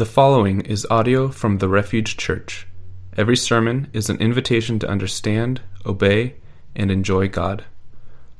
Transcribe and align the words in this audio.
The 0.00 0.06
following 0.06 0.62
is 0.62 0.86
audio 0.88 1.28
from 1.28 1.58
the 1.58 1.68
Refuge 1.68 2.16
Church. 2.16 2.66
Every 3.18 3.36
sermon 3.36 3.88
is 3.92 4.08
an 4.08 4.16
invitation 4.16 4.78
to 4.78 4.88
understand, 4.88 5.60
obey, 5.84 6.36
and 6.74 6.90
enjoy 6.90 7.28
God. 7.28 7.66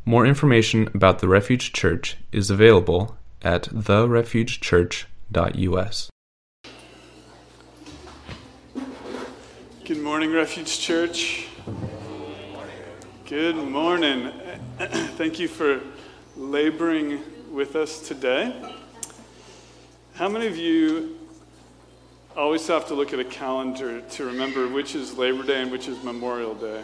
More 0.07 0.25
information 0.25 0.89
about 0.95 1.19
the 1.19 1.29
Refuge 1.29 1.75
Church 1.75 2.17
is 2.33 2.51
available 2.51 3.19
at 3.43 3.65
therefugechurch.us. 3.65 6.11
Good 9.85 10.03
morning, 10.03 10.33
Refuge 10.33 10.81
Church. 10.81 11.47
Good 13.27 13.57
morning. 13.57 14.33
Thank 14.79 15.39
you 15.39 15.49
for 15.49 15.83
laboring 16.39 17.21
with 17.53 17.77
us 17.77 18.09
today. 18.09 18.75
How 20.15 20.31
many 20.31 20.47
of 20.47 20.57
you 20.57 21.20
always 22.37 22.67
have 22.69 22.87
to 22.89 22.95
look 22.95 23.13
at 23.13 23.19
a 23.19 23.25
calendar 23.25 24.01
to 24.01 24.25
remember 24.25 24.69
which 24.69 24.95
is 24.95 25.17
Labor 25.17 25.43
Day 25.43 25.63
and 25.63 25.71
which 25.71 25.89
is 25.89 26.03
Memorial 26.03 26.55
Day? 26.55 26.83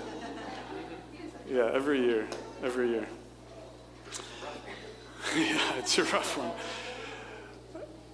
Yeah, 1.49 1.71
every 1.73 2.01
year. 2.01 2.27
Every 2.63 2.89
year. 2.91 3.07
yeah, 5.37 5.75
it's 5.79 5.99
a 5.99 6.05
rough 6.05 6.37
one. 6.37 6.51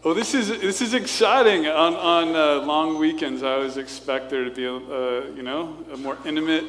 Well, 0.04 0.14
this 0.14 0.34
is 0.34 0.48
this 0.48 0.82
is 0.82 0.95
exciting. 0.95 1.68
On 1.68 1.95
on 1.95 2.34
uh, 2.34 2.66
long 2.66 2.98
weekends, 2.98 3.42
I 3.42 3.52
always 3.52 3.76
expect 3.76 4.30
there 4.30 4.45
to 4.45 4.51
be 4.51 4.64
a, 4.64 4.74
uh, 4.74 5.26
you 5.34 5.42
know 5.42 5.76
a 5.92 5.96
more 5.96 6.18
intimate 6.26 6.64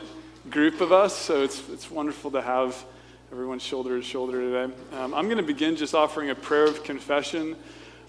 group 0.49 0.81
of 0.81 0.91
us. 0.91 1.15
So 1.17 1.41
it's 1.41 1.67
it's 1.69 1.89
wonderful 1.89 2.29
to 2.31 2.41
have 2.41 2.85
everyone 3.31 3.57
shoulder 3.59 3.97
to 3.97 4.03
shoulder 4.05 4.39
today. 4.39 4.73
Um, 4.93 5.13
I'm 5.13 5.25
going 5.25 5.37
to 5.37 5.43
begin 5.43 5.75
just 5.75 5.95
offering 5.95 6.29
a 6.29 6.35
prayer 6.35 6.65
of 6.65 6.83
confession 6.83 7.55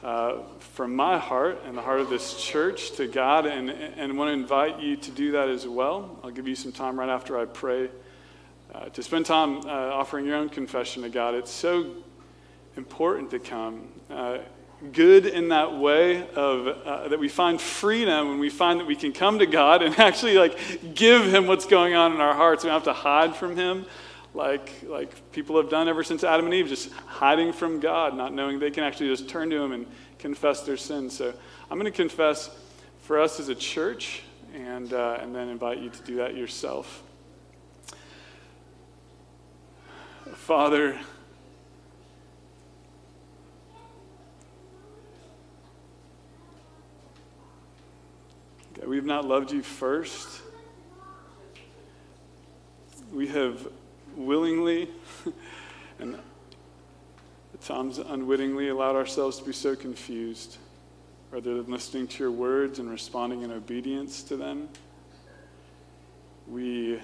uh, 0.04 0.42
from 0.58 0.94
my 0.94 1.16
heart 1.16 1.62
and 1.64 1.76
the 1.76 1.80
heart 1.82 1.98
of 1.98 2.10
this 2.10 2.40
church 2.40 2.92
to 2.92 3.06
God, 3.06 3.46
and 3.46 3.70
and 3.70 4.18
want 4.18 4.28
to 4.28 4.32
invite 4.32 4.78
you 4.78 4.96
to 4.96 5.10
do 5.10 5.32
that 5.32 5.48
as 5.48 5.66
well. 5.66 6.18
I'll 6.22 6.30
give 6.30 6.46
you 6.46 6.54
some 6.54 6.72
time 6.72 7.00
right 7.00 7.08
after 7.08 7.38
I 7.38 7.46
pray 7.46 7.88
uh, 8.74 8.86
to 8.90 9.02
spend 9.02 9.24
time 9.24 9.58
uh, 9.66 9.70
offering 9.70 10.26
your 10.26 10.36
own 10.36 10.50
confession 10.50 11.02
to 11.04 11.08
God. 11.08 11.34
It's 11.34 11.50
so 11.50 11.94
important 12.76 13.30
to 13.30 13.38
come. 13.38 13.88
Uh, 14.10 14.38
good 14.92 15.24
in 15.24 15.48
that 15.48 15.74
way 15.74 16.28
of 16.32 16.66
uh, 16.66 17.08
that 17.08 17.18
we 17.18 17.28
find 17.28 17.58
freedom 17.58 18.28
when 18.28 18.38
we 18.38 18.50
find 18.50 18.80
that 18.80 18.86
we 18.86 18.96
can 18.96 19.12
come 19.12 19.38
to 19.38 19.46
God 19.46 19.82
and 19.82 19.98
actually 19.98 20.36
like 20.36 20.94
give 20.94 21.32
him 21.32 21.46
what's 21.46 21.64
going 21.64 21.94
on 21.94 22.12
in 22.12 22.20
our 22.20 22.34
hearts. 22.34 22.62
We 22.62 22.68
don't 22.68 22.74
have 22.74 22.84
to 22.84 22.92
hide 22.92 23.34
from 23.34 23.56
him 23.56 23.86
like 24.34 24.70
like 24.86 25.32
people 25.32 25.56
have 25.56 25.70
done 25.70 25.88
ever 25.88 26.02
since 26.02 26.24
Adam 26.24 26.44
and 26.44 26.54
Eve, 26.54 26.68
just 26.68 26.92
hiding 26.92 27.52
from 27.52 27.80
God, 27.80 28.16
not 28.16 28.34
knowing 28.34 28.58
they 28.58 28.70
can 28.70 28.82
actually 28.82 29.08
just 29.08 29.28
turn 29.28 29.48
to 29.50 29.62
him 29.62 29.72
and 29.72 29.86
confess 30.18 30.62
their 30.62 30.76
sins. 30.76 31.16
So 31.16 31.32
I'm 31.70 31.78
going 31.78 31.90
to 31.90 31.96
confess 31.96 32.50
for 33.02 33.20
us 33.20 33.38
as 33.38 33.48
a 33.48 33.54
church 33.54 34.22
and 34.52 34.92
uh, 34.92 35.18
and 35.20 35.34
then 35.34 35.48
invite 35.48 35.78
you 35.78 35.90
to 35.90 36.02
do 36.02 36.16
that 36.16 36.34
yourself. 36.34 37.02
Father, 40.34 40.98
God, 48.74 48.88
we 48.88 48.96
have 48.96 49.04
not 49.04 49.26
loved 49.26 49.52
you 49.52 49.62
first. 49.62 50.42
We 53.12 53.28
have 53.28 53.68
willingly 54.16 54.88
and 55.98 56.14
at 57.54 57.60
times 57.60 57.98
unwittingly 57.98 58.68
allowed 58.68 58.96
ourselves 58.96 59.38
to 59.38 59.44
be 59.44 59.52
so 59.52 59.76
confused 59.76 60.58
rather 61.30 61.62
than 61.62 61.72
listening 61.72 62.06
to 62.06 62.22
your 62.22 62.30
words 62.30 62.78
and 62.78 62.88
responding 62.88 63.42
in 63.42 63.50
obedience 63.50 64.22
to 64.22 64.36
them. 64.36 64.68
We 66.46 67.00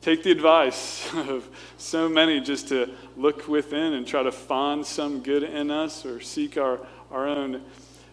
take 0.00 0.22
the 0.22 0.30
advice 0.30 1.12
of 1.14 1.48
so 1.76 2.08
many 2.08 2.40
just 2.40 2.68
to 2.68 2.90
look 3.16 3.48
within 3.48 3.94
and 3.94 4.06
try 4.06 4.22
to 4.22 4.32
find 4.32 4.84
some 4.84 5.20
good 5.20 5.42
in 5.42 5.70
us 5.70 6.06
or 6.06 6.20
seek 6.20 6.56
our, 6.56 6.80
our 7.10 7.26
own 7.26 7.62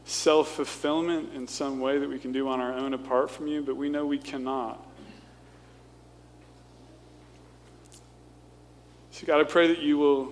self 0.05 0.55
fulfillment 0.55 1.33
in 1.33 1.47
some 1.47 1.79
way 1.79 1.97
that 1.99 2.09
we 2.09 2.17
can 2.17 2.31
do 2.31 2.47
on 2.47 2.59
our 2.59 2.73
own 2.73 2.93
apart 2.93 3.29
from 3.29 3.47
you, 3.47 3.61
but 3.61 3.75
we 3.75 3.89
know 3.89 4.05
we 4.05 4.17
cannot. 4.17 4.86
So, 9.17 9.25
God, 9.25 9.39
I 9.39 9.45
pray 9.45 9.65
that 9.69 9.79
you 9.79 9.97
will 9.97 10.31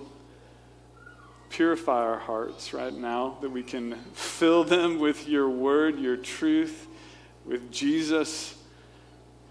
purify 1.50 2.04
our 2.04 2.20
hearts 2.20 2.72
right 2.72 2.94
now, 2.94 3.36
that 3.42 3.50
we 3.50 3.64
can 3.64 3.96
fill 4.14 4.64
them 4.64 5.00
with 5.00 5.28
your 5.28 5.50
word, 5.50 5.98
your 5.98 6.16
truth, 6.16 6.86
with 7.46 7.72
Jesus 7.72 8.56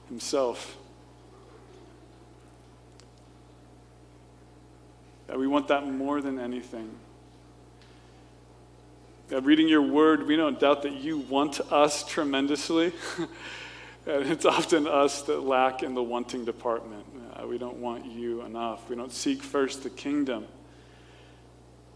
himself. 0.09 0.77
God, 5.27 5.39
we 5.39 5.49
want 5.49 5.67
that 5.67 5.85
more 5.85 6.21
than 6.21 6.39
anything. 6.39 6.95
God, 9.29 9.45
reading 9.45 9.67
your 9.67 9.83
word, 9.83 10.29
we 10.29 10.37
don't 10.37 10.61
doubt 10.61 10.83
that 10.83 10.93
you 10.93 11.19
want 11.19 11.61
us 11.73 12.07
tremendously. 12.07 12.93
and 14.07 14.27
it's 14.31 14.45
often 14.45 14.87
us 14.87 15.23
that 15.23 15.41
lack 15.41 15.83
in 15.83 15.95
the 15.95 16.03
wanting 16.03 16.45
department. 16.45 17.05
Uh, 17.35 17.47
we 17.47 17.59
don't 17.59 17.77
want 17.77 18.07
you 18.07 18.43
enough. 18.43 18.89
We 18.89 18.97
don't 18.97 19.13
seek 19.13 19.43
first 19.43 19.83
the 19.83 19.91
kingdom. 19.91 20.47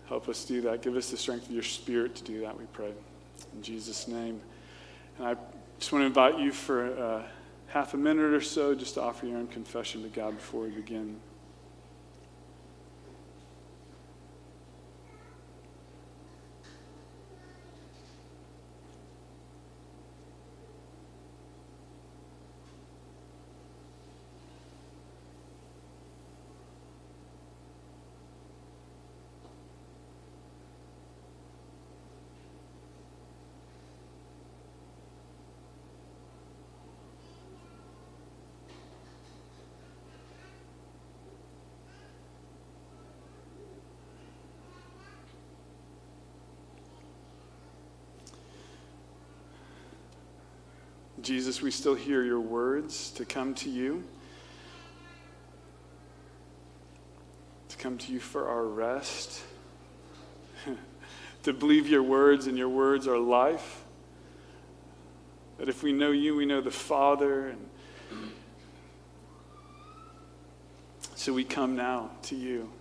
Help 0.08 0.28
us 0.28 0.44
do 0.44 0.60
that. 0.62 0.82
Give 0.82 0.96
us 0.96 1.10
the 1.10 1.16
strength 1.16 1.46
of 1.46 1.52
your 1.52 1.62
spirit 1.62 2.14
to 2.16 2.24
do 2.24 2.40
that, 2.40 2.58
we 2.58 2.64
pray. 2.72 2.92
In 3.54 3.62
Jesus' 3.62 4.08
name. 4.08 4.40
And 5.18 5.26
I 5.26 5.36
just 5.78 5.92
want 5.92 6.02
to 6.02 6.06
invite 6.06 6.38
you 6.38 6.50
for 6.50 6.98
uh, 6.98 7.22
half 7.68 7.94
a 7.94 7.96
minute 7.98 8.32
or 8.32 8.40
so 8.40 8.74
just 8.74 8.94
to 8.94 9.02
offer 9.02 9.26
your 9.26 9.36
own 9.36 9.48
confession 9.48 10.02
to 10.02 10.08
God 10.08 10.34
before 10.34 10.62
we 10.62 10.70
begin. 10.70 11.20
Jesus, 51.28 51.60
we 51.60 51.70
still 51.70 51.94
hear 51.94 52.22
your 52.22 52.40
words 52.40 53.10
to 53.10 53.26
come 53.26 53.52
to 53.56 53.68
you, 53.68 54.02
to 57.68 57.76
come 57.76 57.98
to 57.98 58.10
you 58.10 58.18
for 58.18 58.48
our 58.48 58.64
rest, 58.64 59.42
to 61.42 61.52
believe 61.52 61.86
your 61.86 62.02
words, 62.02 62.46
and 62.46 62.56
your 62.56 62.70
words 62.70 63.06
are 63.06 63.18
life. 63.18 63.84
That 65.58 65.68
if 65.68 65.82
we 65.82 65.92
know 65.92 66.12
you, 66.12 66.34
we 66.34 66.46
know 66.46 66.62
the 66.62 66.70
Father. 66.70 67.48
And 67.48 67.68
so 71.14 71.34
we 71.34 71.44
come 71.44 71.76
now 71.76 72.10
to 72.22 72.36
you, 72.36 72.72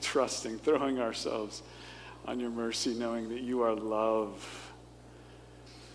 trusting, 0.00 0.60
throwing 0.60 0.98
ourselves 0.98 1.62
on 2.24 2.40
your 2.40 2.48
mercy, 2.48 2.94
knowing 2.94 3.28
that 3.28 3.42
you 3.42 3.60
are 3.60 3.74
love 3.74 4.72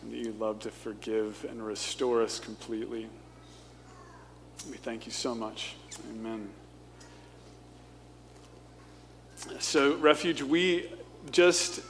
and 0.01 0.12
that 0.12 0.18
you 0.18 0.34
love 0.40 0.60
to 0.60 0.72
forgive 0.72 1.46
and 1.50 1.66
restore 1.66 2.22
us 2.22 2.40
completely. 2.40 3.07
We 4.69 4.78
thank 4.78 5.06
you 5.06 5.12
so 5.12 5.34
much. 5.36 5.75
Amen. 6.12 6.50
So, 9.60 9.96
Refuge, 9.98 10.42
we 10.42 10.92
just 11.31 11.81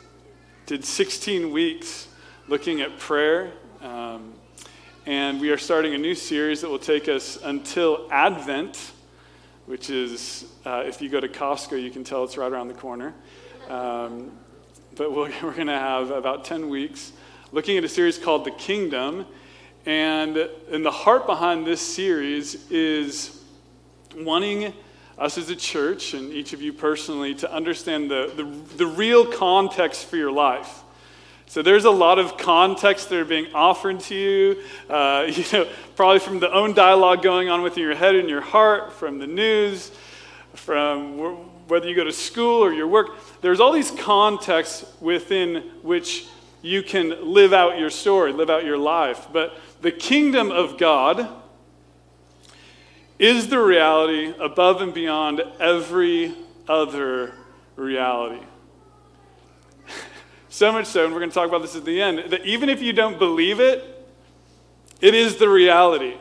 did 0.65 0.85
16 0.85 1.51
weeks 1.51 2.07
looking 2.47 2.81
at 2.81 2.97
prayer. 2.99 3.51
Um, 3.81 4.33
and 5.05 5.41
we 5.41 5.49
are 5.49 5.57
starting 5.57 5.95
a 5.95 5.97
new 5.97 6.13
series 6.13 6.61
that 6.61 6.69
will 6.69 6.77
take 6.77 7.07
us 7.07 7.39
until 7.41 8.07
Advent, 8.11 8.91
which 9.65 9.89
is, 9.89 10.45
uh, 10.65 10.83
if 10.85 11.01
you 11.01 11.09
go 11.09 11.19
to 11.19 11.27
Costco, 11.27 11.81
you 11.81 11.89
can 11.89 12.03
tell 12.03 12.23
it's 12.23 12.37
right 12.37 12.51
around 12.51 12.67
the 12.67 12.73
corner. 12.75 13.15
Um, 13.69 14.31
but 14.95 15.11
we 15.11 15.17
we 15.23 15.33
are 15.41 15.53
going 15.53 15.67
to 15.67 15.73
have 15.73 16.11
about 16.11 16.45
10 16.45 16.69
weeks 16.69 17.13
looking 17.51 17.77
at 17.77 17.83
a 17.83 17.89
series 17.89 18.17
called 18.17 18.45
The 18.45 18.51
Kingdom. 18.51 19.25
And, 19.85 20.37
and 20.71 20.85
the 20.85 20.91
heart 20.91 21.25
behind 21.25 21.65
this 21.65 21.81
series 21.81 22.69
is 22.69 23.43
wanting 24.15 24.73
us 25.17 25.37
as 25.37 25.49
a 25.49 25.55
church 25.55 26.13
and 26.13 26.31
each 26.31 26.53
of 26.53 26.61
you 26.61 26.71
personally 26.71 27.33
to 27.35 27.51
understand 27.51 28.09
the, 28.09 28.31
the, 28.35 28.43
the 28.77 28.85
real 28.85 29.25
context 29.25 30.05
for 30.05 30.17
your 30.17 30.31
life. 30.31 30.83
So 31.47 31.63
there's 31.63 31.85
a 31.85 31.91
lot 31.91 32.19
of 32.19 32.37
context 32.37 33.09
that 33.09 33.19
are 33.19 33.25
being 33.25 33.47
offered 33.55 33.99
to 34.01 34.15
you, 34.15 34.63
uh, 34.87 35.25
you 35.29 35.43
know, 35.51 35.67
probably 35.95 36.19
from 36.19 36.39
the 36.39 36.51
own 36.53 36.73
dialogue 36.73 37.23
going 37.23 37.49
on 37.49 37.63
within 37.63 37.83
your 37.83 37.95
head 37.95 38.15
and 38.15 38.29
your 38.29 38.41
heart, 38.41 38.93
from 38.93 39.17
the 39.17 39.27
news, 39.27 39.91
from 40.53 41.17
whether 41.67 41.87
you 41.87 41.95
go 41.95 42.03
to 42.03 42.11
school 42.11 42.63
or 42.63 42.71
your 42.71 42.87
work. 42.87 43.17
There's 43.41 43.59
all 43.59 43.71
these 43.71 43.91
contexts 43.91 44.85
within 45.01 45.71
which 45.81 46.27
you 46.61 46.83
can 46.83 47.33
live 47.33 47.53
out 47.53 47.77
your 47.77 47.89
story, 47.89 48.33
live 48.33 48.49
out 48.49 48.65
your 48.65 48.77
life. 48.77 49.27
But 49.31 49.57
the 49.81 49.91
kingdom 49.91 50.51
of 50.51 50.77
God 50.77 51.27
is 53.17 53.47
the 53.47 53.59
reality 53.59 54.33
above 54.39 54.81
and 54.81 54.93
beyond 54.93 55.41
every 55.59 56.33
other 56.67 57.33
reality. 57.75 58.43
So 60.51 60.71
much 60.71 60.87
so, 60.87 61.05
and 61.05 61.13
we're 61.13 61.19
going 61.19 61.29
to 61.29 61.33
talk 61.33 61.47
about 61.47 61.61
this 61.61 61.75
at 61.75 61.85
the 61.85 62.01
end, 62.01 62.31
that 62.31 62.43
even 62.43 62.69
if 62.69 62.81
you 62.81 62.91
don't 62.91 63.19
believe 63.19 63.59
it, 63.59 64.03
it 64.99 65.13
is 65.13 65.37
the 65.37 65.47
reality. 65.47 66.17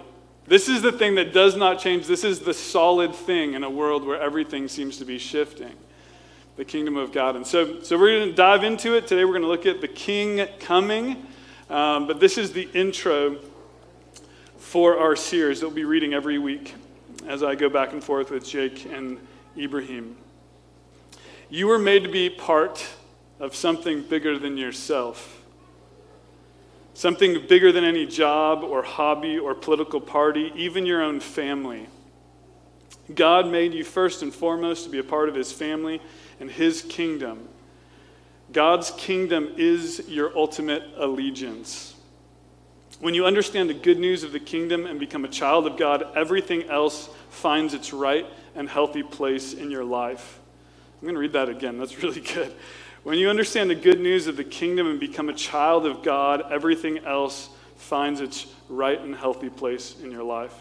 This 0.46 0.68
is 0.68 0.82
the 0.82 0.92
thing 0.92 1.14
that 1.14 1.32
does 1.32 1.56
not 1.56 1.80
change. 1.80 2.06
This 2.06 2.24
is 2.24 2.40
the 2.40 2.52
solid 2.52 3.14
thing 3.14 3.54
in 3.54 3.64
a 3.64 3.70
world 3.70 4.06
where 4.06 4.20
everything 4.20 4.68
seems 4.68 4.98
to 4.98 5.06
be 5.06 5.18
shifting 5.18 5.74
the 6.58 6.64
kingdom 6.64 6.96
of 6.96 7.12
God. 7.12 7.36
And 7.36 7.46
so, 7.46 7.80
so 7.82 7.96
we're 7.96 8.18
going 8.18 8.30
to 8.30 8.34
dive 8.34 8.64
into 8.64 8.96
it. 8.96 9.06
Today 9.06 9.24
we're 9.24 9.30
going 9.30 9.42
to 9.42 9.48
look 9.48 9.64
at 9.64 9.80
the 9.80 9.86
king 9.86 10.44
coming. 10.58 11.24
Um, 11.70 12.08
but 12.08 12.18
this 12.18 12.36
is 12.36 12.52
the 12.52 12.68
intro 12.74 13.36
for 14.58 14.98
our 14.98 15.14
series 15.14 15.60
that 15.60 15.68
we'll 15.68 15.76
be 15.76 15.84
reading 15.84 16.14
every 16.14 16.36
week 16.36 16.74
as 17.28 17.44
I 17.44 17.54
go 17.54 17.68
back 17.68 17.92
and 17.92 18.02
forth 18.02 18.32
with 18.32 18.44
Jake 18.44 18.86
and 18.86 19.24
Ibrahim. 19.56 20.16
You 21.48 21.68
were 21.68 21.78
made 21.78 22.02
to 22.02 22.10
be 22.10 22.28
part 22.28 22.84
of 23.38 23.54
something 23.54 24.02
bigger 24.02 24.36
than 24.36 24.56
yourself. 24.56 25.40
Something 26.92 27.46
bigger 27.46 27.70
than 27.70 27.84
any 27.84 28.04
job 28.04 28.64
or 28.64 28.82
hobby 28.82 29.38
or 29.38 29.54
political 29.54 30.00
party, 30.00 30.52
even 30.56 30.86
your 30.86 31.02
own 31.04 31.20
family. 31.20 31.86
God 33.14 33.46
made 33.46 33.74
you 33.74 33.84
first 33.84 34.22
and 34.22 34.34
foremost 34.34 34.84
to 34.84 34.90
be 34.90 34.98
a 34.98 35.04
part 35.04 35.28
of 35.28 35.36
His 35.36 35.52
family 35.52 36.00
and 36.40 36.50
His 36.50 36.82
kingdom. 36.82 37.48
God's 38.52 38.90
kingdom 38.92 39.52
is 39.56 40.08
your 40.08 40.36
ultimate 40.36 40.82
allegiance. 40.96 41.94
When 43.00 43.14
you 43.14 43.26
understand 43.26 43.70
the 43.70 43.74
good 43.74 43.98
news 43.98 44.24
of 44.24 44.32
the 44.32 44.40
kingdom 44.40 44.86
and 44.86 44.98
become 44.98 45.24
a 45.24 45.28
child 45.28 45.66
of 45.66 45.76
God, 45.76 46.04
everything 46.16 46.64
else 46.64 47.08
finds 47.30 47.74
its 47.74 47.92
right 47.92 48.26
and 48.54 48.68
healthy 48.68 49.02
place 49.02 49.54
in 49.54 49.70
your 49.70 49.84
life. 49.84 50.40
I'm 51.00 51.06
going 51.06 51.14
to 51.14 51.20
read 51.20 51.34
that 51.34 51.48
again. 51.48 51.78
That's 51.78 52.02
really 52.02 52.20
good. 52.20 52.52
When 53.04 53.18
you 53.18 53.30
understand 53.30 53.70
the 53.70 53.76
good 53.76 54.00
news 54.00 54.26
of 54.26 54.36
the 54.36 54.44
kingdom 54.44 54.88
and 54.88 54.98
become 54.98 55.28
a 55.28 55.34
child 55.34 55.86
of 55.86 56.02
God, 56.02 56.50
everything 56.50 56.98
else 56.98 57.50
finds 57.76 58.20
its 58.20 58.46
right 58.68 59.00
and 59.00 59.14
healthy 59.14 59.48
place 59.48 59.94
in 60.02 60.10
your 60.10 60.24
life. 60.24 60.54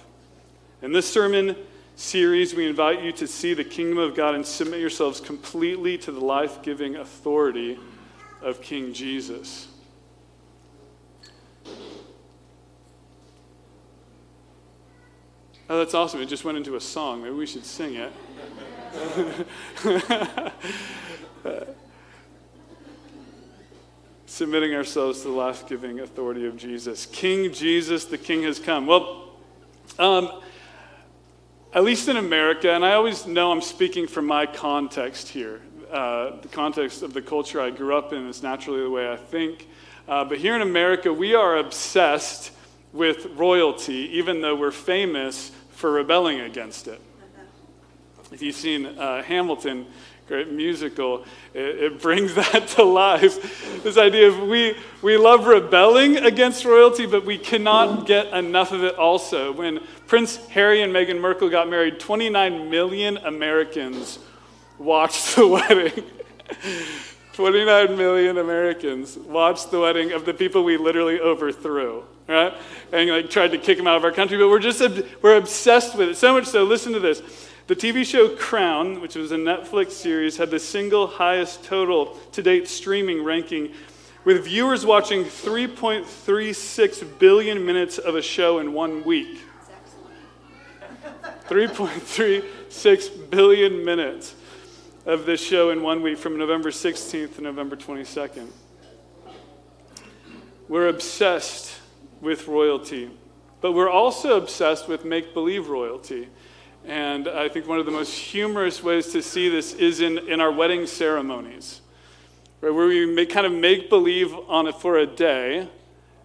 In 0.82 0.92
this 0.92 1.12
sermon 1.12 1.56
series, 1.98 2.54
we 2.54 2.68
invite 2.68 3.02
you 3.02 3.12
to 3.12 3.28
see 3.28 3.54
the 3.56 3.64
kingdom 3.64 3.98
of 3.98 4.16
God 4.16 4.36
and 4.36 4.46
submit 4.46 4.80
yourselves 4.80 5.20
completely 5.20 5.98
to 5.98 6.12
the 6.12 6.20
life 6.20 6.62
giving 6.62 6.96
authority 6.96 7.80
of 8.42 8.62
King 8.62 8.94
Jesus. 8.94 9.68
Oh, 15.70 15.78
that's 15.80 15.94
awesome. 15.94 16.22
It 16.22 16.28
just 16.28 16.46
went 16.46 16.58
into 16.58 16.76
a 16.76 16.82
song. 16.82 17.24
Maybe 17.24 17.36
we 17.36 17.46
should 17.46 17.66
sing 17.66 17.96
it. 17.96 18.14
submitting 24.28 24.76
ourselves 24.76 25.22
to 25.24 25.30
the 25.30 25.34
life 25.34 25.68
giving 25.68 26.00
authority 26.00 26.46
of 26.46 26.56
Jesus. 26.56 27.08
King 27.08 27.52
Jesus, 27.52 28.06
the 28.06 28.20
King 28.20 28.44
has 28.44 28.60
come. 28.60 28.86
Well, 28.86 29.32
um, 29.98 30.42
at 31.74 31.84
least 31.84 32.08
in 32.08 32.18
America, 32.18 32.72
and 32.72 32.86
I 32.86 32.94
always 32.94 33.28
know 33.28 33.52
I'm 33.52 33.62
speaking 33.62 34.08
from 34.08 34.26
my 34.26 34.46
context 34.46 35.28
here, 35.30 35.62
uh, 35.92 36.40
the 36.42 36.48
context 36.48 37.02
of 37.02 37.14
the 37.14 37.22
culture 37.22 37.62
I 37.62 37.70
grew 37.70 37.96
up 37.96 38.14
in 38.14 38.28
is 38.28 38.44
naturally 38.44 38.82
the 38.82 38.90
way 38.90 39.12
I 39.12 39.16
think. 39.16 39.68
Uh, 40.08 40.24
but 40.26 40.38
here 40.38 40.56
in 40.56 40.62
America, 40.62 41.12
we 41.12 41.36
are 41.36 41.58
obsessed 41.58 42.52
with 42.94 43.26
royalty, 43.36 44.10
even 44.18 44.42
though 44.42 44.56
we're 44.56 44.72
famous 44.72 45.52
for 45.70 45.92
rebelling 45.92 46.42
against 46.42 46.88
it. 46.88 47.02
If 48.32 48.42
you've 48.42 48.56
seen 48.56 48.86
uh, 48.86 49.24
Hamilton, 49.24 49.86
great 50.28 50.52
musical, 50.52 51.24
it, 51.54 51.84
it, 51.84 52.02
brings 52.02 52.34
that 52.36 52.68
to 52.68 52.84
life. 52.84 53.82
This 53.84 53.98
idea 53.98 54.28
of 54.28 54.40
we, 54.48 54.76
we 55.02 55.18
love 55.18 55.48
rebelling 55.48 56.18
against 56.18 56.66
royalty, 56.66 57.06
but 57.06 57.26
we 57.26 57.38
cannot 57.38 58.06
get 58.06 58.28
enough 58.28 58.72
of 58.72 58.84
it 58.84 58.96
also. 58.96 59.54
When 59.54 59.80
Prince 60.06 60.38
Harry 60.48 60.82
and 60.82 60.94
Meghan 60.94 61.22
Markle 61.22 61.50
got 61.50 61.70
married, 61.70 62.00
29 62.00 62.70
million 62.70 63.18
Americans 63.18 64.20
watched 64.78 65.36
the 65.36 65.48
wedding. 65.70 66.04
29 67.34 67.96
million 67.96 68.38
Americans 68.40 69.16
watched 69.16 69.70
the 69.72 69.80
wedding 69.80 70.12
of 70.12 70.26
the 70.26 70.34
people 70.34 70.64
we 70.64 70.76
literally 70.76 71.20
overthrew, 71.20 72.04
right? 72.28 72.54
And 72.92 73.10
like 73.10 73.30
tried 73.30 73.52
to 73.52 73.58
kick 73.58 73.78
them 73.78 73.88
out 73.88 73.96
of 73.96 74.04
our 74.04 74.12
country, 74.12 74.38
but 74.38 74.50
we're 74.50 74.60
just 74.60 74.82
we're 75.22 75.38
obsessed 75.38 75.96
with 75.96 76.10
it. 76.10 76.18
So 76.18 76.34
much 76.34 76.48
so, 76.48 76.64
listen 76.64 76.94
to 76.94 77.00
this. 77.00 77.47
The 77.68 77.76
TV 77.76 78.06
show 78.06 78.34
Crown, 78.34 79.02
which 79.02 79.16
was 79.16 79.34
a 79.34 79.38
Netflix 79.38 79.92
series, 79.92 80.38
had 80.38 80.50
the 80.52 80.60
single 80.60 81.06
highest 81.06 81.66
total 81.66 82.18
to 82.32 82.42
date 82.42 82.66
streaming 82.70 83.22
ranking, 83.26 83.74
with 84.24 84.46
viewers 84.46 84.86
watching 84.86 85.26
3.36 85.26 87.20
billion 87.20 87.66
minutes 87.66 87.98
of 87.98 88.16
a 88.16 88.22
show 88.22 88.60
in 88.60 88.72
one 88.72 89.04
week. 89.04 89.42
3.36 91.50 93.30
billion 93.30 93.84
minutes 93.84 94.36
of 95.06 95.26
this 95.26 95.42
show 95.46 95.70
in 95.70 95.82
one 95.82 96.02
week 96.02 96.18
from 96.18 96.38
November 96.38 96.72
16th 96.72 97.36
to 97.36 97.42
November 97.42 97.76
22nd. 97.76 98.48
We're 100.70 100.88
obsessed 100.88 101.82
with 102.22 102.48
royalty, 102.48 103.12
but 103.60 103.74
we're 103.74 103.90
also 103.90 104.38
obsessed 104.38 104.88
with 104.88 105.04
make 105.04 105.34
believe 105.34 105.68
royalty. 105.68 106.30
And 106.88 107.28
I 107.28 107.50
think 107.50 107.68
one 107.68 107.80
of 107.80 107.86
the 107.86 107.92
most 107.92 108.14
humorous 108.14 108.82
ways 108.82 109.08
to 109.12 109.22
see 109.22 109.50
this 109.50 109.74
is 109.74 110.00
in, 110.00 110.18
in 110.30 110.40
our 110.40 110.52
wedding 110.52 110.88
ceremonies, 110.88 111.82
right, 112.62 112.74
where 112.74 112.88
we 112.88 113.06
make, 113.06 113.30
kind 113.30 113.46
of 113.46 113.52
make 113.52 113.90
believe 113.90 114.34
on 114.48 114.68
it 114.68 114.76
for 114.76 114.98
a 114.98 115.06
day 115.06 115.68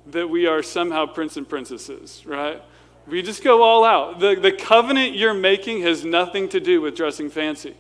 that 0.07 0.31
we 0.31 0.47
are 0.47 0.63
somehow 0.63 1.05
prince 1.05 1.37
and 1.37 1.49
princesses, 1.49 2.25
right? 2.25 2.63
We 3.09 3.23
just 3.23 3.43
go 3.43 3.65
all 3.65 3.85
out. 3.85 4.21
The, 4.21 4.37
the 4.37 4.53
covenant 4.53 5.17
you're 5.17 5.35
making 5.35 5.83
has 5.83 6.05
nothing 6.05 6.49
to 6.51 6.61
do 6.61 6.81
with 6.81 6.95
dressing 6.95 7.29
fancy. 7.29 7.75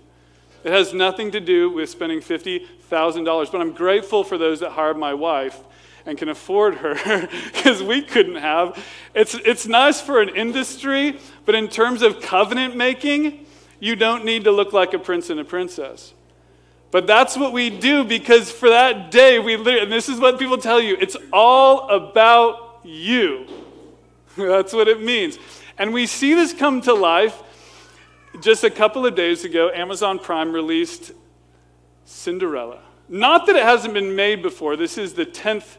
It 0.65 0.73
has 0.73 0.93
nothing 0.93 1.31
to 1.31 1.41
do 1.41 1.71
with 1.71 1.89
spending 1.89 2.19
$50,000. 2.19 3.53
But 3.53 3.61
I'm 3.61 3.73
grateful 3.73 4.25
for 4.25 4.37
those 4.37 4.59
that 4.59 4.73
hired 4.73 4.97
my 4.97 5.15
wife 5.15 5.61
and 6.06 6.18
can 6.18 6.28
afford 6.28 6.76
her 6.76 6.94
because 7.52 7.82
we 7.82 8.02
couldn't 8.02 8.37
have. 8.37 8.82
It's, 9.14 9.35
it's 9.35 9.66
nice 9.66 10.00
for 10.00 10.21
an 10.21 10.30
industry, 10.30 11.18
but 11.44 11.54
in 11.54 11.68
terms 11.68 12.02
of 12.02 12.21
covenant 12.21 12.76
making, 12.76 13.47
you 13.80 13.97
don't 13.97 14.25
need 14.25 14.44
to 14.44 14.52
look 14.52 14.73
like 14.73 14.94
a 14.94 14.99
prince 14.99 15.30
and 15.30 15.40
a 15.40 15.44
princess. 15.44 16.14
But 16.90 17.06
that's 17.06 17.37
what 17.37 17.52
we 17.52 17.71
do 17.71 18.04
because 18.04 18.52
for 18.52 18.68
that 18.68 19.11
day, 19.11 19.38
we 19.38 19.54
and 19.54 19.90
this 19.90 20.09
is 20.09 20.21
what 20.21 20.38
people 20.38 20.59
tell 20.59 20.80
you 20.80 20.97
it's 21.00 21.16
all 21.32 21.88
about 21.88 22.80
you. 22.85 23.47
that's 24.37 24.73
what 24.73 24.88
it 24.88 25.02
means. 25.02 25.38
And 25.78 25.92
we 25.92 26.06
see 26.06 26.35
this 26.35 26.52
come 26.52 26.80
to 26.82 26.92
life. 26.92 27.42
Just 28.40 28.64
a 28.64 28.71
couple 28.71 29.04
of 29.04 29.14
days 29.14 29.44
ago, 29.44 29.71
Amazon 29.75 30.18
Prime 30.18 30.52
released 30.52 31.12
Cinderella. 32.04 32.80
Not 33.09 33.47
that 33.47 33.56
it 33.56 33.62
hasn't 33.62 33.94
been 33.94 34.16
made 34.16 34.42
before, 34.42 34.76
this 34.76 34.97
is 34.97 35.14
the 35.14 35.26
10th 35.26 35.76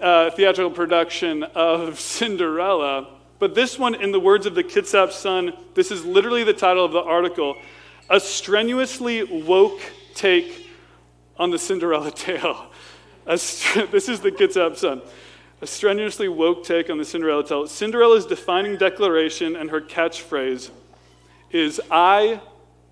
uh, 0.00 0.30
theatrical 0.30 0.70
production 0.70 1.42
of 1.42 1.98
Cinderella. 2.18 3.18
But 3.38 3.54
this 3.54 3.78
one, 3.78 3.94
in 3.94 4.12
the 4.12 4.20
words 4.20 4.46
of 4.46 4.54
the 4.54 4.62
Kitsap 4.62 5.12
Sun, 5.12 5.52
this 5.74 5.90
is 5.90 6.04
literally 6.04 6.44
the 6.44 6.52
title 6.52 6.84
of 6.84 6.92
the 6.92 7.02
article 7.02 7.56
a 8.10 8.20
strenuously 8.20 9.22
woke 9.22 9.80
take 10.14 10.68
on 11.38 11.50
the 11.50 11.58
Cinderella 11.58 12.10
tale. 12.14 12.66
This 13.24 14.08
is 14.08 14.20
the 14.20 14.30
Kitsap 14.30 14.76
Sun. 14.76 15.02
A 15.60 15.66
strenuously 15.66 16.28
woke 16.28 16.64
take 16.64 16.90
on 16.90 16.98
the 16.98 17.04
Cinderella 17.04 17.46
tale. 17.46 17.66
Cinderella's 17.66 18.26
defining 18.26 18.76
declaration 18.76 19.56
and 19.56 19.70
her 19.70 19.80
catchphrase 19.80 20.70
is 21.50 21.80
I 21.90 22.40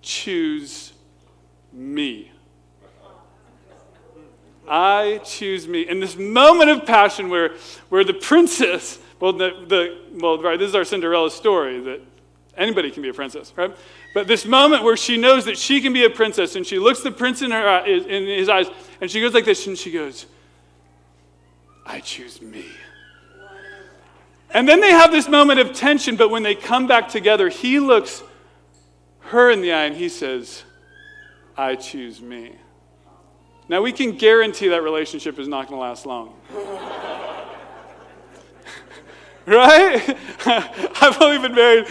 choose 0.02 0.92
me. 1.72 2.29
I 4.70 5.20
choose 5.24 5.68
me. 5.68 5.88
In 5.88 6.00
this 6.00 6.16
moment 6.16 6.70
of 6.70 6.86
passion 6.86 7.28
where, 7.28 7.56
where 7.88 8.04
the 8.04 8.14
princess, 8.14 8.98
well, 9.18 9.32
the, 9.32 9.50
the, 9.66 9.98
well, 10.14 10.40
right, 10.40 10.58
this 10.58 10.68
is 10.68 10.74
our 10.74 10.84
Cinderella 10.84 11.30
story 11.30 11.80
that 11.80 12.00
Anybody 12.56 12.90
can 12.90 13.02
be 13.02 13.08
a 13.08 13.14
princess, 13.14 13.54
right? 13.56 13.74
But 14.12 14.26
this 14.26 14.44
moment 14.44 14.82
where 14.82 14.96
she 14.96 15.16
knows 15.16 15.46
that 15.46 15.56
she 15.56 15.80
can 15.80 15.94
be 15.94 16.04
a 16.04 16.10
princess, 16.10 16.56
and 16.56 16.66
she 16.66 16.78
looks 16.78 17.00
the 17.00 17.10
prince 17.10 17.40
in, 17.40 17.52
her, 17.52 17.66
uh, 17.66 17.86
in 17.86 18.26
his 18.26 18.50
eyes, 18.50 18.66
and 19.00 19.10
she 19.10 19.20
goes 19.20 19.32
like 19.32 19.46
this, 19.46 19.66
and 19.66 19.78
she 19.78 19.90
goes, 19.90 20.26
I 21.86 22.00
choose 22.00 22.42
me. 22.42 22.66
And 24.52 24.68
then 24.68 24.80
they 24.80 24.90
have 24.90 25.10
this 25.10 25.28
moment 25.28 25.60
of 25.60 25.72
tension, 25.72 26.16
but 26.16 26.28
when 26.28 26.42
they 26.42 26.54
come 26.54 26.86
back 26.86 27.08
together, 27.08 27.48
he 27.48 27.78
looks 27.78 28.22
her 29.20 29.50
in 29.50 29.62
the 29.62 29.72
eye 29.72 29.84
and 29.84 29.96
he 29.96 30.08
says, 30.08 30.64
I 31.56 31.76
choose 31.76 32.20
me. 32.20 32.56
Now, 33.70 33.80
we 33.82 33.92
can 33.92 34.16
guarantee 34.16 34.66
that 34.66 34.82
relationship 34.82 35.38
is 35.38 35.46
not 35.46 35.68
going 35.68 35.78
to 35.78 35.82
last 35.82 36.04
long. 36.04 36.34
right? 39.46 40.18
I've 41.00 41.22
only 41.22 41.38
been 41.38 41.54
married, 41.54 41.86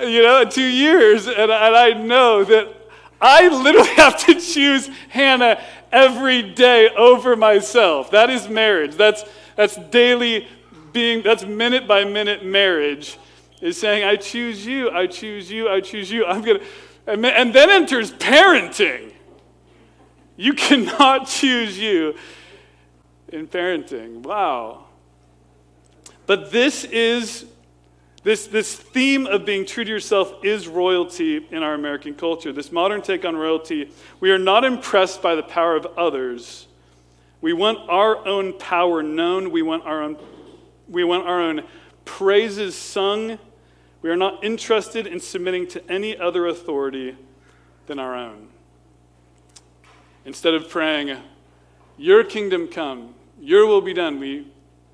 you 0.00 0.20
know, 0.20 0.44
two 0.44 0.60
years, 0.60 1.26
and, 1.26 1.50
and 1.50 1.50
I 1.50 1.94
know 1.94 2.44
that 2.44 2.74
I 3.22 3.48
literally 3.48 3.88
have 3.94 4.18
to 4.26 4.38
choose 4.38 4.90
Hannah 5.08 5.64
every 5.90 6.42
day 6.42 6.90
over 6.90 7.36
myself. 7.36 8.10
That 8.10 8.28
is 8.28 8.50
marriage. 8.50 8.96
That's, 8.96 9.24
that's 9.56 9.76
daily 9.88 10.46
being, 10.92 11.22
that's 11.22 11.42
minute 11.42 11.88
by 11.88 12.04
minute 12.04 12.44
marriage, 12.44 13.16
is 13.62 13.80
saying, 13.80 14.04
I 14.04 14.16
choose 14.16 14.66
you, 14.66 14.90
I 14.90 15.06
choose 15.06 15.50
you, 15.50 15.70
I 15.70 15.80
choose 15.80 16.10
you. 16.10 16.26
I'm 16.26 16.42
going 16.42 16.60
to, 16.60 16.66
and 17.06 17.54
then 17.54 17.70
enters 17.70 18.12
parenting. 18.12 19.14
You 20.38 20.54
cannot 20.54 21.26
choose 21.28 21.78
you 21.78 22.14
in 23.28 23.46
parenting. 23.46 24.22
Wow. 24.22 24.84
But 26.26 26.50
this 26.50 26.84
is 26.84 27.44
this, 28.22 28.46
this 28.46 28.74
theme 28.74 29.26
of 29.26 29.46
being 29.46 29.64
true 29.64 29.84
to 29.84 29.90
yourself 29.90 30.44
is 30.44 30.68
royalty 30.68 31.46
in 31.50 31.62
our 31.62 31.74
American 31.74 32.14
culture. 32.14 32.52
This 32.52 32.72
modern 32.72 33.00
take 33.00 33.24
on 33.24 33.36
royalty, 33.36 33.90
we 34.20 34.30
are 34.30 34.38
not 34.38 34.64
impressed 34.64 35.22
by 35.22 35.34
the 35.34 35.42
power 35.42 35.76
of 35.76 35.86
others. 35.96 36.66
We 37.40 37.52
want 37.52 37.78
our 37.88 38.26
own 38.26 38.58
power 38.58 39.02
known. 39.02 39.50
We 39.50 39.62
want 39.62 39.84
our 39.86 40.02
own, 40.02 40.18
we 40.88 41.04
want 41.04 41.26
our 41.26 41.40
own 41.40 41.62
praises 42.04 42.74
sung. 42.74 43.38
We 44.02 44.10
are 44.10 44.16
not 44.16 44.44
interested 44.44 45.06
in 45.06 45.20
submitting 45.20 45.68
to 45.68 45.90
any 45.90 46.16
other 46.16 46.46
authority 46.48 47.16
than 47.86 47.98
our 47.98 48.14
own. 48.14 48.47
Instead 50.28 50.52
of 50.52 50.68
praying, 50.68 51.16
Your 51.96 52.22
kingdom 52.22 52.68
come, 52.68 53.14
Your 53.40 53.66
will 53.66 53.80
be 53.80 53.94
done, 53.94 54.20
we 54.20 54.46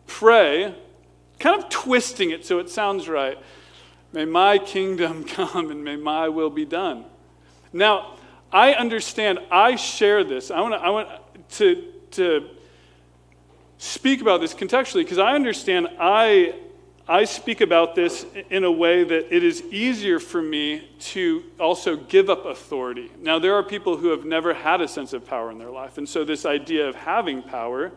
pray 0.06 0.72
kind 1.40 1.60
of 1.60 1.68
twisting 1.68 2.30
it 2.30 2.46
so 2.46 2.60
it 2.60 2.70
sounds 2.70 3.08
right. 3.08 3.36
May 4.12 4.26
my 4.26 4.58
kingdom 4.58 5.24
come 5.28 5.72
and 5.72 5.82
may 5.82 5.96
my 5.96 6.28
will 6.28 6.50
be 6.50 6.64
done. 6.64 7.04
Now, 7.72 8.16
I 8.52 8.74
understand, 8.74 9.40
I 9.50 9.74
share 9.74 10.22
this. 10.22 10.52
I 10.52 10.60
want, 10.60 10.74
to, 10.74 10.78
I 10.80 11.18
to, 11.56 11.92
to 12.12 12.50
speak 13.78 14.20
about 14.20 14.40
this 14.40 14.54
contextually 14.54 15.02
because 15.02 15.18
I 15.18 15.34
understand 15.34 15.88
I, 15.98 16.54
I 17.06 17.24
speak 17.24 17.60
about 17.60 17.94
this 17.94 18.24
in 18.48 18.64
a 18.64 18.72
way 18.72 19.04
that 19.04 19.34
it 19.34 19.44
is 19.44 19.62
easier 19.64 20.18
for 20.18 20.40
me 20.40 20.88
to 21.00 21.44
also 21.60 21.96
give 21.96 22.30
up 22.30 22.46
authority. 22.46 23.10
Now, 23.20 23.38
there 23.38 23.54
are 23.54 23.62
people 23.62 23.98
who 23.98 24.08
have 24.08 24.24
never 24.24 24.54
had 24.54 24.80
a 24.80 24.88
sense 24.88 25.12
of 25.12 25.26
power 25.26 25.50
in 25.50 25.58
their 25.58 25.70
life, 25.70 25.98
and 25.98 26.08
so 26.08 26.24
this 26.24 26.46
idea 26.46 26.88
of 26.88 26.94
having 26.94 27.42
power 27.42 27.92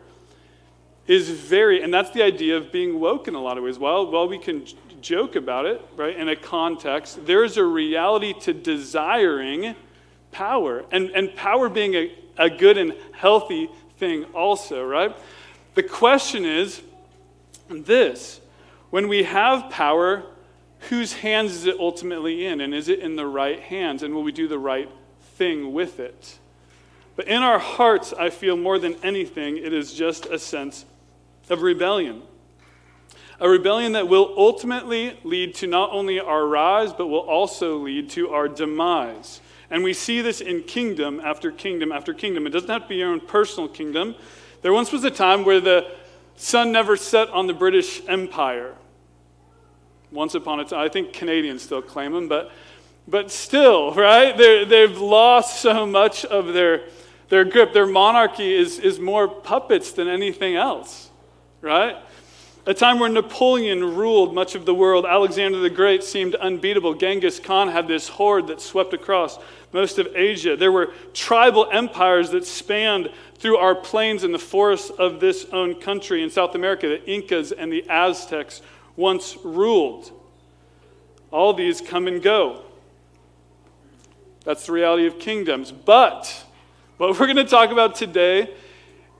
is 1.06 1.30
very, 1.30 1.82
and 1.82 1.92
that's 1.92 2.10
the 2.10 2.22
idea 2.22 2.58
of 2.58 2.70
being 2.70 3.00
woke 3.00 3.28
in 3.28 3.34
a 3.34 3.40
lot 3.40 3.56
of 3.56 3.64
ways. 3.64 3.78
While, 3.78 4.10
while 4.10 4.28
we 4.28 4.38
can 4.38 4.66
joke 5.00 5.36
about 5.36 5.64
it, 5.64 5.80
right, 5.96 6.14
in 6.14 6.28
a 6.28 6.36
context, 6.36 7.24
there's 7.24 7.56
a 7.56 7.64
reality 7.64 8.34
to 8.40 8.52
desiring 8.52 9.74
power, 10.32 10.84
and, 10.90 11.08
and 11.12 11.34
power 11.34 11.70
being 11.70 11.94
a, 11.94 12.12
a 12.36 12.50
good 12.50 12.76
and 12.76 12.92
healthy 13.12 13.70
thing, 13.96 14.24
also, 14.34 14.84
right? 14.84 15.16
The 15.76 15.82
question 15.82 16.44
is 16.44 16.82
this 17.70 18.42
when 18.90 19.08
we 19.08 19.24
have 19.24 19.70
power, 19.70 20.24
whose 20.88 21.12
hands 21.14 21.52
is 21.52 21.66
it 21.66 21.76
ultimately 21.78 22.46
in? 22.46 22.60
And 22.60 22.74
is 22.74 22.88
it 22.88 23.00
in 23.00 23.16
the 23.16 23.26
right 23.26 23.60
hands? 23.60 24.02
And 24.02 24.14
will 24.14 24.22
we 24.22 24.32
do 24.32 24.48
the 24.48 24.58
right 24.58 24.88
thing 25.36 25.72
with 25.72 26.00
it? 26.00 26.38
But 27.16 27.26
in 27.26 27.42
our 27.42 27.58
hearts, 27.58 28.12
I 28.12 28.30
feel 28.30 28.56
more 28.56 28.78
than 28.78 28.96
anything, 29.02 29.56
it 29.56 29.72
is 29.72 29.92
just 29.92 30.26
a 30.26 30.38
sense 30.38 30.84
of 31.50 31.62
rebellion. 31.62 32.22
A 33.40 33.48
rebellion 33.48 33.92
that 33.92 34.08
will 34.08 34.34
ultimately 34.36 35.18
lead 35.24 35.54
to 35.56 35.66
not 35.66 35.90
only 35.92 36.20
our 36.20 36.46
rise, 36.46 36.92
but 36.92 37.06
will 37.08 37.18
also 37.18 37.76
lead 37.76 38.10
to 38.10 38.30
our 38.30 38.48
demise. 38.48 39.40
And 39.70 39.84
we 39.84 39.92
see 39.94 40.22
this 40.22 40.40
in 40.40 40.62
kingdom 40.62 41.20
after 41.22 41.50
kingdom 41.50 41.92
after 41.92 42.14
kingdom. 42.14 42.46
It 42.46 42.50
doesn't 42.50 42.70
have 42.70 42.82
to 42.82 42.88
be 42.88 42.96
your 42.96 43.10
own 43.10 43.20
personal 43.20 43.68
kingdom. 43.68 44.14
There 44.62 44.72
once 44.72 44.92
was 44.92 45.04
a 45.04 45.10
time 45.10 45.44
where 45.44 45.60
the 45.60 45.90
sun 46.36 46.72
never 46.72 46.96
set 46.96 47.28
on 47.30 47.46
the 47.46 47.52
British 47.52 48.00
Empire. 48.08 48.74
Once 50.10 50.34
upon 50.34 50.60
a 50.60 50.64
time, 50.64 50.80
I 50.80 50.88
think 50.88 51.12
Canadians 51.12 51.62
still 51.62 51.82
claim 51.82 52.12
them, 52.12 52.28
but, 52.28 52.50
but 53.06 53.30
still, 53.30 53.92
right? 53.94 54.36
they 54.36 54.64
they've 54.64 54.98
lost 54.98 55.60
so 55.60 55.86
much 55.86 56.24
of 56.24 56.54
their, 56.54 56.84
their 57.28 57.44
grip. 57.44 57.72
Their 57.72 57.86
monarchy 57.86 58.54
is, 58.54 58.78
is 58.78 58.98
more 58.98 59.28
puppets 59.28 59.92
than 59.92 60.08
anything 60.08 60.56
else 60.56 61.08
right? 61.60 61.96
A 62.66 62.74
time 62.74 62.98
where 62.98 63.08
Napoleon 63.08 63.96
ruled 63.96 64.34
much 64.34 64.54
of 64.54 64.66
the 64.66 64.74
world, 64.74 65.06
Alexander 65.06 65.58
the 65.58 65.70
Great 65.70 66.04
seemed 66.04 66.34
unbeatable. 66.34 66.94
Genghis 66.94 67.40
Khan 67.40 67.68
had 67.68 67.88
this 67.88 68.08
horde 68.08 68.48
that 68.48 68.60
swept 68.60 68.92
across 68.92 69.38
most 69.72 69.98
of 69.98 70.08
Asia. 70.14 70.54
There 70.54 70.72
were 70.72 70.92
tribal 71.14 71.68
empires 71.72 72.30
that 72.30 72.46
spanned 72.46 73.10
through 73.36 73.56
our 73.56 73.74
plains 73.74 74.22
and 74.22 74.34
the 74.34 74.38
forests 74.38 74.90
of 74.90 75.18
this 75.18 75.46
own 75.46 75.80
country 75.80 76.22
in 76.22 76.30
South 76.30 76.54
America. 76.54 76.88
The 76.88 77.10
Incas 77.10 77.52
and 77.52 77.72
the 77.72 77.88
Aztecs 77.88 78.60
once 78.98 79.38
ruled. 79.44 80.10
All 81.30 81.54
these 81.54 81.80
come 81.80 82.08
and 82.08 82.20
go. 82.20 82.64
That's 84.44 84.66
the 84.66 84.72
reality 84.72 85.06
of 85.06 85.18
kingdoms. 85.18 85.70
But 85.70 86.44
what 86.96 87.18
we're 87.18 87.26
going 87.26 87.36
to 87.36 87.44
talk 87.44 87.70
about 87.70 87.94
today 87.94 88.52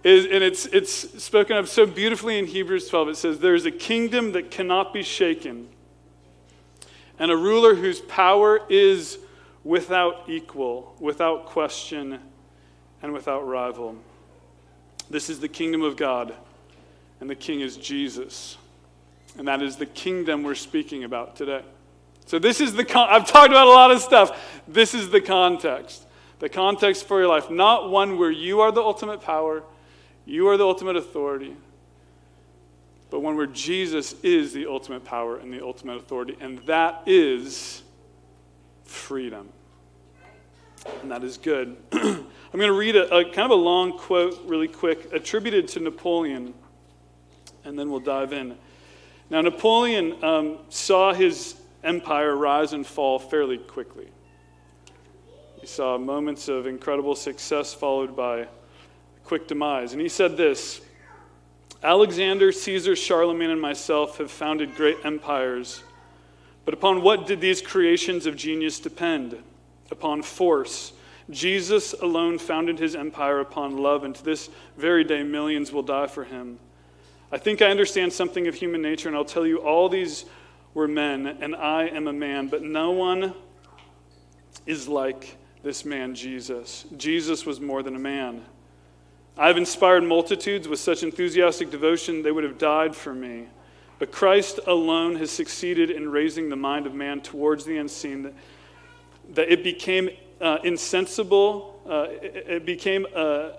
is, 0.02 0.24
and 0.24 0.42
it's, 0.42 0.66
it's 0.66 1.22
spoken 1.22 1.56
of 1.56 1.68
so 1.68 1.86
beautifully 1.86 2.38
in 2.38 2.46
Hebrews 2.46 2.88
12. 2.88 3.10
It 3.10 3.16
says, 3.16 3.38
There 3.38 3.54
is 3.54 3.66
a 3.66 3.70
kingdom 3.70 4.32
that 4.32 4.50
cannot 4.50 4.92
be 4.92 5.02
shaken, 5.02 5.68
and 7.18 7.30
a 7.30 7.36
ruler 7.36 7.74
whose 7.74 8.00
power 8.00 8.60
is 8.68 9.18
without 9.62 10.28
equal, 10.28 10.96
without 10.98 11.46
question, 11.46 12.18
and 13.02 13.12
without 13.12 13.46
rival. 13.46 13.96
This 15.08 15.30
is 15.30 15.38
the 15.38 15.48
kingdom 15.48 15.82
of 15.82 15.96
God, 15.96 16.34
and 17.20 17.30
the 17.30 17.36
king 17.36 17.60
is 17.60 17.76
Jesus. 17.76 18.57
And 19.38 19.48
that 19.48 19.62
is 19.62 19.76
the 19.76 19.86
kingdom 19.86 20.42
we're 20.42 20.54
speaking 20.54 21.04
about 21.04 21.36
today. 21.36 21.62
So, 22.26 22.38
this 22.38 22.60
is 22.60 22.74
the, 22.74 22.84
con- 22.84 23.08
I've 23.08 23.26
talked 23.26 23.50
about 23.50 23.66
a 23.66 23.70
lot 23.70 23.90
of 23.90 24.02
stuff. 24.02 24.60
This 24.68 24.92
is 24.92 25.08
the 25.08 25.20
context. 25.20 26.04
The 26.40 26.48
context 26.48 27.06
for 27.06 27.18
your 27.18 27.28
life, 27.28 27.50
not 27.50 27.90
one 27.90 28.18
where 28.18 28.30
you 28.30 28.60
are 28.60 28.70
the 28.70 28.82
ultimate 28.82 29.22
power 29.22 29.62
you 30.28 30.46
are 30.48 30.58
the 30.58 30.66
ultimate 30.66 30.96
authority. 30.96 31.56
But 33.08 33.20
one 33.20 33.34
where 33.34 33.46
Jesus 33.46 34.14
is 34.22 34.52
the 34.52 34.66
ultimate 34.66 35.02
power 35.02 35.38
and 35.38 35.50
the 35.50 35.64
ultimate 35.64 35.96
authority, 35.96 36.36
and 36.38 36.58
that 36.66 37.02
is 37.06 37.82
freedom. 38.84 39.48
And 41.00 41.10
that 41.10 41.24
is 41.24 41.38
good. 41.38 41.78
I'm 41.92 42.26
going 42.52 42.66
to 42.66 42.72
read 42.72 42.94
a, 42.94 43.16
a, 43.16 43.24
kind 43.24 43.50
of 43.50 43.52
a 43.52 43.54
long 43.54 43.96
quote 43.96 44.38
really 44.44 44.68
quick 44.68 45.10
attributed 45.14 45.66
to 45.68 45.80
Napoleon, 45.80 46.52
and 47.64 47.78
then 47.78 47.90
we'll 47.90 47.98
dive 47.98 48.34
in. 48.34 48.58
Now, 49.30 49.42
Napoleon 49.42 50.22
um, 50.24 50.58
saw 50.70 51.12
his 51.12 51.54
empire 51.84 52.34
rise 52.34 52.72
and 52.72 52.86
fall 52.86 53.18
fairly 53.18 53.58
quickly. 53.58 54.08
He 55.60 55.66
saw 55.66 55.98
moments 55.98 56.48
of 56.48 56.66
incredible 56.66 57.14
success 57.14 57.74
followed 57.74 58.16
by 58.16 58.48
quick 59.24 59.46
demise. 59.46 59.92
And 59.92 60.00
he 60.00 60.08
said 60.08 60.36
this 60.36 60.80
Alexander, 61.82 62.50
Caesar, 62.50 62.96
Charlemagne, 62.96 63.50
and 63.50 63.60
myself 63.60 64.18
have 64.18 64.30
founded 64.30 64.74
great 64.74 64.96
empires. 65.04 65.82
But 66.64 66.74
upon 66.74 67.02
what 67.02 67.26
did 67.26 67.40
these 67.40 67.62
creations 67.62 68.26
of 68.26 68.36
genius 68.36 68.80
depend? 68.80 69.36
Upon 69.90 70.22
force. 70.22 70.92
Jesus 71.30 71.92
alone 71.92 72.38
founded 72.38 72.78
his 72.78 72.96
empire 72.96 73.40
upon 73.40 73.76
love, 73.76 74.04
and 74.04 74.14
to 74.14 74.24
this 74.24 74.48
very 74.76 75.04
day, 75.04 75.22
millions 75.22 75.72
will 75.72 75.82
die 75.82 76.06
for 76.06 76.24
him. 76.24 76.58
I 77.30 77.38
think 77.38 77.60
I 77.60 77.66
understand 77.66 78.12
something 78.12 78.48
of 78.48 78.54
human 78.54 78.80
nature, 78.80 79.08
and 79.08 79.16
I'll 79.16 79.24
tell 79.24 79.46
you 79.46 79.58
all 79.58 79.88
these 79.88 80.24
were 80.72 80.88
men, 80.88 81.26
and 81.26 81.54
I 81.54 81.88
am 81.88 82.06
a 82.06 82.12
man, 82.12 82.48
but 82.48 82.62
no 82.62 82.92
one 82.92 83.34
is 84.64 84.88
like 84.88 85.36
this 85.62 85.84
man, 85.84 86.14
Jesus. 86.14 86.86
Jesus 86.96 87.44
was 87.44 87.60
more 87.60 87.82
than 87.82 87.96
a 87.96 87.98
man. 87.98 88.44
I've 89.36 89.56
inspired 89.56 90.04
multitudes 90.04 90.68
with 90.68 90.80
such 90.80 91.02
enthusiastic 91.02 91.70
devotion 91.70 92.22
they 92.22 92.32
would 92.32 92.44
have 92.44 92.58
died 92.58 92.96
for 92.96 93.14
me. 93.14 93.46
But 93.98 94.10
Christ 94.10 94.60
alone 94.66 95.16
has 95.16 95.30
succeeded 95.30 95.90
in 95.90 96.10
raising 96.10 96.48
the 96.48 96.56
mind 96.56 96.86
of 96.86 96.94
man 96.94 97.20
towards 97.20 97.64
the 97.64 97.76
unseen, 97.76 98.22
that, 98.22 98.34
that 99.34 99.52
it 99.52 99.62
became 99.62 100.10
uh, 100.40 100.58
insensible, 100.64 101.82
uh, 101.88 102.06
it, 102.10 102.46
it, 102.48 102.66
became 102.66 103.06
a, 103.14 103.56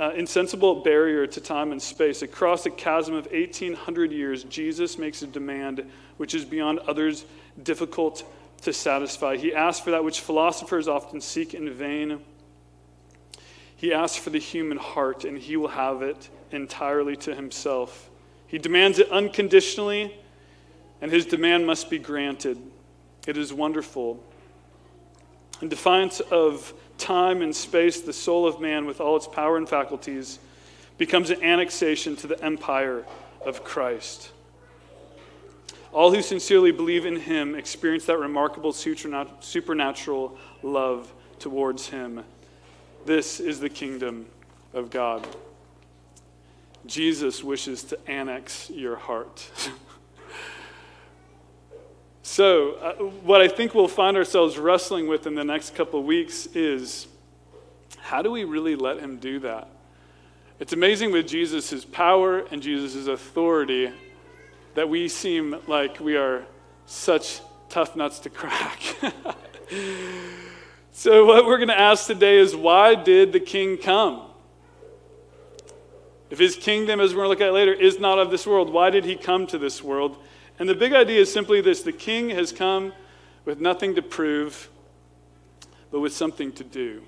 a 0.00 0.12
insensible 0.12 0.76
barrier 0.76 1.26
to 1.26 1.40
time 1.42 1.72
and 1.72 1.80
space. 1.80 2.22
Across 2.22 2.64
a 2.64 2.70
chasm 2.70 3.14
of 3.14 3.26
1,800 3.30 4.10
years, 4.10 4.44
Jesus 4.44 4.96
makes 4.96 5.20
a 5.20 5.26
demand 5.26 5.84
which 6.16 6.34
is 6.34 6.44
beyond 6.44 6.78
others 6.80 7.26
difficult 7.62 8.24
to 8.62 8.72
satisfy. 8.72 9.36
He 9.36 9.54
asks 9.54 9.84
for 9.84 9.90
that 9.90 10.02
which 10.02 10.20
philosophers 10.20 10.88
often 10.88 11.20
seek 11.20 11.52
in 11.52 11.70
vain. 11.74 12.20
He 13.76 13.92
asks 13.92 14.16
for 14.16 14.30
the 14.30 14.38
human 14.38 14.78
heart, 14.78 15.24
and 15.26 15.36
he 15.36 15.58
will 15.58 15.68
have 15.68 16.00
it 16.00 16.30
entirely 16.50 17.16
to 17.16 17.34
himself. 17.34 18.08
He 18.46 18.58
demands 18.58 18.98
it 18.98 19.10
unconditionally, 19.10 20.16
and 21.02 21.10
his 21.10 21.26
demand 21.26 21.66
must 21.66 21.90
be 21.90 21.98
granted. 21.98 22.58
It 23.26 23.36
is 23.36 23.52
wonderful. 23.52 24.22
In 25.60 25.68
defiance 25.68 26.20
of 26.20 26.72
time 27.00 27.42
and 27.42 27.54
space, 27.54 28.00
the 28.00 28.12
soul 28.12 28.46
of 28.46 28.60
man, 28.60 28.86
with 28.86 29.00
all 29.00 29.16
its 29.16 29.26
power 29.26 29.56
and 29.56 29.68
faculties, 29.68 30.38
becomes 30.98 31.30
an 31.30 31.42
annexation 31.42 32.14
to 32.16 32.26
the 32.26 32.42
empire 32.44 33.04
of 33.44 33.64
Christ. 33.64 34.30
All 35.92 36.14
who 36.14 36.22
sincerely 36.22 36.70
believe 36.70 37.06
in 37.06 37.16
him 37.16 37.56
experience 37.56 38.04
that 38.04 38.18
remarkable 38.18 38.72
supernatural 38.72 40.38
love 40.62 41.12
towards 41.40 41.88
him. 41.88 42.22
This 43.06 43.40
is 43.40 43.58
the 43.58 43.70
kingdom 43.70 44.26
of 44.72 44.90
God. 44.90 45.26
Jesus 46.86 47.42
wishes 47.42 47.82
to 47.84 47.98
annex 48.08 48.70
your 48.70 48.96
heart. 48.96 49.50
so, 52.22 52.72
uh, 52.74 52.92
what 53.24 53.40
I 53.40 53.48
think 53.48 53.74
we'll 53.74 53.88
find 53.88 54.16
ourselves 54.16 54.58
wrestling 54.58 55.06
with 55.06 55.26
in 55.26 55.34
the 55.34 55.44
next 55.44 55.74
couple 55.74 56.02
weeks 56.02 56.46
is 56.54 57.06
how 57.98 58.20
do 58.20 58.30
we 58.30 58.44
really 58.44 58.76
let 58.76 59.00
him 59.00 59.16
do 59.16 59.38
that? 59.40 59.68
It's 60.58 60.74
amazing 60.74 61.12
with 61.12 61.26
Jesus' 61.26 61.84
power 61.86 62.40
and 62.50 62.62
Jesus' 62.62 63.06
authority 63.06 63.90
that 64.74 64.88
we 64.88 65.08
seem 65.08 65.56
like 65.66 65.98
we 65.98 66.16
are 66.16 66.44
such 66.84 67.40
tough 67.70 67.96
nuts 67.96 68.18
to 68.20 68.30
crack. 68.30 68.78
so, 70.92 71.24
what 71.24 71.46
we're 71.46 71.56
going 71.56 71.68
to 71.68 71.78
ask 71.78 72.06
today 72.06 72.38
is 72.38 72.54
why 72.54 72.94
did 72.94 73.32
the 73.32 73.40
king 73.40 73.78
come? 73.78 74.26
If 76.28 76.38
his 76.38 76.54
kingdom, 76.54 77.00
as 77.00 77.12
we're 77.14 77.24
going 77.24 77.36
to 77.36 77.44
look 77.44 77.48
at 77.48 77.54
later, 77.54 77.72
is 77.72 77.98
not 77.98 78.18
of 78.18 78.30
this 78.30 78.46
world, 78.46 78.70
why 78.70 78.90
did 78.90 79.06
he 79.06 79.16
come 79.16 79.46
to 79.48 79.58
this 79.58 79.82
world? 79.82 80.18
And 80.60 80.68
the 80.68 80.74
big 80.74 80.92
idea 80.92 81.20
is 81.20 81.32
simply 81.32 81.60
this 81.60 81.82
the 81.82 81.90
king 81.90 82.30
has 82.30 82.52
come 82.52 82.92
with 83.46 83.60
nothing 83.60 83.94
to 83.94 84.02
prove, 84.02 84.68
but 85.90 86.00
with 86.00 86.12
something 86.12 86.52
to 86.52 86.62
do. 86.62 87.02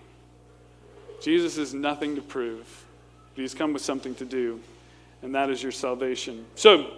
Jesus 1.23 1.57
has 1.57 1.73
nothing 1.73 2.17
to 2.17 2.23
prove, 2.23 2.85
but 3.35 3.43
he's 3.43 3.55
come 3.55 3.75
with 3.75 3.83
something 3.83 4.15
to 4.17 4.25
do, 4.25 4.59
and 5.23 5.35
that 5.35 5.51
is 5.51 5.63
your 5.63 5.71
salvation. 5.71 6.45
So, 6.57 6.95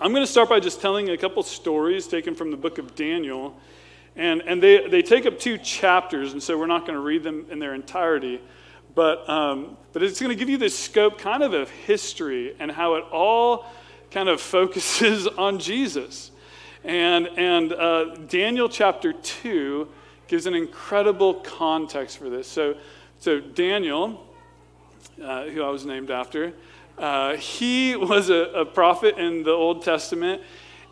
I'm 0.00 0.12
going 0.12 0.24
to 0.24 0.30
start 0.30 0.48
by 0.48 0.60
just 0.60 0.80
telling 0.80 1.10
a 1.10 1.16
couple 1.16 1.42
stories 1.42 2.06
taken 2.06 2.34
from 2.34 2.50
the 2.50 2.56
book 2.56 2.78
of 2.78 2.94
Daniel. 2.94 3.56
And, 4.16 4.42
and 4.42 4.62
they, 4.62 4.88
they 4.88 5.02
take 5.02 5.24
up 5.26 5.38
two 5.38 5.58
chapters, 5.58 6.32
and 6.32 6.42
so 6.42 6.58
we're 6.58 6.66
not 6.66 6.82
going 6.82 6.94
to 6.94 7.00
read 7.00 7.22
them 7.22 7.46
in 7.50 7.58
their 7.58 7.74
entirety. 7.74 8.40
But, 8.94 9.28
um, 9.28 9.76
but 9.92 10.02
it's 10.02 10.20
going 10.20 10.30
to 10.30 10.36
give 10.36 10.48
you 10.48 10.56
this 10.56 10.76
scope 10.78 11.18
kind 11.18 11.42
of 11.42 11.52
of 11.52 11.70
history 11.70 12.54
and 12.58 12.70
how 12.70 12.94
it 12.94 13.04
all 13.12 13.66
kind 14.14 14.28
of 14.28 14.40
focuses 14.40 15.26
on 15.38 15.58
Jesus. 15.58 16.30
And, 16.84 17.26
and 17.36 17.72
uh, 17.72 18.14
Daniel 18.28 18.68
chapter 18.68 19.12
2 19.12 19.88
gives 20.28 20.46
an 20.46 20.54
incredible 20.54 21.34
context 21.34 22.18
for 22.18 22.30
this. 22.30 22.46
So, 22.46 22.76
so 23.18 23.40
Daniel, 23.40 24.24
uh, 25.20 25.46
who 25.46 25.64
I 25.64 25.68
was 25.68 25.84
named 25.84 26.12
after, 26.12 26.52
uh, 26.96 27.34
he 27.36 27.96
was 28.10 28.30
a, 28.30 28.44
a 28.52 28.64
prophet 28.64 29.18
in 29.18 29.42
the 29.42 29.50
Old 29.50 29.82
Testament, 29.82 30.42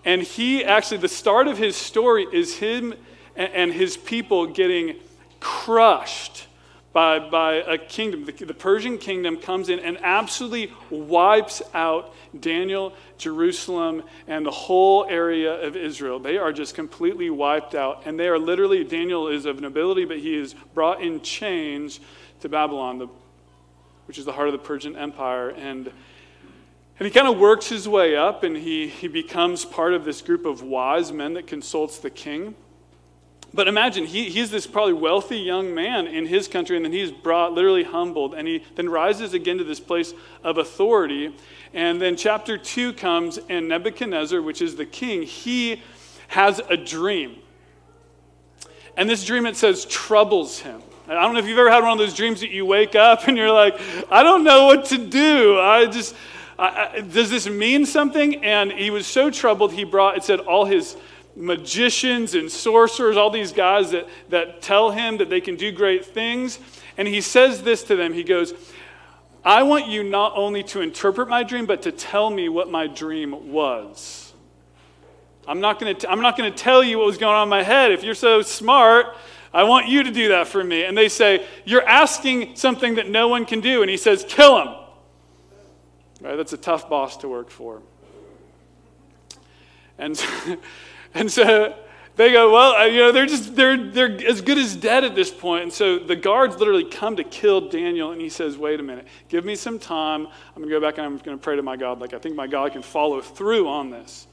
and 0.05 0.20
he 0.23 0.64
actually, 0.64 0.99
the 0.99 1.09
start 1.09 1.46
of 1.46 1.59
his 1.59 1.77
story 1.77 2.27
is 2.33 2.57
him 2.57 2.92
and, 3.37 3.53
and 3.53 3.73
his 3.73 3.96
people 3.96 4.49
getting 4.49 4.96
crushed 5.38 6.49
by, 6.92 7.18
by 7.18 7.55
a 7.55 7.78
kingdom. 7.78 8.24
The, 8.24 8.33
the, 8.33 8.55
Persian 8.55 8.98
kingdom 8.98 9.38
comes 9.38 9.68
in 9.68 9.78
and 9.78 9.98
absolutely 10.02 10.72
wipes 10.90 11.62
out 11.72 12.14
Daniel, 12.38 12.92
Jerusalem, 13.16 14.02
and 14.26 14.44
the 14.44 14.50
whole 14.50 15.07
area 15.09 15.66
of 15.66 15.74
Israel. 15.76 16.18
They 16.18 16.37
are 16.37 16.52
just 16.52 16.74
completely 16.74 17.31
wiped 17.31 17.74
out. 17.74 18.02
And 18.05 18.18
they 18.20 18.28
are 18.28 18.38
literally, 18.38 18.85
Daniel 18.85 19.28
is 19.28 19.46
of 19.46 19.61
nobility, 19.61 20.05
but 20.05 20.18
he 20.18 20.35
is 20.37 20.55
brought 20.74 21.00
in 21.00 21.22
chains 21.22 22.00
to 22.40 22.48
Babylon, 22.48 22.98
the 22.98 23.09
which 24.07 24.18
is 24.18 24.24
the 24.24 24.33
heart 24.33 24.48
of 24.48 24.52
the 24.52 24.59
Persian 24.59 24.96
Empire. 24.96 25.50
And, 25.50 25.87
and 25.87 27.07
he 27.07 27.11
kind 27.11 27.28
of 27.28 27.38
works 27.38 27.68
his 27.68 27.88
way 27.88 28.16
up 28.16 28.42
and 28.42 28.57
he, 28.57 28.88
he 28.88 29.09
becomes 29.09 29.64
part 29.64 29.94
of 29.94 30.05
this 30.05 30.20
group 30.20 30.44
of 30.44 30.62
wise 30.62 31.12
men 31.12 31.35
that 31.35 31.46
consults 31.46 31.98
the 31.98 32.11
king. 32.11 32.55
But 33.55 33.69
imagine, 33.69 34.07
he, 34.07 34.31
he's 34.31 34.51
this 34.51 34.67
probably 34.67 34.95
wealthy 34.95 35.38
young 35.38 35.75
man 35.75 36.07
in 36.07 36.27
his 36.27 36.49
country, 36.49 36.77
and 36.77 36.85
then 36.85 36.93
he's 36.93 37.12
brought, 37.12 37.53
literally 37.53 37.85
humbled, 37.85 38.35
and 38.35 38.49
he 38.49 38.65
then 38.77 38.88
rises 38.88 39.35
again 39.35 39.59
to 39.59 39.65
this 39.65 39.81
place 39.81 40.15
of 40.43 40.57
authority. 40.57 41.35
And 41.75 42.01
then 42.01 42.17
chapter 42.17 42.57
2 42.57 42.95
comes, 42.95 43.38
and 43.51 43.69
Nebuchadnezzar, 43.69 44.41
which 44.41 44.62
is 44.62 44.77
the 44.77 44.87
king, 44.87 45.23
he 45.23 45.83
has 46.29 46.61
a 46.71 46.79
dream. 46.79 47.37
And 48.97 49.09
this 49.09 49.25
dream, 49.25 49.45
it 49.45 49.57
says, 49.57 49.85
troubles 49.85 50.59
him. 50.59 50.83
I 51.09 51.15
don't 51.15 51.35
know 51.35 51.41
if 51.41 51.47
you've 51.47 51.59
ever 51.59 51.71
had 51.71 51.83
one 51.83 51.93
of 51.93 51.99
those 51.99 52.15
dreams 52.15 52.41
that 52.41 52.51
you 52.51 52.65
wake 52.65 52.95
up 52.95 53.27
and 53.27 53.37
you're 53.37 53.53
like, 53.53 53.79
I 54.11 54.23
don't 54.23 54.45
know 54.45 54.67
what 54.67 54.87
to 54.87 54.99
do. 54.99 55.59
I 55.59 55.87
just, 55.87 56.15
I, 56.59 56.91
I, 56.95 57.01
does 57.01 57.29
this 57.29 57.49
mean 57.49 57.85
something? 57.85 58.45
And 58.45 58.73
he 58.73 58.91
was 58.91 59.07
so 59.07 59.29
troubled, 59.29 59.73
he 59.73 59.85
brought, 59.85 60.17
it 60.17 60.25
said, 60.25 60.41
all 60.41 60.65
his 60.65 60.97
magicians 61.35 62.35
and 62.35 62.51
sorcerers, 62.51 63.16
all 63.16 63.31
these 63.31 63.53
guys 63.53 63.90
that, 63.92 64.09
that 64.29 64.62
tell 64.62 64.90
him 64.90 65.18
that 65.18 65.31
they 65.31 65.40
can 65.40 65.57
do 65.57 65.73
great 65.73 66.05
things. 66.05 66.59
And 66.97 67.09
he 67.09 67.21
says 67.21 67.62
this 67.62 67.83
to 67.85 67.97
them 67.97 68.12
He 68.12 68.25
goes, 68.25 68.55
I 69.45 69.62
want 69.64 69.88
you 69.88 70.05
not 70.05 70.33
only 70.37 70.62
to 70.64 70.81
interpret 70.81 71.29
my 71.29 71.42
dream, 71.42 71.66
but 71.66 71.83
to 71.83 71.92
tell 71.92 72.31
me 72.31 72.49
what 72.49 72.71
my 72.71 72.87
dream 72.87 73.53
was. 73.53 74.33
I'm 75.49 75.61
not 75.61 75.81
going 75.81 75.97
to, 75.97 76.51
tell 76.53 76.85
you 76.85 76.99
what 76.99 77.07
was 77.07 77.18
going 77.18 77.35
on 77.35 77.45
in 77.45 77.49
my 77.49 77.64
head. 77.64 77.90
If 77.90 78.05
you're 78.05 78.14
so 78.14 78.42
smart, 78.42 79.16
I 79.53 79.64
want 79.64 79.88
you 79.88 80.05
to 80.05 80.11
do 80.12 80.29
that 80.29 80.47
for 80.47 80.62
me. 80.62 80.85
And 80.85 80.97
they 80.97 81.09
say, 81.09 81.45
You're 81.64 81.87
asking 81.87 82.55
something 82.55 82.95
that 82.95 83.11
no 83.11 83.27
one 83.29 83.45
can 83.45 83.61
do. 83.61 83.83
And 83.83 83.90
he 83.90 83.97
says, 83.97 84.25
Kill 84.29 84.61
him. 84.61 84.75
Right? 86.21 86.37
That's 86.37 86.53
a 86.53 86.59
tough 86.59 86.88
boss 86.88 87.16
to 87.18 87.29
work 87.29 87.51
for. 87.51 87.83
And, 89.99 90.25
and 91.14 91.31
so 91.31 91.75
they 92.16 92.33
go, 92.33 92.53
Well, 92.53 92.75
uh, 92.75 92.85
you 92.85 92.98
know, 92.98 93.12
they're 93.12 93.27
just, 93.27 93.57
they're, 93.57 93.77
they're 93.77 94.27
as 94.27 94.40
good 94.40 94.59
as 94.59 94.77
dead 94.77 95.05
at 95.05 95.14
this 95.14 95.31
point. 95.31 95.64
And 95.64 95.72
so 95.72 95.98
the 95.98 96.16
guards 96.16 96.57
literally 96.57 96.85
come 96.85 97.16
to 97.16 97.25
kill 97.25 97.68
Daniel. 97.68 98.12
And 98.12 98.20
he 98.20 98.29
says, 98.29 98.59
Wait 98.59 98.81
a 98.81 98.83
minute, 98.83 99.07
give 99.29 99.44
me 99.44 99.57
some 99.57 99.79
time. 99.79 100.29
I'm 100.55 100.62
to 100.62 100.68
go 100.68 100.81
back 100.81 100.98
and 100.98 101.07
I'm 101.07 101.18
to 101.18 101.37
pray 101.37 101.57
to 101.57 101.62
my 101.62 101.77
God. 101.77 102.01
Like, 102.01 102.14
I 102.14 102.18
think 102.18 102.37
my 102.37 102.46
God 102.46 102.72
can 102.72 102.83
follow 102.83 103.20
through 103.20 103.68
on 103.68 103.90
this. 103.90 104.27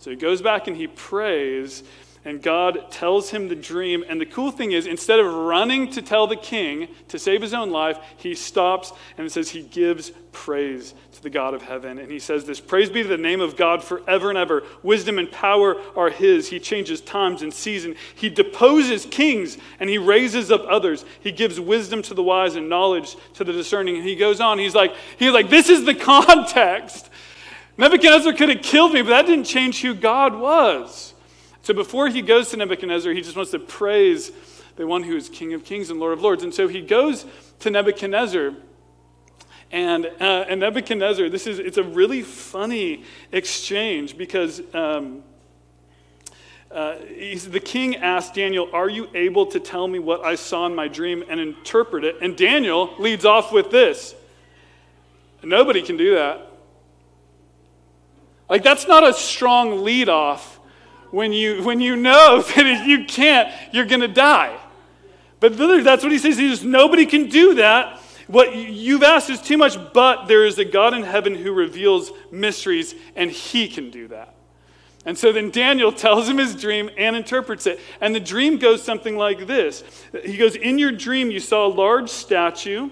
So 0.00 0.10
he 0.10 0.16
goes 0.16 0.42
back 0.42 0.66
and 0.66 0.76
he 0.76 0.86
prays 0.86 1.84
and 2.24 2.42
God 2.42 2.90
tells 2.90 3.30
him 3.30 3.48
the 3.48 3.56
dream. 3.56 4.04
And 4.06 4.20
the 4.20 4.26
cool 4.26 4.50
thing 4.50 4.72
is, 4.72 4.86
instead 4.86 5.20
of 5.20 5.32
running 5.32 5.90
to 5.92 6.02
tell 6.02 6.26
the 6.26 6.36
king 6.36 6.88
to 7.08 7.18
save 7.18 7.40
his 7.40 7.54
own 7.54 7.70
life, 7.70 7.98
he 8.18 8.34
stops 8.34 8.92
and 9.16 9.30
says 9.32 9.48
he 9.48 9.62
gives 9.62 10.12
praise 10.32 10.92
to 11.12 11.22
the 11.22 11.30
God 11.30 11.54
of 11.54 11.62
heaven. 11.62 11.98
And 11.98 12.10
he 12.10 12.18
says 12.18 12.44
this 12.44 12.60
Praise 12.60 12.90
be 12.90 13.02
to 13.02 13.08
the 13.08 13.16
name 13.16 13.40
of 13.40 13.56
God 13.56 13.82
forever 13.82 14.28
and 14.28 14.38
ever. 14.38 14.64
Wisdom 14.82 15.18
and 15.18 15.32
power 15.32 15.80
are 15.96 16.10
his. 16.10 16.48
He 16.48 16.60
changes 16.60 17.00
times 17.00 17.40
and 17.40 17.54
seasons. 17.54 17.96
He 18.14 18.28
deposes 18.28 19.06
kings 19.06 19.56
and 19.78 19.88
he 19.88 19.96
raises 19.96 20.50
up 20.50 20.66
others. 20.68 21.06
He 21.20 21.32
gives 21.32 21.58
wisdom 21.58 22.02
to 22.02 22.12
the 22.12 22.22
wise 22.22 22.54
and 22.54 22.68
knowledge 22.68 23.16
to 23.34 23.44
the 23.44 23.52
discerning. 23.52 23.96
And 23.96 24.04
he 24.04 24.14
goes 24.14 24.42
on. 24.42 24.58
He's 24.58 24.74
like, 24.74 24.94
he's 25.18 25.32
like, 25.32 25.48
this 25.48 25.70
is 25.70 25.86
the 25.86 25.94
context. 25.94 27.08
Nebuchadnezzar 27.78 28.34
could 28.34 28.50
have 28.50 28.62
killed 28.62 28.92
me, 28.92 29.00
but 29.00 29.08
that 29.08 29.26
didn't 29.26 29.44
change 29.44 29.80
who 29.80 29.94
God 29.94 30.38
was. 30.38 31.09
So 31.70 31.74
before 31.74 32.08
he 32.08 32.20
goes 32.20 32.50
to 32.50 32.56
Nebuchadnezzar, 32.56 33.12
he 33.12 33.20
just 33.20 33.36
wants 33.36 33.52
to 33.52 33.60
praise 33.60 34.32
the 34.74 34.88
one 34.88 35.04
who 35.04 35.14
is 35.14 35.28
King 35.28 35.54
of 35.54 35.62
Kings 35.62 35.88
and 35.88 36.00
Lord 36.00 36.14
of 36.14 36.20
Lords. 36.20 36.42
And 36.42 36.52
so 36.52 36.66
he 36.66 36.80
goes 36.80 37.24
to 37.60 37.70
Nebuchadnezzar. 37.70 38.54
And, 39.70 40.06
uh, 40.06 40.46
and 40.48 40.58
Nebuchadnezzar, 40.58 41.28
this 41.28 41.46
is, 41.46 41.60
it's 41.60 41.78
a 41.78 41.84
really 41.84 42.22
funny 42.22 43.04
exchange 43.30 44.18
because 44.18 44.60
um, 44.74 45.22
uh, 46.72 46.96
the 46.98 47.62
king 47.64 47.94
asked 47.94 48.34
Daniel, 48.34 48.68
Are 48.72 48.88
you 48.88 49.08
able 49.14 49.46
to 49.46 49.60
tell 49.60 49.86
me 49.86 50.00
what 50.00 50.24
I 50.24 50.34
saw 50.34 50.66
in 50.66 50.74
my 50.74 50.88
dream 50.88 51.22
and 51.28 51.38
interpret 51.38 52.02
it? 52.02 52.16
And 52.20 52.36
Daniel 52.36 52.96
leads 52.98 53.24
off 53.24 53.52
with 53.52 53.70
this 53.70 54.16
Nobody 55.40 55.82
can 55.82 55.96
do 55.96 56.16
that. 56.16 56.50
Like, 58.48 58.64
that's 58.64 58.88
not 58.88 59.08
a 59.08 59.14
strong 59.14 59.84
lead 59.84 60.08
off 60.08 60.56
when 61.10 61.32
you, 61.32 61.62
when 61.62 61.80
you 61.80 61.96
know 61.96 62.42
that 62.54 62.66
if 62.66 62.86
you 62.86 63.04
can't, 63.04 63.52
you're 63.72 63.86
going 63.86 64.00
to 64.00 64.08
die. 64.08 64.58
But 65.40 65.56
that's 65.56 66.02
what 66.02 66.12
he 66.12 66.18
says. 66.18 66.36
He 66.36 66.54
says, 66.54 66.64
nobody 66.64 67.06
can 67.06 67.28
do 67.28 67.54
that. 67.54 68.00
What 68.26 68.54
you've 68.54 69.02
asked 69.02 69.30
is 69.30 69.40
too 69.40 69.58
much, 69.58 69.76
but 69.92 70.26
there 70.26 70.44
is 70.44 70.58
a 70.58 70.64
God 70.64 70.94
in 70.94 71.02
heaven 71.02 71.34
who 71.34 71.52
reveals 71.52 72.12
mysteries, 72.30 72.94
and 73.16 73.30
he 73.30 73.66
can 73.66 73.90
do 73.90 74.06
that. 74.08 74.34
And 75.04 75.16
so 75.18 75.32
then 75.32 75.50
Daniel 75.50 75.90
tells 76.06 76.28
him 76.28 76.38
his 76.38 76.54
dream 76.54 76.90
and 76.96 77.16
interprets 77.16 77.66
it. 77.66 77.80
And 78.00 78.14
the 78.14 78.20
dream 78.20 78.58
goes 78.58 78.82
something 78.82 79.16
like 79.16 79.46
this 79.46 79.82
He 80.24 80.36
goes, 80.36 80.54
In 80.54 80.78
your 80.78 80.92
dream, 80.92 81.30
you 81.30 81.40
saw 81.40 81.66
a 81.66 81.72
large 81.72 82.10
statue 82.10 82.90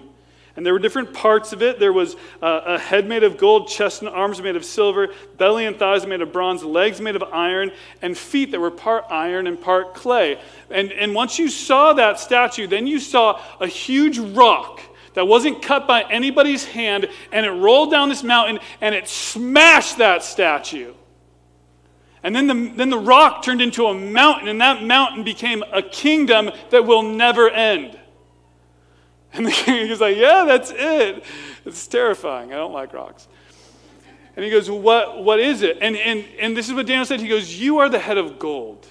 and 0.59 0.67
there 0.67 0.73
were 0.73 0.81
different 0.81 1.15
parts 1.15 1.53
of 1.53 1.63
it. 1.63 1.79
There 1.79 1.93
was 1.93 2.17
uh, 2.43 2.63
a 2.67 2.79
head 2.81 3.07
made 3.07 3.23
of 3.23 3.39
gold, 3.39 3.69
chest 3.69 4.03
and 4.03 4.11
arms 4.11 4.43
made 4.43 4.57
of 4.57 4.65
silver, 4.65 5.07
belly 5.37 5.67
and 5.67 5.79
thighs 5.79 6.05
made 6.05 6.21
of 6.21 6.33
bronze, 6.33 6.65
legs 6.65 7.01
made 7.01 7.15
of 7.15 7.23
iron, 7.23 7.71
and 8.03 8.19
feet 8.19 8.51
that 8.51 8.59
were 8.59 8.73
part 8.73 9.05
iron 9.09 9.47
and 9.47 9.61
part 9.61 9.95
clay. 9.95 10.41
And, 10.69 10.91
and 10.91 11.15
once 11.15 11.39
you 11.39 11.49
saw 11.49 11.93
that 11.93 12.19
statue, 12.19 12.67
then 12.67 12.89
you 12.89 12.99
saw 12.99 13.41
a 13.61 13.69
huge 13.69 14.19
rock 14.19 14.81
that 15.15 15.29
wasn't 15.29 15.63
cut 15.63 15.87
by 15.87 16.03
anybody's 16.11 16.65
hand, 16.65 17.09
and 17.31 17.47
it 17.47 17.53
rolled 17.53 17.93
down 17.93 18.09
this 18.09 18.25
mountain 18.25 18.59
and 18.81 18.97
it 18.97 19.07
smashed 19.07 19.99
that 19.99 20.25
statue. 20.25 20.93
And 22.25 22.35
then 22.35 22.49
the, 22.49 22.73
then 22.75 22.91
the 22.91 22.99
rock 22.99 23.45
turned 23.45 23.63
into 23.63 23.87
a 23.87 23.95
mountain, 23.95 24.49
and 24.49 24.61
that 24.61 24.83
mountain 24.83 25.23
became 25.23 25.63
a 25.73 25.83
kingdom 25.83 26.51
that 26.71 26.85
will 26.85 27.05
never 27.05 27.49
end. 27.49 27.97
And 29.33 29.47
the 29.47 29.51
king 29.51 29.89
is 29.89 30.01
like, 30.01 30.17
Yeah, 30.17 30.45
that's 30.47 30.73
it. 30.75 31.25
It's 31.65 31.87
terrifying. 31.87 32.53
I 32.53 32.57
don't 32.57 32.73
like 32.73 32.93
rocks. 32.93 33.29
And 34.37 34.45
he 34.45 34.51
goes, 34.51 34.71
What, 34.71 35.25
what 35.25 35.41
is 35.41 35.63
it? 35.63 35.79
And, 35.81 35.97
and, 35.97 36.25
and 36.39 36.57
this 36.57 36.69
is 36.69 36.75
what 36.75 36.87
Daniel 36.87 37.05
said. 37.05 37.21
He 37.21 37.29
goes, 37.29 37.55
You 37.55 37.79
are 37.79 37.89
the 37.89 37.99
head 37.99 38.19
of 38.19 38.39
gold. 38.39 38.87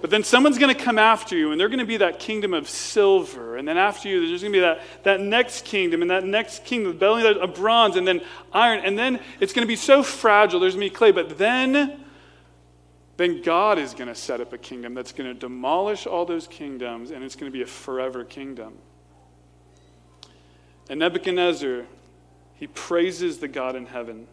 But 0.00 0.10
then 0.10 0.24
someone's 0.24 0.58
going 0.58 0.74
to 0.74 0.82
come 0.82 0.98
after 0.98 1.36
you, 1.36 1.52
and 1.52 1.60
they're 1.60 1.68
going 1.68 1.80
to 1.80 1.84
be 1.84 1.98
that 1.98 2.18
kingdom 2.18 2.54
of 2.54 2.68
silver. 2.68 3.56
And 3.56 3.68
then 3.68 3.76
after 3.76 4.08
you, 4.08 4.26
there's 4.26 4.40
going 4.40 4.52
to 4.52 4.56
be 4.56 4.60
that, 4.60 4.80
that 5.02 5.20
next 5.20 5.66
kingdom, 5.66 6.00
and 6.00 6.10
that 6.10 6.24
next 6.24 6.64
kingdom, 6.64 6.92
the 6.92 6.98
belly 6.98 7.26
of 7.26 7.54
bronze, 7.54 7.96
and 7.96 8.08
then 8.08 8.22
iron. 8.52 8.80
And 8.80 8.98
then 8.98 9.20
it's 9.40 9.52
going 9.52 9.64
to 9.64 9.68
be 9.68 9.76
so 9.76 10.02
fragile, 10.02 10.58
there's 10.58 10.74
going 10.74 10.88
to 10.88 10.90
be 10.90 10.96
clay. 10.96 11.12
But 11.12 11.36
then, 11.36 12.02
then 13.18 13.42
God 13.42 13.78
is 13.78 13.92
going 13.92 14.08
to 14.08 14.14
set 14.14 14.40
up 14.40 14.54
a 14.54 14.58
kingdom 14.58 14.94
that's 14.94 15.12
going 15.12 15.28
to 15.32 15.38
demolish 15.38 16.06
all 16.06 16.24
those 16.24 16.46
kingdoms, 16.46 17.10
and 17.10 17.22
it's 17.22 17.36
going 17.36 17.52
to 17.52 17.56
be 17.56 17.62
a 17.62 17.66
forever 17.66 18.24
kingdom. 18.24 18.78
And 20.90 20.98
Nebuchadnezzar, 20.98 21.86
he 22.56 22.66
praises 22.66 23.38
the 23.38 23.46
God 23.46 23.76
in 23.76 23.86
heaven. 23.86 24.26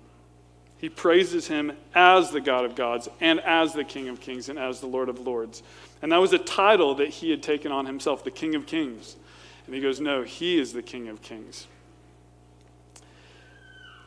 He 0.80 0.90
praises 0.90 1.48
him 1.48 1.72
as 1.94 2.32
the 2.32 2.42
God 2.42 2.66
of 2.66 2.76
gods 2.76 3.08
and 3.22 3.40
as 3.42 3.74
the 3.74 3.84
King 3.84 4.10
of 4.10 4.20
kings 4.20 4.50
and 4.50 4.58
as 4.58 4.80
the 4.80 4.88
Lord 4.88 5.08
of 5.08 5.20
lords. 5.20 5.62
And 6.02 6.12
that 6.12 6.18
was 6.18 6.34
a 6.34 6.40
title 6.40 6.96
that 6.96 7.10
he 7.10 7.30
had 7.30 7.44
taken 7.44 7.72
on 7.72 7.86
himself, 7.86 8.24
the 8.24 8.32
King 8.32 8.56
of 8.56 8.66
kings. 8.66 9.16
And 9.68 9.76
he 9.76 9.82
goes, 9.82 10.02
No, 10.02 10.24
he 10.24 10.60
is 10.60 10.74
the 10.74 10.82
King 10.82 11.08
of 11.10 11.22
kings. 11.22 11.68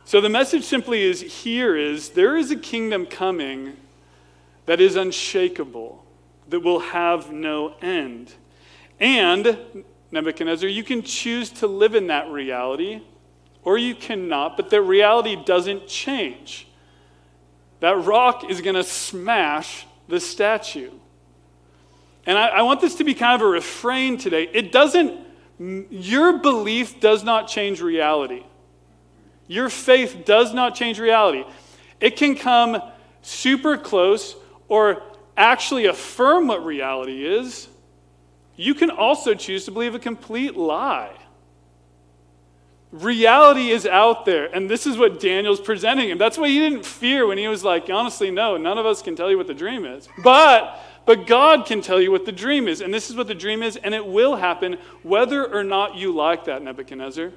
So 0.04 0.20
the 0.20 0.28
message 0.28 0.64
simply 0.64 1.04
is 1.04 1.20
here 1.20 1.76
is 1.76 2.10
there 2.10 2.36
is 2.36 2.50
a 2.50 2.56
kingdom 2.56 3.06
coming 3.06 3.76
that 4.66 4.80
is 4.80 4.96
unshakable, 4.96 6.04
that 6.48 6.60
will 6.60 6.80
have 6.80 7.30
no 7.30 7.74
end. 7.80 8.34
And 8.98 9.84
Nebuchadnezzar, 10.12 10.68
you 10.68 10.82
can 10.82 11.02
choose 11.02 11.50
to 11.50 11.66
live 11.66 11.94
in 11.94 12.08
that 12.08 12.28
reality 12.30 13.02
or 13.62 13.78
you 13.78 13.94
cannot, 13.94 14.56
but 14.56 14.70
that 14.70 14.82
reality 14.82 15.36
doesn't 15.44 15.86
change. 15.86 16.66
That 17.80 18.04
rock 18.04 18.48
is 18.48 18.60
going 18.60 18.76
to 18.76 18.84
smash 18.84 19.86
the 20.08 20.20
statue. 20.20 20.90
And 22.26 22.36
I, 22.36 22.48
I, 22.48 22.62
want 22.62 22.80
this 22.80 22.96
to 22.96 23.04
be 23.04 23.14
kind 23.14 23.40
of 23.40 23.46
a 23.46 23.50
refrain 23.50 24.18
today. 24.18 24.48
It 24.52 24.72
doesn't, 24.72 25.18
your 25.58 26.38
belief 26.38 27.00
does 27.00 27.24
not 27.24 27.48
change 27.48 27.80
reality. 27.80 28.44
Your 29.46 29.68
faith 29.68 30.24
does 30.24 30.52
not 30.52 30.74
change 30.74 30.98
reality. 31.00 31.44
It 32.00 32.16
can 32.16 32.34
come 32.34 32.82
super 33.22 33.76
close 33.76 34.36
or 34.68 35.02
actually 35.36 35.86
affirm 35.86 36.46
what 36.46 36.64
reality 36.64 37.26
is, 37.26 37.68
you 38.60 38.74
can 38.74 38.90
also 38.90 39.32
choose 39.32 39.64
to 39.64 39.70
believe 39.70 39.94
a 39.94 39.98
complete 39.98 40.54
lie. 40.54 41.16
Reality 42.92 43.70
is 43.70 43.86
out 43.86 44.26
there, 44.26 44.54
and 44.54 44.68
this 44.68 44.86
is 44.86 44.98
what 44.98 45.18
Daniel's 45.18 45.60
presenting 45.60 46.10
him. 46.10 46.18
That's 46.18 46.36
why 46.36 46.48
he 46.48 46.58
didn't 46.58 46.84
fear 46.84 47.26
when 47.26 47.38
he 47.38 47.48
was 47.48 47.64
like, 47.64 47.88
honestly, 47.88 48.30
no, 48.30 48.58
none 48.58 48.76
of 48.76 48.84
us 48.84 49.00
can 49.00 49.16
tell 49.16 49.30
you 49.30 49.38
what 49.38 49.46
the 49.46 49.54
dream 49.54 49.86
is. 49.86 50.10
But 50.22 50.78
but 51.06 51.26
God 51.26 51.64
can 51.64 51.80
tell 51.80 52.02
you 52.02 52.10
what 52.10 52.26
the 52.26 52.32
dream 52.32 52.68
is, 52.68 52.82
and 52.82 52.92
this 52.92 53.08
is 53.08 53.16
what 53.16 53.28
the 53.28 53.34
dream 53.34 53.62
is, 53.62 53.76
and 53.76 53.94
it 53.94 54.04
will 54.04 54.36
happen 54.36 54.76
whether 55.02 55.42
or 55.42 55.64
not 55.64 55.96
you 55.96 56.12
like 56.12 56.44
that, 56.44 56.62
Nebuchadnezzar. 56.62 57.32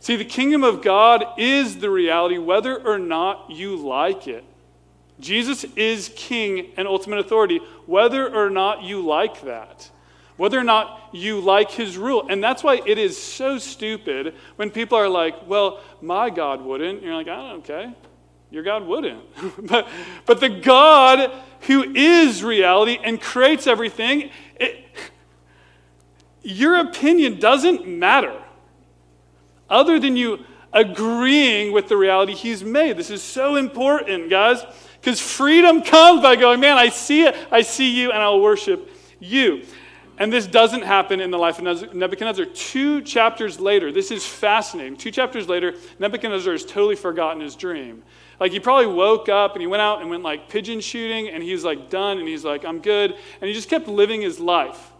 See, 0.00 0.16
the 0.16 0.24
kingdom 0.26 0.62
of 0.62 0.82
God 0.82 1.24
is 1.38 1.78
the 1.78 1.88
reality 1.88 2.36
whether 2.36 2.76
or 2.76 2.98
not 2.98 3.50
you 3.50 3.76
like 3.76 4.28
it. 4.28 4.44
Jesus 5.18 5.64
is 5.76 6.12
king 6.14 6.72
and 6.76 6.86
ultimate 6.86 7.20
authority, 7.20 7.60
whether 7.86 8.28
or 8.28 8.50
not 8.50 8.82
you 8.82 9.00
like 9.00 9.40
that 9.42 9.90
whether 10.36 10.58
or 10.58 10.64
not 10.64 11.08
you 11.12 11.40
like 11.40 11.70
his 11.70 11.96
rule. 11.96 12.26
And 12.28 12.42
that's 12.42 12.62
why 12.62 12.80
it 12.84 12.98
is 12.98 13.20
so 13.20 13.58
stupid 13.58 14.34
when 14.56 14.70
people 14.70 14.98
are 14.98 15.08
like, 15.08 15.46
well, 15.48 15.80
my 16.00 16.30
God 16.30 16.62
wouldn't. 16.62 17.02
You're 17.02 17.14
like, 17.14 17.28
okay. 17.28 17.92
Your 18.50 18.62
God 18.62 18.86
wouldn't. 18.86 19.22
but, 19.66 19.88
but 20.24 20.40
the 20.40 20.48
God 20.48 21.32
who 21.62 21.82
is 21.82 22.44
reality 22.44 22.98
and 23.02 23.20
creates 23.20 23.66
everything, 23.66 24.30
it, 24.60 24.84
your 26.42 26.78
opinion 26.80 27.40
doesn't 27.40 27.88
matter 27.88 28.40
other 29.68 29.98
than 29.98 30.16
you 30.16 30.44
agreeing 30.72 31.72
with 31.72 31.88
the 31.88 31.96
reality 31.96 32.34
he's 32.34 32.62
made. 32.62 32.96
This 32.96 33.10
is 33.10 33.22
so 33.22 33.56
important, 33.56 34.30
guys, 34.30 34.62
because 35.00 35.20
freedom 35.20 35.82
comes 35.82 36.22
by 36.22 36.36
going, 36.36 36.60
man, 36.60 36.76
I 36.76 36.90
see 36.90 37.24
it, 37.24 37.34
I 37.50 37.62
see 37.62 37.98
you, 37.98 38.12
and 38.12 38.22
I'll 38.22 38.40
worship 38.40 38.90
you. 39.18 39.64
And 40.18 40.32
this 40.32 40.46
doesn't 40.46 40.82
happen 40.82 41.20
in 41.20 41.30
the 41.30 41.38
life 41.38 41.58
of 41.58 41.94
Nebuchadnezzar. 41.94 42.46
Two 42.46 43.02
chapters 43.02 43.60
later, 43.60 43.92
this 43.92 44.10
is 44.10 44.24
fascinating. 44.24 44.96
Two 44.96 45.10
chapters 45.10 45.48
later, 45.48 45.74
Nebuchadnezzar 45.98 46.52
has 46.52 46.64
totally 46.64 46.96
forgotten 46.96 47.42
his 47.42 47.54
dream. 47.54 48.02
Like 48.40 48.52
he 48.52 48.60
probably 48.60 48.86
woke 48.86 49.28
up 49.28 49.52
and 49.52 49.60
he 49.60 49.66
went 49.66 49.82
out 49.82 50.00
and 50.00 50.08
went 50.08 50.22
like 50.22 50.48
pigeon 50.48 50.80
shooting 50.80 51.28
and 51.28 51.42
he's 51.42 51.64
like 51.64 51.90
done 51.90 52.18
and 52.18 52.26
he's 52.26 52.44
like, 52.44 52.64
I'm 52.64 52.80
good. 52.80 53.12
And 53.12 53.48
he 53.48 53.52
just 53.52 53.68
kept 53.68 53.88
living 53.88 54.22
his 54.22 54.40
life. 54.40 54.92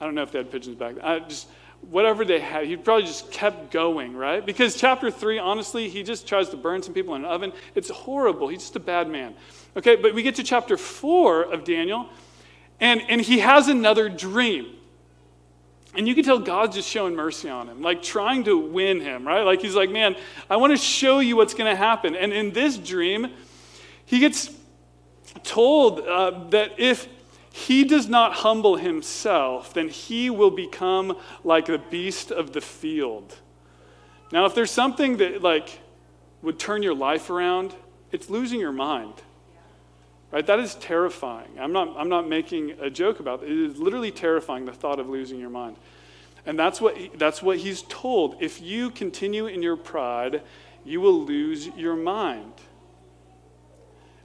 I 0.00 0.04
don't 0.04 0.14
know 0.14 0.22
if 0.22 0.32
they 0.32 0.38
had 0.38 0.50
pigeons 0.50 0.76
back 0.76 0.96
then. 0.96 1.04
I 1.04 1.18
just 1.20 1.48
whatever 1.90 2.24
they 2.24 2.40
had, 2.40 2.66
he 2.66 2.76
probably 2.76 3.06
just 3.06 3.30
kept 3.30 3.70
going, 3.70 4.16
right? 4.16 4.44
Because 4.44 4.74
chapter 4.74 5.10
three, 5.10 5.38
honestly, 5.38 5.88
he 5.88 6.02
just 6.02 6.26
tries 6.26 6.48
to 6.48 6.56
burn 6.56 6.82
some 6.82 6.94
people 6.94 7.14
in 7.14 7.24
an 7.24 7.30
oven. 7.30 7.52
It's 7.74 7.90
horrible. 7.90 8.48
He's 8.48 8.60
just 8.60 8.76
a 8.76 8.80
bad 8.80 9.08
man. 9.08 9.34
Okay, 9.76 9.94
but 9.96 10.14
we 10.14 10.22
get 10.22 10.34
to 10.36 10.42
chapter 10.42 10.76
four 10.76 11.42
of 11.42 11.64
Daniel 11.64 12.08
and, 12.80 13.02
and 13.08 13.20
he 13.20 13.38
has 13.38 13.68
another 13.68 14.08
dream. 14.08 14.72
And 15.94 16.06
you 16.06 16.14
can 16.14 16.24
tell 16.24 16.38
God's 16.38 16.76
just 16.76 16.88
showing 16.90 17.14
mercy 17.14 17.48
on 17.48 17.68
him, 17.68 17.80
like 17.80 18.02
trying 18.02 18.44
to 18.44 18.58
win 18.58 19.00
him, 19.00 19.26
right? 19.26 19.42
Like 19.42 19.62
he's 19.62 19.74
like, 19.74 19.90
man, 19.90 20.14
I 20.50 20.56
want 20.56 20.72
to 20.72 20.76
show 20.76 21.20
you 21.20 21.36
what's 21.36 21.54
going 21.54 21.70
to 21.70 21.76
happen. 21.76 22.14
And 22.14 22.34
in 22.34 22.52
this 22.52 22.76
dream, 22.76 23.32
he 24.04 24.18
gets 24.18 24.50
told 25.42 26.00
uh, 26.00 26.48
that 26.50 26.72
if 26.78 27.08
he 27.50 27.84
does 27.84 28.08
not 28.08 28.34
humble 28.34 28.76
himself, 28.76 29.72
then 29.72 29.88
he 29.88 30.28
will 30.28 30.50
become 30.50 31.16
like 31.42 31.64
the 31.64 31.78
beast 31.78 32.30
of 32.30 32.52
the 32.52 32.60
field. 32.60 33.34
Now, 34.30 34.44
if 34.44 34.54
there's 34.54 34.70
something 34.70 35.16
that 35.16 35.42
like 35.42 35.80
would 36.42 36.58
turn 36.58 36.82
your 36.82 36.94
life 36.94 37.30
around, 37.30 37.74
it's 38.12 38.28
losing 38.28 38.60
your 38.60 38.72
mind. 38.72 39.14
Right? 40.32 40.46
That 40.46 40.58
is 40.58 40.74
terrifying. 40.74 41.50
I'm 41.58 41.72
not, 41.72 41.94
I'm 41.96 42.08
not 42.08 42.28
making 42.28 42.72
a 42.80 42.90
joke 42.90 43.20
about 43.20 43.42
it. 43.42 43.50
It 43.50 43.58
is 43.58 43.78
literally 43.78 44.10
terrifying, 44.10 44.64
the 44.64 44.72
thought 44.72 44.98
of 44.98 45.08
losing 45.08 45.38
your 45.38 45.50
mind. 45.50 45.76
And 46.44 46.58
that's 46.58 46.80
what, 46.80 46.96
he, 46.96 47.10
that's 47.14 47.42
what 47.42 47.58
he's 47.58 47.82
told. 47.82 48.36
If 48.40 48.60
you 48.60 48.90
continue 48.90 49.46
in 49.46 49.62
your 49.62 49.76
pride, 49.76 50.42
you 50.84 51.00
will 51.00 51.24
lose 51.24 51.68
your 51.68 51.96
mind. 51.96 52.52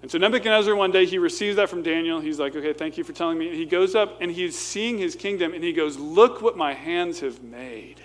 And 0.02 0.10
so 0.10 0.18
Nebuchadnezzar, 0.18 0.76
one 0.76 0.92
day, 0.92 1.06
he 1.06 1.20
receives 1.20 1.58
that 1.58 1.70
from 1.70 1.84
Daniel. 1.84 2.20
He's 2.20 2.40
like, 2.40 2.56
okay, 2.56 2.74
thank 2.74 2.98
you 2.98 3.04
for 3.04 3.14
telling 3.14 3.38
me. 3.38 3.50
And 3.50 3.56
he 3.56 3.66
goes 3.66 3.94
up 3.94 4.20
and 4.20 4.32
he's 4.32 4.58
seeing 4.58 4.98
his 4.98 5.16
kingdom 5.16 5.54
and 5.54 5.64
he 5.64 5.74
goes, 5.74 5.98
look 5.98 6.42
what 6.42 6.58
my 6.58 6.74
hands 6.74 7.20
have 7.20 7.44
made. 7.44 8.02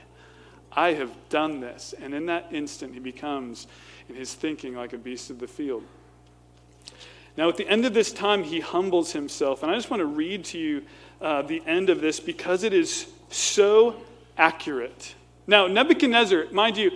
I 0.70 0.92
have 0.92 1.10
done 1.30 1.60
this. 1.60 1.94
And 1.98 2.12
in 2.12 2.26
that 2.26 2.48
instant, 2.52 2.92
he 2.92 3.00
becomes, 3.00 3.66
in 4.10 4.14
his 4.14 4.34
thinking, 4.34 4.76
like 4.76 4.92
a 4.92 4.98
beast 4.98 5.30
of 5.30 5.38
the 5.38 5.46
field. 5.46 5.84
Now, 7.36 7.48
at 7.48 7.56
the 7.56 7.68
end 7.68 7.84
of 7.84 7.92
this 7.92 8.12
time, 8.12 8.44
he 8.44 8.60
humbles 8.60 9.12
himself. 9.12 9.62
And 9.62 9.70
I 9.70 9.74
just 9.74 9.90
want 9.90 10.00
to 10.00 10.06
read 10.06 10.44
to 10.46 10.58
you 10.58 10.82
uh, 11.20 11.42
the 11.42 11.62
end 11.66 11.90
of 11.90 12.00
this 12.00 12.18
because 12.18 12.62
it 12.62 12.72
is 12.72 13.06
so 13.30 13.96
accurate. 14.38 15.14
Now, 15.46 15.66
Nebuchadnezzar, 15.66 16.46
mind 16.50 16.76
you, 16.76 16.92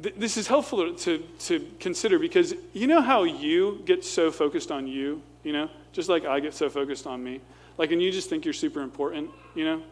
th- 0.00 0.14
this 0.16 0.36
is 0.36 0.46
helpful 0.46 0.94
to, 0.94 1.18
to 1.18 1.68
consider 1.80 2.18
because 2.18 2.54
you 2.72 2.86
know 2.86 3.00
how 3.00 3.24
you 3.24 3.82
get 3.84 4.04
so 4.04 4.30
focused 4.30 4.70
on 4.70 4.86
you, 4.86 5.20
you 5.42 5.52
know, 5.52 5.68
just 5.92 6.08
like 6.08 6.24
I 6.24 6.40
get 6.40 6.54
so 6.54 6.70
focused 6.70 7.06
on 7.06 7.22
me. 7.22 7.40
Like, 7.78 7.90
and 7.90 8.00
you 8.00 8.12
just 8.12 8.30
think 8.30 8.44
you're 8.44 8.54
super 8.54 8.82
important, 8.82 9.30
you 9.54 9.64
know? 9.64 9.82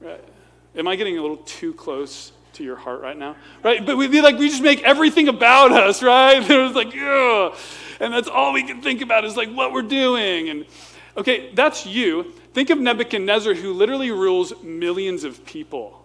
Right? 0.00 0.24
Am 0.76 0.86
I 0.86 0.96
getting 0.96 1.18
a 1.18 1.22
little 1.22 1.38
too 1.38 1.72
close 1.72 2.32
to 2.54 2.64
your 2.64 2.76
heart 2.76 3.00
right 3.00 3.16
now? 3.16 3.36
Right? 3.62 3.84
But 3.84 3.96
we 3.96 4.20
like 4.20 4.38
we 4.38 4.48
just 4.48 4.62
make 4.62 4.82
everything 4.82 5.28
about 5.28 5.72
us, 5.72 6.02
right? 6.02 6.40
There's 6.46 6.74
like. 6.74 6.94
And 8.00 8.12
that's 8.12 8.28
all 8.28 8.52
we 8.52 8.64
can 8.64 8.82
think 8.82 9.02
about 9.02 9.24
is 9.24 9.36
like 9.36 9.50
what 9.50 9.72
we're 9.72 9.82
doing. 9.82 10.48
And 10.48 10.66
okay, 11.16 11.52
that's 11.54 11.86
you. 11.86 12.32
Think 12.52 12.70
of 12.70 12.78
Nebuchadnezzar 12.78 13.54
who 13.54 13.72
literally 13.72 14.10
rules 14.10 14.52
millions 14.62 15.24
of 15.24 15.44
people. 15.44 16.04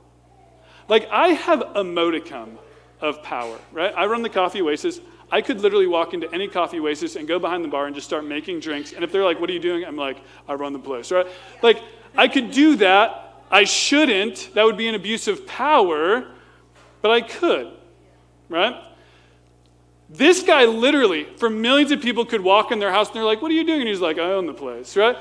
Like 0.88 1.08
I 1.12 1.30
have 1.30 1.62
a 1.76 1.84
modicum 1.84 2.58
of 3.02 3.24
power, 3.24 3.58
right? 3.72 3.94
I 3.96 4.06
run 4.08 4.22
the 4.22 4.30
coffee 4.30 4.62
oasis. 4.62 5.00
I 5.32 5.42
could 5.42 5.62
literally 5.62 5.88
walk 5.88 6.14
into 6.14 6.32
any 6.34 6.48
coffee 6.48 6.80
oasis 6.80 7.16
and 7.16 7.28
go 7.28 7.38
behind 7.38 7.64
the 7.64 7.68
bar 7.68 7.86
and 7.86 7.94
just 7.96 8.08
start 8.08 8.26
making 8.26 8.62
drinks. 8.62 8.94
And 8.94 9.04
if 9.04 9.12
they're 9.12 9.24
like, 9.24 9.40
what 9.40 9.50
are 9.50 9.54
you 9.54 9.60
doing? 9.60 9.86
I'm 9.86 9.96
like, 9.96 10.18
I 10.48 10.54
run 10.56 10.74
the 10.74 10.80
place, 10.80 11.12
right? 11.12 11.28
Like, 11.62 11.84
I 12.18 12.28
could 12.28 12.50
do 12.50 12.78
that. 12.78 13.44
I 13.52 13.64
shouldn't. 13.64 14.50
That 14.56 14.66
would 14.66 14.78
be 14.78 14.88
an 14.88 14.96
abuse 14.96 15.28
of 15.28 15.46
power, 15.46 16.26
but 17.02 17.12
I 17.12 17.22
could, 17.22 17.72
right? 18.50 18.76
This 20.10 20.42
guy 20.42 20.66
literally, 20.66 21.26
for 21.38 21.50
millions 21.50 21.92
of 21.92 22.02
people, 22.02 22.26
could 22.26 22.42
walk 22.42 22.72
in 22.72 22.80
their 22.80 22.92
house 22.92 23.08
and 23.08 23.16
they're 23.16 23.24
like, 23.24 23.42
what 23.42 23.52
are 23.52 23.56
you 23.56 23.64
doing? 23.64 23.82
And 23.82 23.90
he's 23.90 24.02
like, 24.02 24.18
I 24.18 24.32
own 24.32 24.48
the 24.48 24.54
place, 24.54 24.98
right? 24.98 25.18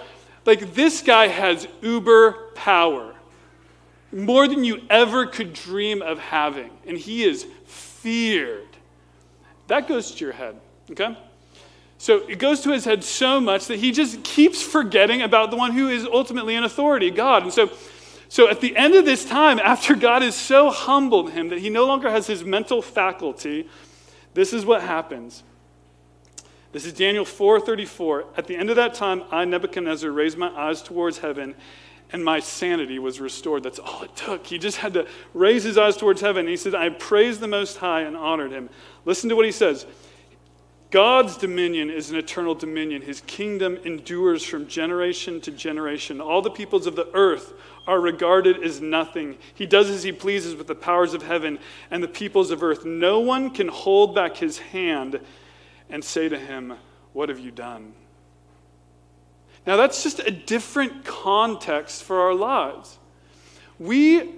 Like, 0.47 0.75
this 0.75 1.03
guy 1.03 1.29
has 1.29 1.69
uber 1.83 2.53
power 2.55 3.15
more 4.11 4.49
than 4.49 4.65
you 4.65 4.81
ever 4.89 5.27
could 5.27 5.53
dream 5.53 6.01
of 6.01 6.19
having. 6.19 6.71
And 6.87 6.97
he 6.97 7.25
is 7.25 7.47
feared. 7.67 8.65
That 9.67 9.87
goes 9.87 10.13
to 10.13 10.25
your 10.25 10.33
head, 10.33 10.59
okay? 10.91 11.17
So 11.99 12.27
it 12.29 12.39
goes 12.39 12.61
to 12.63 12.71
his 12.73 12.85
head 12.85 13.05
so 13.05 13.41
much 13.41 13.67
that 13.67 13.79
he 13.81 13.93
just 13.93 14.23
keeps 14.25 14.63
forgetting 14.63 15.21
about 15.21 15.51
the 15.51 15.57
one 15.57 15.73
who 15.73 15.89
is 15.89 16.07
ultimately 16.07 16.55
in 16.55 16.65
authority, 16.65 17.11
God. 17.11 17.43
And 17.43 17.53
so, 17.53 17.71
so 18.29 18.49
at 18.49 18.61
the 18.61 18.77
end 18.77 18.95
of 18.95 19.05
this 19.05 19.25
time, 19.25 19.59
after 19.63 19.95
God 19.95 20.23
has 20.23 20.37
so 20.37 20.71
humbled 20.71 21.33
him 21.33 21.49
that 21.49 21.59
he 21.59 21.71
no 21.71 21.87
longer 21.87 22.11
has 22.11 22.27
his 22.27 22.45
mental 22.45 22.83
faculty, 22.83 23.69
this 24.35 24.53
is 24.53 24.65
what 24.65 24.83
happens. 24.83 25.43
This 26.73 26.85
is 26.85 26.93
Daniel 26.93 27.25
4:34. 27.25 28.25
At 28.37 28.47
the 28.47 28.57
end 28.57 28.71
of 28.71 28.77
that 28.77 28.95
time, 28.95 29.25
I 29.31 29.45
Nebuchadnezzar 29.45 30.11
raised 30.11 30.37
my 30.37 30.51
eyes 30.51 30.83
towards 30.83 31.19
heaven 31.19 31.55
and 32.13 32.25
my 32.25 32.41
sanity 32.41 32.99
was 32.99 33.21
restored. 33.21 33.63
That's 33.63 33.79
all 33.79 34.03
it 34.03 34.15
took. 34.17 34.47
He 34.47 34.59
just 34.59 34.79
had 34.79 34.95
to 34.95 35.07
raise 35.35 35.65
his 35.65 35.77
eyes 35.77 35.97
towards 35.97 36.21
heaven. 36.21 36.47
He 36.47 36.57
said, 36.57 36.75
I 36.75 36.89
praised 36.89 37.41
the 37.41 37.49
Most 37.49 37.79
High 37.79 38.03
and 38.03 38.17
honored 38.17 38.51
him. 38.51 38.71
Listen 39.05 39.29
to 39.29 39.37
what 39.37 39.45
he 39.45 39.53
says 39.53 39.87
God's 40.91 41.37
dominion 41.37 41.91
is 41.91 42.11
an 42.11 42.17
eternal 42.17 42.55
dominion. 42.55 43.03
His 43.03 43.21
kingdom 43.23 43.77
endures 43.85 44.43
from 44.43 44.67
generation 44.67 45.41
to 45.43 45.51
generation. 45.51 46.19
All 46.21 46.41
the 46.41 46.51
peoples 46.51 46.87
of 46.87 46.97
the 46.97 47.11
earth 47.13 47.53
are 47.87 48.01
regarded 48.01 48.63
as 48.63 48.81
nothing. 48.81 49.37
He 49.55 49.67
does 49.67 49.91
as 49.91 50.03
he 50.03 50.13
pleases 50.13 50.55
with 50.55 50.67
the 50.67 50.75
powers 50.75 51.13
of 51.13 51.23
heaven 51.23 51.59
and 51.91 52.03
the 52.03 52.09
peoples 52.09 52.51
of 52.51 52.63
earth. 52.63 52.87
No 52.87 53.21
one 53.21 53.51
can 53.51 53.69
hold 53.69 54.15
back 54.15 54.39
his 54.39 54.59
hand 54.59 55.21
and 55.91 56.03
say 56.03 56.29
to 56.29 56.39
him, 56.39 56.75
What 57.13 57.29
have 57.29 57.39
you 57.39 57.51
done? 57.51 57.93
Now, 59.67 59.77
that's 59.77 60.03
just 60.03 60.21
a 60.21 60.31
different 60.31 61.05
context 61.05 62.03
for 62.03 62.21
our 62.21 62.35
lives. 62.35 62.97
We, 63.79 64.37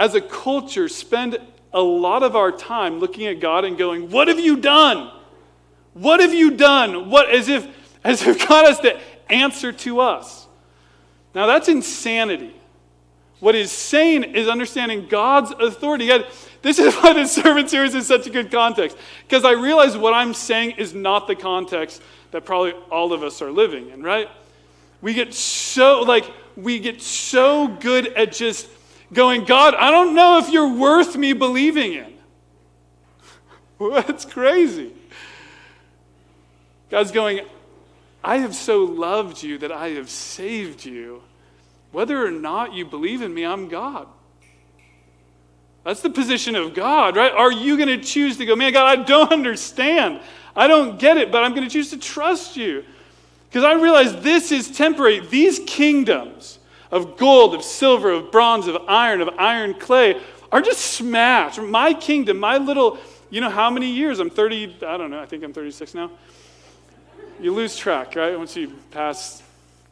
as 0.00 0.16
a 0.16 0.20
culture, 0.20 0.88
spend 0.88 1.38
a 1.72 1.80
lot 1.80 2.24
of 2.24 2.34
our 2.34 2.50
time 2.50 2.98
looking 2.98 3.26
at 3.26 3.38
God 3.38 3.64
and 3.64 3.78
going, 3.78 4.10
What 4.10 4.26
have 4.26 4.40
you 4.40 4.56
done? 4.56 5.12
What 5.96 6.20
have 6.20 6.34
you 6.34 6.50
done? 6.50 7.08
What, 7.08 7.30
as 7.30 7.48
if, 7.48 7.66
as 8.04 8.22
if 8.22 8.46
God 8.46 8.66
has 8.66 8.78
to 8.80 9.00
answer 9.30 9.72
to 9.72 10.00
us. 10.00 10.46
Now, 11.34 11.46
that's 11.46 11.68
insanity. 11.68 12.54
What 13.40 13.54
is 13.54 13.72
sane 13.72 14.22
is 14.22 14.46
understanding 14.46 15.06
God's 15.08 15.52
authority. 15.52 16.10
This 16.60 16.78
is 16.78 16.94
why 16.96 17.14
the 17.14 17.24
servant 17.24 17.70
series 17.70 17.94
is 17.94 18.06
such 18.06 18.26
a 18.26 18.30
good 18.30 18.50
context, 18.50 18.98
because 19.26 19.46
I 19.46 19.52
realize 19.52 19.96
what 19.96 20.12
I'm 20.12 20.34
saying 20.34 20.72
is 20.72 20.92
not 20.92 21.26
the 21.26 21.34
context 21.34 22.02
that 22.30 22.44
probably 22.44 22.72
all 22.90 23.14
of 23.14 23.22
us 23.22 23.40
are 23.40 23.50
living 23.50 23.88
in, 23.88 24.02
right? 24.02 24.28
We 25.00 25.14
get 25.14 25.32
so, 25.32 26.02
like, 26.02 26.30
we 26.56 26.78
get 26.78 27.00
so 27.00 27.68
good 27.68 28.08
at 28.08 28.32
just 28.32 28.68
going, 29.14 29.44
God, 29.44 29.74
I 29.74 29.90
don't 29.90 30.14
know 30.14 30.38
if 30.38 30.50
you're 30.50 30.74
worth 30.74 31.16
me 31.16 31.32
believing 31.32 31.94
in. 31.94 32.12
That's 34.06 34.26
crazy. 34.26 34.92
God's 36.90 37.10
going, 37.10 37.40
I 38.22 38.38
have 38.38 38.54
so 38.54 38.84
loved 38.84 39.42
you 39.42 39.58
that 39.58 39.72
I 39.72 39.90
have 39.90 40.10
saved 40.10 40.84
you. 40.84 41.22
Whether 41.92 42.24
or 42.24 42.30
not 42.30 42.74
you 42.74 42.84
believe 42.84 43.22
in 43.22 43.32
me, 43.32 43.44
I'm 43.44 43.68
God. 43.68 44.08
That's 45.84 46.00
the 46.00 46.10
position 46.10 46.56
of 46.56 46.74
God, 46.74 47.16
right? 47.16 47.30
Are 47.30 47.52
you 47.52 47.76
going 47.76 47.88
to 47.88 48.04
choose 48.04 48.36
to 48.38 48.44
go, 48.44 48.56
man, 48.56 48.72
God, 48.72 48.98
I 48.98 49.02
don't 49.04 49.30
understand. 49.32 50.20
I 50.56 50.66
don't 50.66 50.98
get 50.98 51.16
it, 51.16 51.30
but 51.30 51.44
I'm 51.44 51.52
going 51.54 51.62
to 51.62 51.70
choose 51.70 51.90
to 51.90 51.98
trust 51.98 52.56
you. 52.56 52.84
Because 53.48 53.62
I 53.62 53.74
realize 53.74 54.20
this 54.22 54.50
is 54.50 54.76
temporary. 54.76 55.20
These 55.20 55.60
kingdoms 55.66 56.58
of 56.90 57.16
gold, 57.16 57.54
of 57.54 57.62
silver, 57.62 58.10
of 58.10 58.32
bronze, 58.32 58.66
of 58.66 58.76
iron, 58.88 59.20
of 59.20 59.28
iron 59.38 59.74
clay 59.74 60.20
are 60.50 60.60
just 60.60 60.80
smashed. 60.80 61.60
My 61.60 61.94
kingdom, 61.94 62.38
my 62.38 62.58
little, 62.58 62.98
you 63.30 63.40
know 63.40 63.50
how 63.50 63.70
many 63.70 63.90
years? 63.90 64.18
I'm 64.18 64.30
30, 64.30 64.78
I 64.86 64.96
don't 64.96 65.10
know, 65.10 65.20
I 65.20 65.26
think 65.26 65.44
I'm 65.44 65.52
36 65.52 65.94
now. 65.94 66.10
You 67.40 67.52
lose 67.52 67.76
track, 67.76 68.16
right? 68.16 68.38
Once 68.38 68.56
you 68.56 68.72
pass 68.90 69.42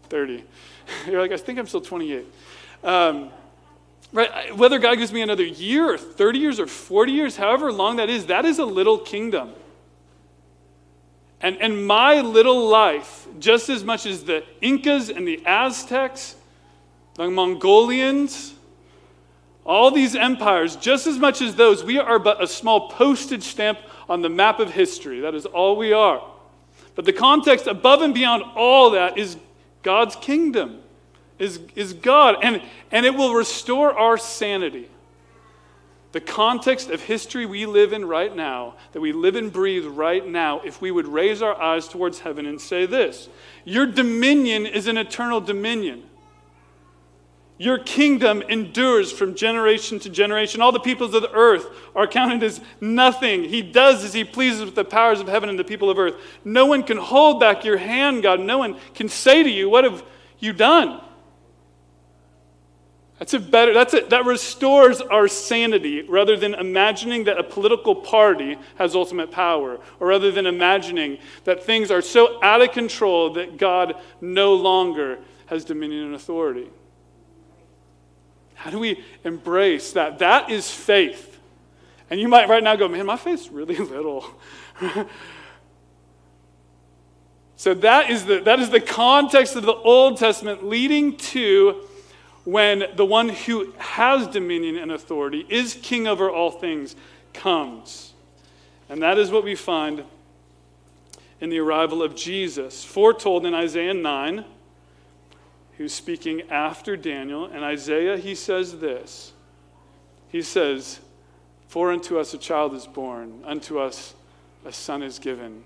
30. 0.09 0.45
You're 1.07 1.21
like, 1.21 1.33
I 1.33 1.37
think 1.37 1.59
I'm 1.59 1.67
still 1.67 1.81
28. 1.81 2.25
Um, 2.83 3.31
right? 4.13 4.57
Whether 4.57 4.79
God 4.79 4.97
gives 4.97 5.13
me 5.13 5.23
another 5.23 5.45
year 5.45 5.95
or 5.95 5.99
30 5.99 6.39
years 6.39 6.61
or 6.61 6.67
40 6.67 7.13
years, 7.13 7.37
however 7.37 7.73
long 7.73 7.97
that 7.97 8.09
is, 8.09 8.27
that 8.27 8.45
is 8.45 8.59
a 8.59 8.65
little 8.65 8.99
kingdom. 8.99 9.53
And, 11.41 11.59
and 11.61 11.87
my 11.87 12.21
little 12.21 12.69
life, 12.69 13.27
just 13.39 13.69
as 13.69 13.85
much 13.85 14.07
as 14.07 14.25
the 14.25 14.45
Incas 14.63 15.11
and 15.11 15.29
the 15.29 15.45
Aztecs, 15.45 16.37
the 17.17 17.31
Mongolians, 17.31 18.55
all 19.67 19.91
these 19.91 20.15
empires, 20.15 20.77
just 20.77 21.07
as 21.07 21.19
much 21.19 21.43
as 21.43 21.55
those, 21.55 21.85
we 21.85 21.99
are 21.99 22.19
but 22.19 22.43
a 22.43 22.47
small 22.47 22.89
postage 22.89 23.43
stamp 23.43 23.79
on 24.09 24.23
the 24.23 24.29
map 24.29 24.61
of 24.61 24.73
history. 24.73 25.21
That 25.21 25.35
is 25.35 25.47
all 25.47 25.77
we 25.77 25.93
are. 25.93 26.23
But 26.95 27.05
the 27.05 27.13
context 27.13 27.67
above 27.67 28.03
and 28.03 28.15
beyond 28.15 28.43
all 28.55 28.91
that 28.91 29.19
is 29.19 29.37
God's 29.83 30.17
kingdom, 30.17 30.81
is, 31.39 31.61
is 31.75 31.93
God. 31.93 32.37
And, 32.43 32.63
and 32.91 33.05
it 33.05 33.15
will 33.15 33.35
restore 33.35 33.93
our 33.93 34.17
sanity 34.17 34.89
the 36.15 36.21
context 36.21 36.91
of 36.91 37.03
history 37.03 37.45
we 37.45 37.67
live 37.67 37.93
in 37.93 38.05
right 38.05 38.35
now, 38.37 38.77
that 38.93 39.01
we 39.01 39.11
live 39.13 39.35
and 39.35 39.53
breathe 39.53 39.85
right 39.85 40.25
now, 40.25 40.61
if 40.61 40.81
we 40.81 40.93
would 40.93 41.09
raise 41.09 41.43
our 41.43 41.61
eyes 41.61 41.89
towards 41.89 42.21
heaven 42.21 42.47
and 42.47 42.61
say 42.61 42.87
this 42.87 43.29
Your 43.65 43.85
dominion 43.85 44.65
is 44.65 44.87
an 44.87 44.97
eternal 44.97 45.41
dominion. 45.41 46.05
Your 47.57 47.79
kingdom 47.79 48.43
endures 48.43 49.13
from 49.13 49.37
generation 49.37 50.01
to 50.01 50.11
generation. 50.11 50.61
All 50.61 50.73
the 50.73 50.81
peoples 50.81 51.15
of 51.15 51.23
the 51.23 51.33
earth 51.33 51.67
are 51.95 52.07
counted 52.07 52.43
as 52.43 52.61
nothing. 52.81 53.45
He 53.45 53.63
does 53.63 54.05
as 54.05 54.13
he 54.13 54.25
pleases 54.25 54.65
with 54.65 54.75
the 54.75 54.85
powers 54.85 55.21
of 55.21 55.29
heaven 55.29 55.49
and 55.49 55.59
the 55.59 55.65
people 55.65 55.89
of 55.89 55.99
earth. 55.99 56.15
No 56.45 56.67
one 56.67 56.83
can 56.83 56.97
hold 56.97 57.39
back 57.39 57.65
your 57.65 57.77
hand, 57.77 58.25
God. 58.25 58.41
No 58.41 58.59
one 58.59 58.77
can 58.95 59.09
say 59.09 59.45
to 59.45 59.51
you, 59.51 59.71
What 59.71 59.85
have 59.85 60.03
you 60.41 60.53
done? 60.53 61.01
That's 63.21 63.35
a 63.35 63.39
better, 63.39 63.73
that's 63.73 63.95
it. 63.95 64.11
That 64.11 64.25
restores 64.25 65.01
our 65.01 65.29
sanity 65.29 66.03
rather 66.03 66.37
than 66.37 66.55
imagining 66.55 67.25
that 67.25 67.39
a 67.39 67.45
political 67.45 67.95
party 67.95 68.59
has 68.75 68.97
ultimate 68.97 69.31
power, 69.31 69.79
or 70.01 70.09
rather 70.09 70.33
than 70.33 70.47
imagining 70.47 71.19
that 71.45 71.63
things 71.63 71.93
are 71.93 72.03
so 72.03 72.43
out 72.43 72.61
of 72.61 72.73
control 72.73 73.35
that 73.35 73.57
God 73.57 73.95
no 74.21 74.55
longer 74.55 75.21
has 75.47 75.65
dominion 75.65 76.07
and 76.07 76.15
authority. 76.17 76.69
How 78.55 78.71
do 78.71 78.79
we 78.79 79.05
embrace 79.25 79.93
that? 79.93 80.19
That 80.21 80.51
is 80.51 80.71
faith. 80.71 81.39
And 82.11 82.21
you 82.21 82.29
might 82.29 82.49
right 82.49 82.63
now 82.63 82.77
go, 82.77 82.89
man, 82.89 83.07
my 83.07 83.17
faith's 83.17 83.49
really 83.49 83.77
little. 83.79 84.27
so 87.57 87.75
that 87.75 88.11
is, 88.11 88.25
the, 88.25 88.41
that 88.41 88.61
is 88.61 88.71
the 88.71 88.81
context 88.81 89.57
of 89.57 89.65
the 89.65 89.75
Old 89.75 90.19
Testament 90.19 90.65
leading 90.65 91.17
to 91.17 91.89
when 92.45 92.85
the 92.95 93.07
one 93.07 93.31
who 93.31 93.73
has 93.79 94.27
dominion 94.29 94.77
and 94.77 94.93
authority, 94.93 95.47
is 95.49 95.79
king 95.83 96.07
over 96.07 96.31
all 96.31 96.51
things, 96.51 96.95
comes. 97.33 98.13
And 98.89 99.03
that 99.03 99.19
is 99.19 99.31
what 99.31 99.45
we 99.45 99.55
find 99.55 100.05
in 101.41 101.51
the 101.51 101.59
arrival 101.59 102.03
of 102.03 102.15
Jesus, 102.15 102.85
foretold 102.85 103.47
in 103.47 103.55
Isaiah 103.55 103.95
9, 103.95 104.45
who's 105.79 105.93
speaking 105.93 106.43
after 106.51 106.97
Daniel. 106.97 107.47
And 107.47 107.65
Isaiah, 107.65 108.17
he 108.17 108.35
says 108.35 108.79
this 108.79 109.33
He 110.29 110.43
says, 110.43 111.01
For 111.69 111.93
unto 111.93 112.19
us 112.19 112.35
a 112.35 112.39
child 112.39 112.75
is 112.75 112.87
born, 112.87 113.43
unto 113.45 113.79
us 113.79 114.15
a 114.65 114.73
son 114.73 115.03
is 115.03 115.19
given, 115.19 115.63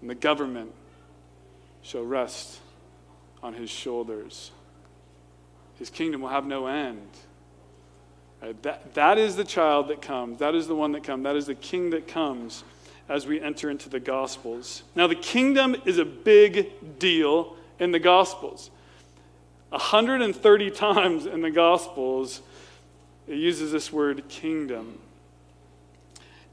and 0.00 0.08
the 0.08 0.14
government 0.14 0.72
shall 1.82 2.04
rest 2.04 2.60
on 3.42 3.54
his 3.54 3.70
shoulders. 3.70 4.50
His 5.78 5.90
kingdom 5.90 6.20
will 6.20 6.28
have 6.28 6.46
no 6.46 6.66
end. 6.66 7.08
Right, 8.42 8.62
that, 8.62 8.94
that 8.94 9.18
is 9.18 9.36
the 9.36 9.44
child 9.44 9.88
that 9.88 10.02
comes. 10.02 10.38
That 10.38 10.54
is 10.54 10.66
the 10.66 10.74
one 10.74 10.92
that 10.92 11.04
comes. 11.04 11.24
That 11.24 11.36
is 11.36 11.46
the 11.46 11.54
king 11.54 11.90
that 11.90 12.06
comes 12.06 12.64
as 13.08 13.26
we 13.26 13.40
enter 13.40 13.70
into 13.70 13.88
the 13.88 14.00
Gospels. 14.00 14.82
Now, 14.94 15.06
the 15.06 15.14
kingdom 15.14 15.74
is 15.84 15.98
a 15.98 16.04
big 16.04 16.98
deal 16.98 17.56
in 17.80 17.90
the 17.90 17.98
Gospels. 17.98 18.70
130 19.70 20.70
times 20.70 21.26
in 21.26 21.40
the 21.40 21.50
Gospels, 21.50 22.42
it 23.26 23.36
uses 23.36 23.72
this 23.72 23.92
word 23.92 24.28
kingdom. 24.28 24.98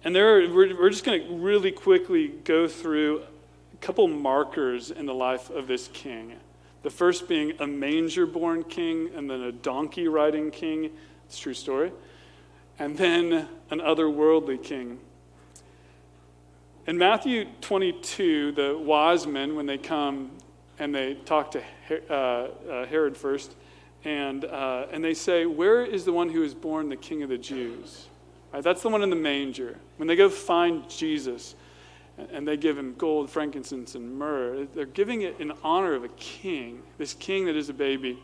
And 0.04 0.16
there 0.16 0.38
are, 0.38 0.48
we're, 0.48 0.80
we're 0.80 0.90
just 0.90 1.04
going 1.04 1.28
to 1.28 1.34
really 1.36 1.72
quickly 1.72 2.30
go 2.30 2.68
through 2.68 3.24
a 3.74 3.78
couple 3.78 4.08
markers 4.08 4.90
in 4.90 5.06
the 5.06 5.14
life 5.14 5.50
of 5.50 5.68
this 5.68 5.90
king. 5.90 6.34
The 6.84 6.90
first 6.90 7.28
being 7.28 7.54
a 7.60 7.68
manger 7.68 8.26
born 8.26 8.64
king, 8.64 9.10
and 9.16 9.30
then 9.30 9.42
a 9.42 9.52
donkey 9.52 10.08
riding 10.08 10.52
king. 10.52 10.92
It's 11.26 11.38
true 11.38 11.54
story. 11.54 11.92
And 12.80 12.96
then 12.96 13.50
an 13.72 13.80
otherworldly 13.80 14.64
king. 14.64 15.00
In 16.86 16.98
Matthew 16.98 17.46
22, 17.60 18.54
the 18.54 18.78
wise 18.78 19.28
men, 19.28 19.56
when 19.56 19.66
they 19.66 19.80
come 19.80 20.32
and 20.80 20.94
they 20.94 21.16
talk 21.16 21.52
to 21.52 21.64
uh, 22.10 22.14
uh, 22.14 22.86
Herod 22.86 23.18
first, 23.18 23.56
and, 24.04 24.46
uh, 24.46 24.88
and 24.92 25.04
they 25.04 25.14
say, 25.14 25.46
Where 25.46 25.84
is 25.84 26.06
the 26.06 26.14
one 26.14 26.30
who 26.30 26.44
is 26.44 26.54
born 26.54 26.90
the 26.90 26.96
king 26.96 27.24
of 27.24 27.30
the 27.30 27.38
Jews? 27.38 28.08
Right, 28.54 28.64
that's 28.64 28.82
the 28.82 28.90
one 28.90 29.04
in 29.04 29.10
the 29.10 29.16
manger. 29.16 29.78
When 29.98 30.08
they 30.08 30.16
go 30.16 30.30
find 30.30 30.90
Jesus, 30.90 31.56
and 32.32 32.48
they 32.48 32.58
give 32.58 32.78
him 32.78 32.96
gold, 32.98 33.30
frankincense, 33.30 33.96
and 33.96 34.18
myrrh. 34.18 34.66
They're 34.74 34.86
giving 34.86 35.22
it 35.22 35.40
in 35.40 35.52
honor 35.64 35.94
of 35.94 36.04
a 36.04 36.10
king, 36.10 36.82
this 36.98 37.14
king 37.14 37.46
that 37.46 37.56
is 37.56 37.70
a 37.70 37.74
baby, 37.74 38.18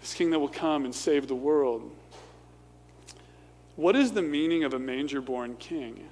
this 0.00 0.14
king 0.14 0.30
that 0.30 0.38
will 0.38 0.48
come 0.48 0.84
and 0.84 0.94
save 0.94 1.26
the 1.26 1.34
world. 1.34 1.90
What 3.76 3.96
is 3.96 4.12
the 4.12 4.22
meaning 4.22 4.64
of 4.64 4.74
a 4.74 4.78
manger 4.78 5.20
born 5.20 5.56
king? 5.56 6.04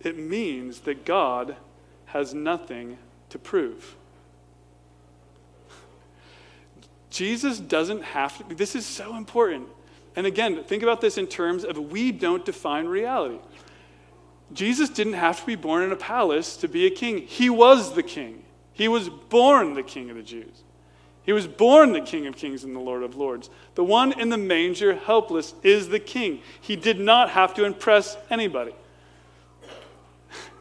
It 0.00 0.18
means 0.18 0.80
that 0.80 1.04
God 1.04 1.56
has 2.12 2.34
nothing 2.34 2.98
to 3.30 3.38
prove. 3.38 3.96
Jesus 7.10 7.58
doesn't 7.58 8.02
have 8.02 8.48
to, 8.48 8.54
this 8.54 8.74
is 8.74 8.86
so 8.86 9.16
important. 9.16 9.68
And 10.16 10.26
again, 10.26 10.62
think 10.64 10.82
about 10.82 11.00
this 11.00 11.18
in 11.18 11.26
terms 11.26 11.64
of 11.64 11.78
we 11.78 12.12
don't 12.12 12.44
define 12.44 12.86
reality. 12.86 13.38
Jesus 14.52 14.88
didn't 14.90 15.14
have 15.14 15.40
to 15.40 15.46
be 15.46 15.56
born 15.56 15.82
in 15.82 15.92
a 15.92 15.96
palace 15.96 16.56
to 16.58 16.68
be 16.68 16.86
a 16.86 16.90
king. 16.90 17.18
He 17.18 17.48
was 17.48 17.94
the 17.94 18.02
king. 18.02 18.42
He 18.72 18.88
was 18.88 19.08
born 19.08 19.74
the 19.74 19.82
king 19.82 20.10
of 20.10 20.16
the 20.16 20.22
Jews. 20.22 20.64
He 21.22 21.32
was 21.32 21.46
born 21.46 21.92
the 21.92 22.00
King 22.00 22.26
of 22.26 22.36
Kings 22.36 22.64
and 22.64 22.74
the 22.74 22.80
Lord 22.80 23.04
of 23.04 23.14
Lords. 23.14 23.48
The 23.76 23.84
one 23.84 24.18
in 24.18 24.28
the 24.28 24.36
manger, 24.36 24.94
helpless, 24.94 25.54
is 25.62 25.88
the 25.88 26.00
king. 26.00 26.40
He 26.60 26.74
did 26.74 26.98
not 26.98 27.30
have 27.30 27.54
to 27.54 27.64
impress 27.64 28.16
anybody. 28.28 28.74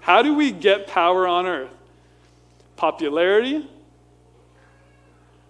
How 0.02 0.22
do 0.22 0.34
we 0.34 0.52
get 0.52 0.88
power 0.88 1.28
on 1.28 1.46
earth? 1.46 1.74
Popularity? 2.76 3.68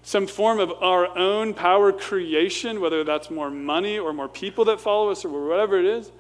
Some 0.04 0.28
form 0.28 0.60
of 0.60 0.72
our 0.82 1.18
own 1.18 1.54
power 1.54 1.92
creation, 1.92 2.82
whether 2.82 3.04
that's 3.04 3.30
more 3.30 3.50
money 3.50 3.98
or 3.98 4.14
more 4.14 4.28
people 4.28 4.66
that 4.66 4.80
follow 4.80 5.10
us 5.10 5.24
or 5.24 5.48
whatever 5.48 5.80
it 5.80 5.86
is? 5.86 6.12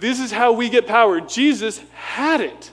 This 0.00 0.18
is 0.18 0.32
how 0.32 0.52
we 0.52 0.68
get 0.68 0.86
power. 0.86 1.20
Jesus 1.20 1.80
had 1.92 2.40
it. 2.40 2.72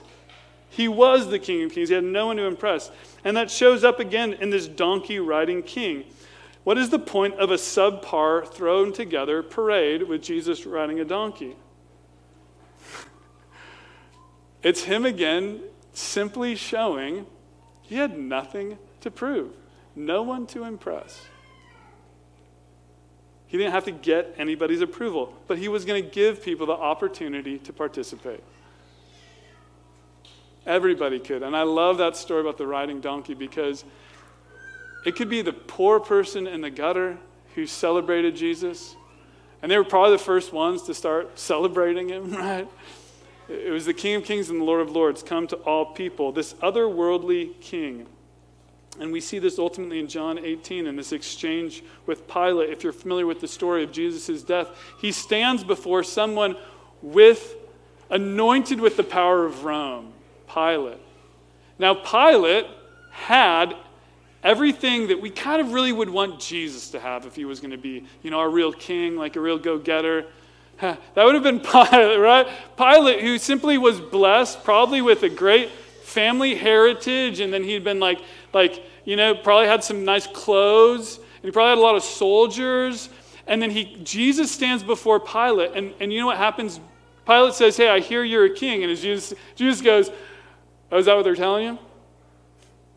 He 0.70 0.88
was 0.88 1.28
the 1.28 1.38
King 1.38 1.64
of 1.64 1.72
Kings. 1.72 1.88
He 1.88 1.94
had 1.94 2.04
no 2.04 2.26
one 2.26 2.36
to 2.36 2.44
impress. 2.44 2.90
And 3.24 3.36
that 3.36 3.50
shows 3.50 3.84
up 3.84 4.00
again 4.00 4.32
in 4.34 4.50
this 4.50 4.66
donkey 4.66 5.18
riding 5.20 5.62
king. 5.62 6.04
What 6.64 6.78
is 6.78 6.90
the 6.90 6.98
point 6.98 7.34
of 7.34 7.50
a 7.50 7.56
subpar 7.56 8.52
thrown 8.52 8.92
together 8.92 9.42
parade 9.42 10.02
with 10.02 10.22
Jesus 10.22 10.64
riding 10.64 11.00
a 11.00 11.04
donkey? 11.04 11.56
It's 14.62 14.84
him 14.84 15.04
again 15.06 15.60
simply 15.92 16.54
showing 16.54 17.26
he 17.82 17.96
had 17.96 18.18
nothing 18.18 18.78
to 19.00 19.10
prove, 19.10 19.52
no 19.96 20.22
one 20.22 20.46
to 20.48 20.64
impress. 20.64 21.22
He 23.46 23.56
didn't 23.56 23.72
have 23.72 23.84
to 23.86 23.90
get 23.90 24.34
anybody's 24.38 24.80
approval, 24.80 25.34
but 25.48 25.58
he 25.58 25.66
was 25.66 25.84
going 25.84 26.04
to 26.04 26.08
give 26.08 26.40
people 26.40 26.66
the 26.66 26.72
opportunity 26.72 27.58
to 27.58 27.72
participate. 27.72 28.44
Everybody 30.66 31.18
could. 31.18 31.42
And 31.42 31.56
I 31.56 31.62
love 31.62 31.98
that 31.98 32.16
story 32.16 32.42
about 32.42 32.58
the 32.58 32.66
riding 32.66 33.00
donkey 33.00 33.34
because 33.34 33.84
it 35.04 35.16
could 35.16 35.28
be 35.28 35.42
the 35.42 35.52
poor 35.52 35.98
person 35.98 36.46
in 36.46 36.60
the 36.60 36.70
gutter 36.70 37.18
who 37.54 37.66
celebrated 37.66 38.36
Jesus. 38.36 38.94
And 39.62 39.72
they 39.72 39.76
were 39.76 39.84
probably 39.84 40.12
the 40.12 40.22
first 40.22 40.52
ones 40.52 40.82
to 40.82 40.94
start 40.94 41.38
celebrating 41.38 42.08
him, 42.08 42.30
right? 42.36 42.68
It 43.50 43.72
was 43.72 43.84
the 43.84 43.94
King 43.94 44.14
of 44.14 44.24
Kings 44.24 44.48
and 44.48 44.60
the 44.60 44.64
Lord 44.64 44.80
of 44.80 44.92
Lords 44.92 45.24
come 45.24 45.48
to 45.48 45.56
all 45.56 45.86
people, 45.86 46.30
this 46.30 46.54
otherworldly 46.54 47.60
king. 47.60 48.06
And 49.00 49.10
we 49.10 49.20
see 49.20 49.40
this 49.40 49.58
ultimately 49.58 49.98
in 49.98 50.06
John 50.06 50.38
18 50.38 50.86
in 50.86 50.94
this 50.94 51.10
exchange 51.10 51.82
with 52.06 52.28
Pilate. 52.28 52.70
If 52.70 52.84
you're 52.84 52.92
familiar 52.92 53.26
with 53.26 53.40
the 53.40 53.48
story 53.48 53.82
of 53.82 53.90
Jesus' 53.90 54.42
death, 54.42 54.68
he 55.00 55.10
stands 55.10 55.64
before 55.64 56.04
someone 56.04 56.56
with 57.02 57.56
anointed 58.08 58.80
with 58.80 58.96
the 58.96 59.02
power 59.02 59.44
of 59.44 59.64
Rome, 59.64 60.12
Pilate. 60.52 61.00
Now, 61.78 61.94
Pilate 61.94 62.66
had 63.10 63.74
everything 64.44 65.08
that 65.08 65.20
we 65.20 65.30
kind 65.30 65.60
of 65.60 65.72
really 65.72 65.92
would 65.92 66.10
want 66.10 66.40
Jesus 66.40 66.90
to 66.90 67.00
have 67.00 67.26
if 67.26 67.34
he 67.34 67.44
was 67.44 67.58
going 67.58 67.72
to 67.72 67.78
be, 67.78 68.04
you 68.22 68.30
know, 68.30 68.38
our 68.38 68.50
real 68.50 68.72
king, 68.72 69.16
like 69.16 69.34
a 69.36 69.40
real 69.40 69.58
go 69.58 69.78
getter. 69.78 70.26
That 71.14 71.24
would 71.24 71.34
have 71.34 71.42
been 71.42 71.60
Pilate, 71.90 72.18
right? 72.18 72.46
Pilate, 72.76 73.20
who 73.20 73.38
simply 73.38 73.78
was 73.78 74.00
blessed, 74.00 74.64
probably 74.64 75.02
with 75.02 75.22
a 75.22 75.28
great 75.28 75.70
family 76.02 76.54
heritage, 76.54 77.40
and 77.40 77.52
then 77.52 77.62
he'd 77.62 77.84
been 77.84 78.00
like, 78.00 78.20
like 78.52 78.82
you 79.04 79.16
know, 79.16 79.34
probably 79.34 79.66
had 79.66 79.84
some 79.84 80.04
nice 80.04 80.26
clothes, 80.26 81.16
and 81.16 81.44
he 81.44 81.50
probably 81.50 81.70
had 81.70 81.78
a 81.78 81.82
lot 81.82 81.96
of 81.96 82.02
soldiers. 82.02 83.08
And 83.46 83.60
then 83.60 83.70
he, 83.70 83.96
Jesus 84.04 84.50
stands 84.50 84.82
before 84.82 85.18
Pilate, 85.18 85.72
and, 85.74 85.92
and 86.00 86.12
you 86.12 86.20
know 86.20 86.26
what 86.26 86.36
happens? 86.36 86.80
Pilate 87.26 87.54
says, 87.54 87.76
Hey, 87.76 87.88
I 87.88 88.00
hear 88.00 88.22
you're 88.22 88.46
a 88.46 88.54
king. 88.54 88.84
And 88.84 88.96
Jesus, 88.96 89.34
Jesus 89.56 89.80
goes, 89.80 90.10
Oh, 90.92 90.98
is 90.98 91.06
that 91.06 91.14
what 91.14 91.24
they're 91.24 91.36
telling 91.36 91.66
you? 91.66 91.78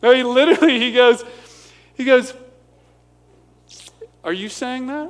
No, 0.01 0.13
he 0.13 0.23
literally, 0.23 0.79
he 0.79 0.91
goes, 0.91 1.23
he 1.95 2.03
goes, 2.03 2.33
Are 4.23 4.33
you 4.33 4.49
saying 4.49 4.87
that? 4.87 5.09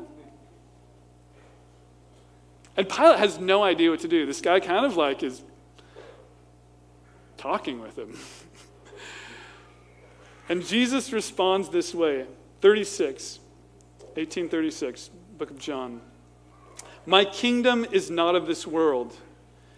And 2.75 2.89
Pilate 2.89 3.19
has 3.19 3.39
no 3.39 3.63
idea 3.63 3.91
what 3.91 3.99
to 3.99 4.07
do. 4.07 4.25
This 4.25 4.41
guy 4.41 4.59
kind 4.59 4.85
of 4.85 4.97
like 4.97 5.23
is 5.23 5.43
talking 7.37 7.81
with 7.81 7.97
him. 7.97 8.17
And 10.49 10.65
Jesus 10.65 11.13
responds 11.13 11.69
this 11.69 11.95
way 11.95 12.25
36, 12.61 13.39
1836, 13.99 15.09
book 15.37 15.51
of 15.51 15.59
John. 15.59 16.01
My 17.05 17.25
kingdom 17.25 17.85
is 17.91 18.09
not 18.09 18.35
of 18.35 18.47
this 18.47 18.65
world. 18.65 19.15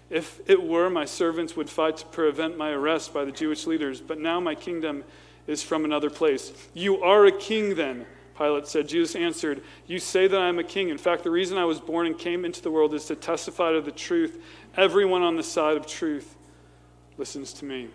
If 0.09 0.39
it 0.47 0.61
were, 0.61 0.89
my 0.89 1.05
servants 1.05 1.55
would 1.55 1.69
fight 1.69 1.97
to 1.97 2.05
prevent 2.05 2.57
my 2.57 2.69
arrest 2.69 3.13
by 3.13 3.25
the 3.25 3.31
Jewish 3.31 3.65
leaders, 3.65 4.01
but 4.01 4.19
now 4.19 4.39
my 4.39 4.53
kingdom 4.53 5.03
is 5.47 5.63
from 5.63 5.83
another 5.83 6.09
place. 6.11 6.51
You 6.73 7.01
are 7.01 7.25
a 7.25 7.31
king 7.31 7.75
then, 7.75 8.05
Pilate 8.37 8.67
said. 8.67 8.87
Jesus 8.87 9.15
answered, 9.15 9.63
You 9.87 9.99
say 9.99 10.27
that 10.27 10.39
I 10.39 10.47
am 10.47 10.59
a 10.59 10.63
king. 10.63 10.89
In 10.89 10.97
fact, 10.97 11.23
the 11.23 11.31
reason 11.31 11.57
I 11.57 11.65
was 11.65 11.79
born 11.79 12.05
and 12.05 12.17
came 12.17 12.45
into 12.45 12.61
the 12.61 12.71
world 12.71 12.93
is 12.93 13.05
to 13.05 13.15
testify 13.15 13.71
to 13.71 13.81
the 13.81 13.91
truth. 13.91 14.41
Everyone 14.75 15.21
on 15.21 15.35
the 15.35 15.43
side 15.43 15.77
of 15.77 15.87
truth 15.87 16.35
listens 17.17 17.53
to 17.53 17.65
me. 17.65 17.89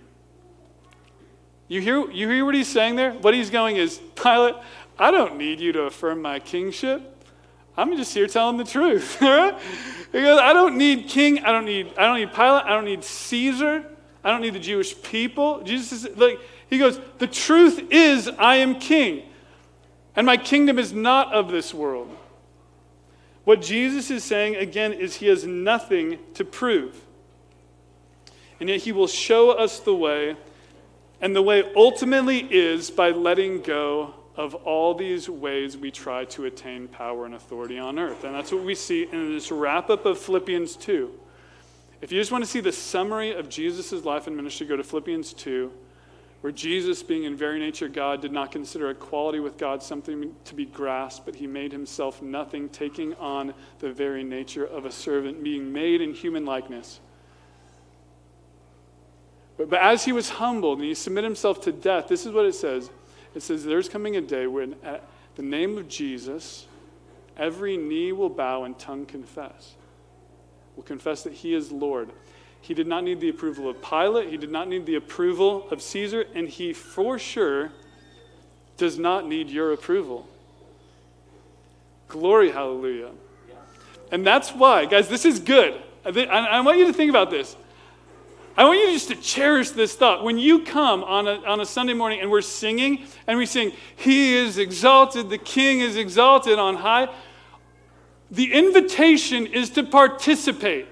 You 1.68 1.80
hear, 1.80 2.10
you 2.10 2.28
hear 2.28 2.44
what 2.44 2.54
he's 2.54 2.68
saying 2.68 2.96
there? 2.96 3.12
What 3.12 3.34
he's 3.34 3.50
going 3.50 3.76
is, 3.76 4.00
Pilate, 4.16 4.56
I 4.98 5.10
don't 5.10 5.36
need 5.36 5.60
you 5.60 5.72
to 5.72 5.82
affirm 5.82 6.20
my 6.20 6.40
kingship. 6.40 7.24
I'm 7.76 7.96
just 7.96 8.12
here 8.12 8.26
telling 8.26 8.56
the 8.56 8.64
truth. 8.64 9.14
he 9.20 9.24
goes, 10.20 10.40
I 10.40 10.52
don't 10.52 10.76
need 10.76 11.08
king. 11.08 11.44
I 11.44 11.52
don't 11.52 11.64
need, 11.64 11.92
I 11.96 12.06
don't 12.06 12.16
need 12.16 12.32
Pilate. 12.32 12.64
I 12.64 12.70
don't 12.70 12.84
need 12.84 13.04
Caesar. 13.04 13.84
I 14.24 14.30
don't 14.30 14.40
need 14.40 14.54
the 14.54 14.60
Jewish 14.60 15.00
people. 15.02 15.62
Jesus 15.62 16.04
is 16.04 16.16
like, 16.16 16.40
he 16.68 16.78
goes, 16.78 17.00
the 17.18 17.26
truth 17.26 17.90
is 17.90 18.28
I 18.28 18.56
am 18.56 18.78
king. 18.78 19.29
And 20.16 20.26
my 20.26 20.36
kingdom 20.36 20.78
is 20.78 20.92
not 20.92 21.32
of 21.32 21.50
this 21.50 21.72
world. 21.72 22.16
What 23.44 23.62
Jesus 23.62 24.10
is 24.10 24.24
saying 24.24 24.56
again 24.56 24.92
is 24.92 25.16
he 25.16 25.26
has 25.26 25.44
nothing 25.44 26.18
to 26.34 26.44
prove. 26.44 27.04
And 28.58 28.68
yet 28.68 28.80
he 28.80 28.92
will 28.92 29.06
show 29.06 29.50
us 29.50 29.80
the 29.80 29.94
way 29.94 30.36
and 31.20 31.36
the 31.36 31.42
way 31.42 31.70
ultimately 31.76 32.38
is 32.50 32.90
by 32.90 33.10
letting 33.10 33.60
go 33.60 34.14
of 34.36 34.54
all 34.54 34.94
these 34.94 35.28
ways 35.28 35.76
we 35.76 35.90
try 35.90 36.24
to 36.24 36.46
attain 36.46 36.88
power 36.88 37.26
and 37.26 37.34
authority 37.34 37.78
on 37.78 37.98
earth. 37.98 38.24
And 38.24 38.34
that's 38.34 38.52
what 38.52 38.64
we 38.64 38.74
see 38.74 39.06
in 39.10 39.32
this 39.32 39.50
wrap 39.50 39.90
up 39.90 40.06
of 40.06 40.18
Philippians 40.18 40.76
2. 40.76 41.10
If 42.00 42.10
you 42.10 42.18
just 42.18 42.32
want 42.32 42.42
to 42.44 42.50
see 42.50 42.60
the 42.60 42.72
summary 42.72 43.32
of 43.32 43.50
Jesus' 43.50 43.92
life 44.04 44.26
and 44.26 44.34
ministry, 44.34 44.66
go 44.66 44.76
to 44.76 44.84
Philippians 44.84 45.34
2, 45.34 45.70
where 46.40 46.52
Jesus, 46.52 47.02
being 47.02 47.24
in 47.24 47.36
very 47.36 47.58
nature 47.58 47.88
God, 47.88 48.22
did 48.22 48.32
not 48.32 48.50
consider 48.50 48.90
equality 48.90 49.40
with 49.40 49.58
God 49.58 49.82
something 49.82 50.34
to 50.44 50.54
be 50.54 50.64
grasped, 50.64 51.26
but 51.26 51.34
he 51.34 51.46
made 51.46 51.70
himself 51.70 52.22
nothing, 52.22 52.68
taking 52.70 53.14
on 53.14 53.52
the 53.80 53.92
very 53.92 54.24
nature 54.24 54.64
of 54.64 54.86
a 54.86 54.90
servant, 54.90 55.44
being 55.44 55.72
made 55.72 56.00
in 56.00 56.14
human 56.14 56.46
likeness. 56.46 57.00
But, 59.58 59.68
but 59.68 59.80
as 59.80 60.06
he 60.06 60.12
was 60.12 60.30
humbled 60.30 60.78
and 60.78 60.88
he 60.88 60.94
submitted 60.94 61.26
himself 61.26 61.60
to 61.62 61.72
death, 61.72 62.08
this 62.08 62.24
is 62.24 62.32
what 62.32 62.46
it 62.46 62.54
says 62.54 62.90
it 63.34 63.42
says, 63.42 63.64
There's 63.64 63.88
coming 63.88 64.16
a 64.16 64.20
day 64.20 64.46
when, 64.46 64.74
at 64.82 65.04
the 65.36 65.42
name 65.42 65.78
of 65.78 65.88
Jesus, 65.88 66.66
every 67.36 67.76
knee 67.76 68.12
will 68.12 68.28
bow 68.28 68.64
and 68.64 68.78
tongue 68.78 69.06
confess. 69.06 69.74
Will 70.76 70.82
confess 70.82 71.22
that 71.24 71.32
he 71.32 71.54
is 71.54 71.70
Lord. 71.70 72.10
He 72.60 72.74
did 72.74 72.86
not 72.86 73.04
need 73.04 73.20
the 73.20 73.28
approval 73.28 73.68
of 73.68 73.82
Pilate, 73.82 74.28
he 74.28 74.36
did 74.36 74.50
not 74.50 74.68
need 74.68 74.86
the 74.86 74.96
approval 74.96 75.68
of 75.70 75.82
Caesar, 75.82 76.26
and 76.34 76.48
he 76.48 76.72
for 76.72 77.18
sure 77.18 77.72
does 78.76 78.98
not 78.98 79.26
need 79.26 79.50
your 79.50 79.72
approval. 79.72 80.28
Glory, 82.08 82.50
hallelujah. 82.50 83.10
And 84.10 84.26
that's 84.26 84.50
why, 84.50 84.86
guys, 84.86 85.08
this 85.08 85.24
is 85.24 85.38
good. 85.38 85.80
I, 86.04 86.60
want 86.60 86.78
you 86.78 86.86
to 86.86 86.92
think 86.92 87.10
about 87.10 87.30
this. 87.30 87.56
I 88.56 88.64
want 88.64 88.78
you 88.78 88.92
just 88.92 89.08
to 89.08 89.16
cherish 89.16 89.70
this 89.70 89.94
thought. 89.94 90.24
When 90.24 90.38
you 90.38 90.64
come 90.64 91.04
on 91.04 91.28
a, 91.28 91.36
on 91.44 91.60
a 91.60 91.66
Sunday 91.66 91.94
morning 91.94 92.20
and 92.20 92.30
we're 92.30 92.40
singing 92.40 93.06
and 93.26 93.38
we 93.38 93.46
sing, 93.46 93.72
He 93.96 94.34
is 94.34 94.58
exalted, 94.58 95.30
the 95.30 95.38
King 95.38 95.80
is 95.80 95.96
exalted 95.96 96.58
on 96.58 96.76
high, 96.76 97.08
the 98.30 98.52
invitation 98.52 99.46
is 99.46 99.70
to 99.70 99.82
participate. 99.82 100.86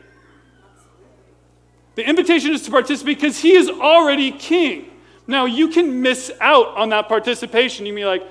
The 1.99 2.09
invitation 2.09 2.53
is 2.53 2.62
to 2.62 2.70
participate 2.70 3.16
because 3.16 3.40
He 3.40 3.57
is 3.57 3.68
already 3.68 4.30
King. 4.30 4.88
Now, 5.26 5.46
you 5.46 5.66
can 5.66 6.01
miss 6.01 6.30
out 6.40 6.76
on 6.76 6.90
that 6.90 7.09
participation. 7.09 7.86
You 7.86 7.92
mean 7.92 8.07
like, 8.07 8.22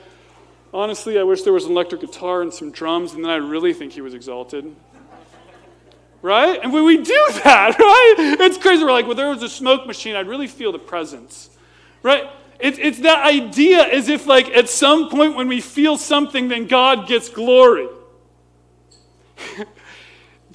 honestly, 0.74 1.20
I 1.20 1.24
wish 1.24 1.41
there 1.41 1.51
was 1.51 1.65
an 1.65 1.72
electric 1.72 1.99
guitar 1.99 2.41
and 2.41 2.53
some 2.53 2.72
drums, 2.72 3.11
and 3.11 3.26
then 3.26 3.30
I 3.30 3.36
really 3.36 3.74
think 3.74 3.91
He 3.91 3.99
was 3.99 4.13
exalted 4.13 4.74
right? 6.22 6.59
And 6.63 6.72
when 6.72 6.86
we 6.86 6.97
do 6.97 7.03
that, 7.43 7.78
right? 7.78 8.38
It's 8.39 8.57
crazy. 8.57 8.84
We're 8.84 8.91
like, 8.91 9.05
well, 9.05 9.15
there 9.15 9.30
was 9.30 9.43
a 9.43 9.49
smoke 9.49 9.86
machine. 9.86 10.15
I'd 10.15 10.28
really 10.28 10.47
feel 10.47 10.72
the 10.72 10.80
presence, 10.80 11.49
right? 12.03 12.30
It, 12.59 12.80
it's 12.80 12.99
that 13.01 13.26
idea 13.26 13.84
as 13.84 14.09
if, 14.09 14.26
like, 14.26 14.47
at 14.49 14.70
some 14.70 15.09
point 15.09 15.36
when 15.36 15.47
we 15.47 15.61
feel 15.61 15.97
something, 15.97 16.47
then 16.47 16.68
God 16.68 17.07
gets 17.07 17.30
glory. 17.30 17.88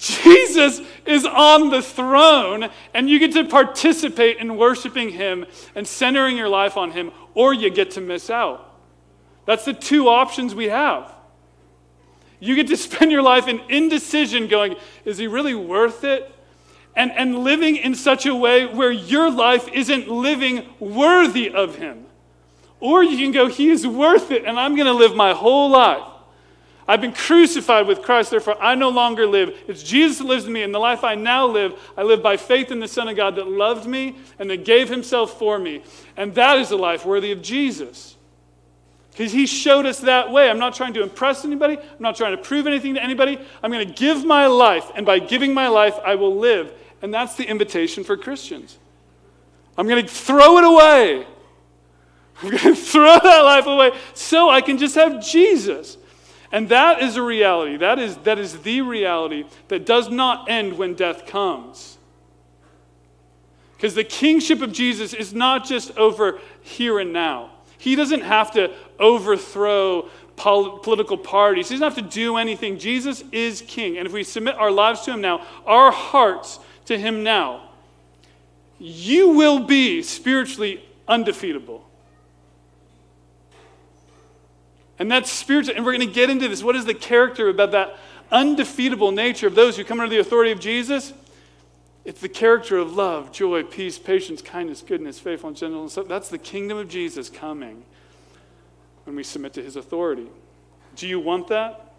Jesus 0.03 0.80
is 1.07 1.24
on 1.24 1.70
the 1.70 1.80
throne, 1.80 2.68
and 2.92 3.09
you 3.09 3.20
get 3.20 3.32
to 3.34 3.44
participate 3.44 4.38
in 4.38 4.57
worshiping 4.57 5.11
Him 5.11 5.46
and 5.76 5.86
centering 5.86 6.36
your 6.36 6.48
life 6.48 6.76
on 6.76 6.90
Him, 6.90 7.12
or 7.34 7.55
you 7.55 7.70
get 7.70 7.92
to 7.92 8.00
miss 8.00 8.28
out. 8.28 8.68
That's 9.46 9.64
the 9.64 9.72
two 9.72 10.09
options 10.09 10.57
we 10.57 10.64
have. 10.70 11.14
You 12.40 12.57
get 12.57 12.66
to 12.66 12.76
spend 12.88 13.12
your 13.12 13.22
life 13.22 13.46
in 13.46 13.61
indecision, 13.68 14.48
going, 14.48 14.74
is 15.05 15.18
he 15.18 15.28
really 15.28 15.55
worth 15.55 16.03
it? 16.03 16.34
And, 16.96 17.12
and 17.12 17.38
living 17.38 17.76
in 17.76 17.94
such 17.94 18.26
a 18.26 18.34
way 18.34 18.66
where 18.66 18.90
your 18.90 19.30
life 19.30 19.68
isn't 19.68 20.09
living 20.09 20.66
worthy 20.80 21.48
of 21.48 21.76
him. 21.76 22.07
Or 22.80 23.05
you 23.05 23.16
can 23.16 23.30
go, 23.30 23.46
he 23.46 23.70
is 23.70 23.86
worth 23.86 24.32
it, 24.32 24.44
and 24.44 24.59
I'm 24.59 24.74
going 24.74 24.86
to 24.86 24.92
live 24.92 25.14
my 25.14 25.32
whole 25.32 25.70
life. 25.70 26.11
I've 26.89 27.01
been 27.01 27.12
crucified 27.12 27.87
with 27.87 28.03
Christ, 28.03 28.30
therefore 28.30 28.61
I 28.61 28.74
no 28.74 28.89
longer 28.89 29.26
live. 29.26 29.57
It's 29.68 29.83
Jesus 29.83 30.18
that 30.18 30.24
lives 30.24 30.47
in 30.47 30.53
me, 30.53 30.62
and 30.62 30.74
the 30.74 30.78
life 30.78 31.05
I 31.05 31.14
now 31.14 31.47
live, 31.47 31.78
I 31.97 32.03
live 32.03 32.22
by 32.22 32.37
faith 32.37 32.70
in 32.70 32.80
the 32.80 32.89
Son 32.89 33.09
of 33.09 33.16
God 33.16 33.37
that 33.37 33.47
loved 33.47 33.87
me 33.87 34.16
and 34.39 34.51
that 34.51 34.64
gave 34.64 34.89
himself 34.89 35.39
for 35.39 35.59
me. 35.59 35.83
And 36.16 36.35
that 36.35 36.59
is 36.59 36.70
a 36.70 36.76
life 36.76 37.07
worthy 37.07 37.33
of 37.33 37.41
Jesus. 37.41 38.16
Because 39.12 39.33
he 39.33 39.47
showed 39.47 39.87
us 39.87 40.01
that 40.01 40.33
way. 40.33 40.49
I'm 40.49 40.59
not 40.59 40.74
trying 40.74 40.95
to 40.95 41.03
impress 41.03 41.45
anybody. 41.45 41.76
I'm 41.76 42.01
not 42.01 42.16
trying 42.16 42.35
to 42.37 42.43
prove 42.43 42.66
anything 42.66 42.95
to 42.95 43.03
anybody. 43.03 43.39
I'm 43.62 43.70
going 43.70 43.87
to 43.87 43.95
give 43.95 44.24
my 44.24 44.47
life, 44.47 44.91
and 44.97 45.07
by 45.07 45.18
giving 45.18 45.55
my 45.55 45.68
life, 45.68 45.99
I 46.05 46.14
will 46.14 46.37
live. 46.37 46.72
And 47.03 47.12
that's 47.12 47.35
the 47.37 47.45
invitation 47.45 48.05
for 48.05 48.16
Christians. 48.16 48.78
I'm 49.76 49.87
going 49.87 50.05
to 50.05 50.11
throw 50.11 50.59
it 50.59 50.64
away. 50.64 51.26
I'm 52.43 52.51
going 52.51 52.62
to 52.62 52.74
throw 52.74 53.18
that 53.18 53.41
life 53.41 53.66
away 53.66 53.93
so 54.14 54.49
I 54.49 54.61
can 54.61 54.78
just 54.78 54.95
have 54.95 55.24
Jesus. 55.24 55.99
And 56.53 56.68
that 56.68 57.00
is 57.03 57.16
a 57.16 57.22
reality. 57.22 57.78
That 57.78 57.98
is, 57.98 58.16
that 58.18 58.38
is 58.38 58.59
the 58.61 58.82
reality 58.82 59.44
that 59.68 59.86
does 59.86 60.11
not 60.11 60.50
end 60.50 60.76
when 60.76 60.94
death 60.94 61.26
comes. 61.26 61.96
Because 63.76 63.94
the 63.94 64.05
kingship 64.05 64.61
of 64.61 64.70
Jesus 64.70 65.14
is 65.14 65.32
not 65.32 65.64
just 65.64 65.96
over 65.96 66.38
here 66.61 67.00
and 67.00 67.12
now. 67.12 67.50
He 67.78 67.96
doesn't 67.96 68.20
have 68.20 68.53
to 68.53 68.72
overthrow 69.00 70.09
pol- 70.36 70.78
political 70.78 71.16
parties, 71.16 71.68
He 71.68 71.76
doesn't 71.76 71.96
have 71.96 72.11
to 72.11 72.14
do 72.14 72.36
anything. 72.36 72.78
Jesus 72.78 73.24
is 73.32 73.62
king. 73.62 73.96
And 73.96 74.07
if 74.07 74.12
we 74.12 74.22
submit 74.22 74.55
our 74.57 74.70
lives 74.70 75.00
to 75.03 75.12
Him 75.12 75.22
now, 75.22 75.44
our 75.66 75.90
hearts 75.90 76.61
to 76.84 76.98
Him 76.98 77.24
now, 77.24 77.70
you 78.78 79.30
will 79.30 79.61
be 79.61 80.03
spiritually 80.03 80.84
undefeatable. 81.09 81.84
And 84.99 85.11
that's 85.11 85.30
spiritual. 85.30 85.74
And 85.76 85.84
we're 85.84 85.97
going 85.97 86.09
to 86.09 86.14
get 86.14 86.30
into 86.30 86.49
this. 86.49 86.62
What 86.62 86.76
is 86.76 86.84
the 86.84 86.95
character 86.95 87.49
about 87.49 87.72
that 87.72 87.99
undefeatable 88.30 89.12
nature 89.12 89.47
of 89.47 89.55
those 89.55 89.76
who 89.76 89.84
come 89.84 90.01
under 90.01 90.11
the 90.11 90.20
authority 90.20 90.53
of 90.53 90.61
Jesus? 90.61 91.12
It's 92.05 92.20
the 92.20 92.28
character 92.28 92.78
of 92.78 92.95
love, 92.97 93.30
joy, 93.32 93.62
peace, 93.62 93.99
patience, 93.99 94.43
kindness, 94.43 94.82
goodness, 94.82 95.18
faithfulness, 95.20 95.61
gentleness. 95.61 95.99
That's 96.09 96.28
the 96.28 96.38
kingdom 96.38 96.78
of 96.78 96.88
Jesus 96.88 97.30
coming 97.30 97.84
when 99.05 99.14
we 99.14 99.22
submit 99.22 99.53
to 99.55 99.62
his 99.62 99.76
authority. 99.76 100.26
Do 100.97 101.07
you 101.07 101.20
want 101.20 101.49
that? 101.49 101.95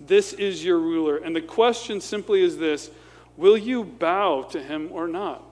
This 0.00 0.32
is 0.32 0.64
your 0.64 0.78
ruler. 0.78 1.16
And 1.16 1.34
the 1.34 1.40
question 1.40 2.00
simply 2.00 2.42
is 2.42 2.58
this 2.58 2.90
Will 3.36 3.56
you 3.56 3.84
bow 3.84 4.42
to 4.50 4.62
him 4.62 4.90
or 4.92 5.08
not? 5.08 5.42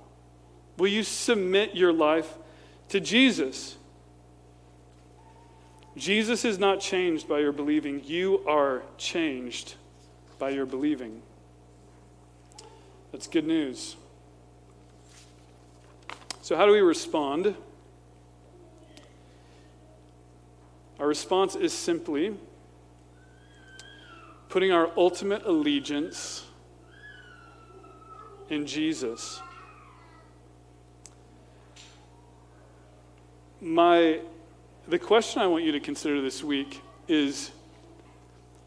Will 0.76 0.88
you 0.88 1.02
submit 1.02 1.74
your 1.74 1.92
life 1.92 2.34
to 2.90 3.00
Jesus? 3.00 3.76
Jesus 5.96 6.44
is 6.44 6.58
not 6.58 6.80
changed 6.80 7.26
by 7.28 7.38
your 7.40 7.52
believing, 7.52 8.02
you 8.04 8.42
are 8.46 8.82
changed 8.98 9.74
by 10.38 10.50
your 10.50 10.66
believing. 10.66 11.22
That's 13.12 13.26
good 13.26 13.46
news. 13.46 13.96
So, 16.42 16.54
how 16.56 16.66
do 16.66 16.72
we 16.72 16.80
respond? 16.80 17.54
Our 20.98 21.06
response 21.06 21.56
is 21.56 21.72
simply 21.72 22.36
putting 24.48 24.72
our 24.72 24.90
ultimate 24.96 25.44
allegiance 25.44 26.46
in 28.48 28.66
Jesus. 28.66 29.40
My, 33.60 34.20
the 34.88 34.98
question 34.98 35.42
I 35.42 35.46
want 35.46 35.64
you 35.64 35.72
to 35.72 35.80
consider 35.80 36.20
this 36.20 36.44
week 36.44 36.80
is 37.08 37.50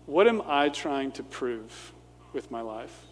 what 0.05 0.27
am 0.27 0.41
I 0.45 0.69
trying 0.69 1.11
to 1.13 1.23
prove 1.23 1.93
with 2.33 2.51
my 2.51 2.61
life? 2.61 3.05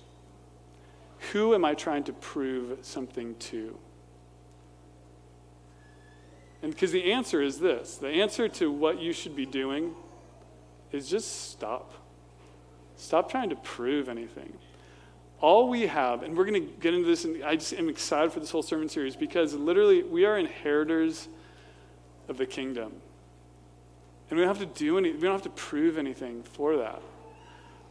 Who 1.32 1.54
am 1.54 1.64
I 1.64 1.74
trying 1.74 2.04
to 2.06 2.14
prove 2.14 2.80
something 2.82 3.36
to? 3.36 3.78
And 6.62 6.72
because 6.72 6.92
the 6.92 7.12
answer 7.12 7.42
is 7.42 7.60
this 7.60 7.98
the 7.98 8.10
answer 8.10 8.48
to 8.50 8.72
what 8.72 9.00
you 9.00 9.14
should 9.14 9.36
be 9.36 9.46
doing 9.46 9.94
is 10.92 11.10
just 11.10 11.52
stop. 11.52 11.94
Stop 12.96 13.30
trying 13.30 13.50
to 13.52 13.56
prove 13.56 14.10
anything. 14.10 14.54
All 15.40 15.70
we 15.70 15.86
have, 15.86 16.24
and 16.24 16.36
we're 16.36 16.46
going 16.46 16.66
to 16.66 16.74
get 16.80 16.96
into 16.96 17.08
this, 17.08 17.24
and 17.24 17.44
I 17.44 17.58
just 17.58 17.74
am 17.74 17.90
excited 17.90 18.34
for 18.34 18.40
this 18.40 18.50
whole 18.50 18.64
sermon 18.64 18.90
series 18.90 19.16
because 19.16 19.54
literally 19.54 20.02
we 20.02 20.26
are 20.26 20.40
inheritors 20.40 21.28
of 22.28 22.38
the 22.38 22.46
kingdom. 22.46 22.94
And 24.30 24.38
we 24.38 24.46
don't 24.46 24.56
have 24.56 24.68
to 24.68 24.80
do 24.80 24.98
any, 24.98 25.12
we 25.12 25.20
don't 25.20 25.32
have 25.32 25.44
to 25.44 25.50
prove 25.50 25.98
anything 25.98 26.44
for 26.44 26.78
that. 26.78 27.02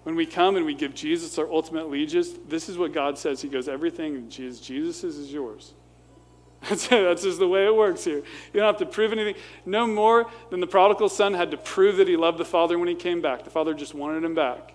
When 0.03 0.15
we 0.15 0.27
come 0.27 0.57
and 0.57 0.65
we 0.65 0.75
give 0.75 0.95
Jesus 0.95 1.39
our 1.39 1.51
ultimate 1.51 1.87
allegiance, 1.87 2.31
this 2.47 2.69
is 2.69 2.79
what 2.79 2.93
God 2.93 3.19
says. 3.19 3.43
He 3.43 3.49
goes, 3.49 3.69
Everything 3.69 4.29
Jesus, 4.29 4.61
Jesus 4.61 5.03
is, 5.03 5.19
is 5.19 5.33
yours. 5.33 5.75
That's, 6.69 6.87
it. 6.87 6.91
That's 6.91 7.23
just 7.23 7.39
the 7.39 7.49
way 7.49 7.67
it 7.67 7.75
works 7.75 8.05
here. 8.05 8.19
You 8.19 8.61
don't 8.61 8.67
have 8.67 8.79
to 8.79 8.87
prove 8.87 9.13
anything. 9.13 9.35
No 9.65 9.87
more 9.87 10.31
than 10.51 10.61
the 10.61 10.67
prodigal 10.67 11.09
son 11.09 11.35
had 11.35 11.51
to 11.51 11.57
prove 11.57 11.97
that 11.97 12.09
he 12.09 12.17
loved 12.17 12.39
the 12.39 12.45
father 12.45 12.79
when 12.79 12.89
he 12.89 12.95
came 12.95 13.21
back. 13.21 13.45
The 13.45 13.51
father 13.51 13.75
just 13.75 13.95
wanted 13.95 14.25
him 14.25 14.35
back. 14.35 14.75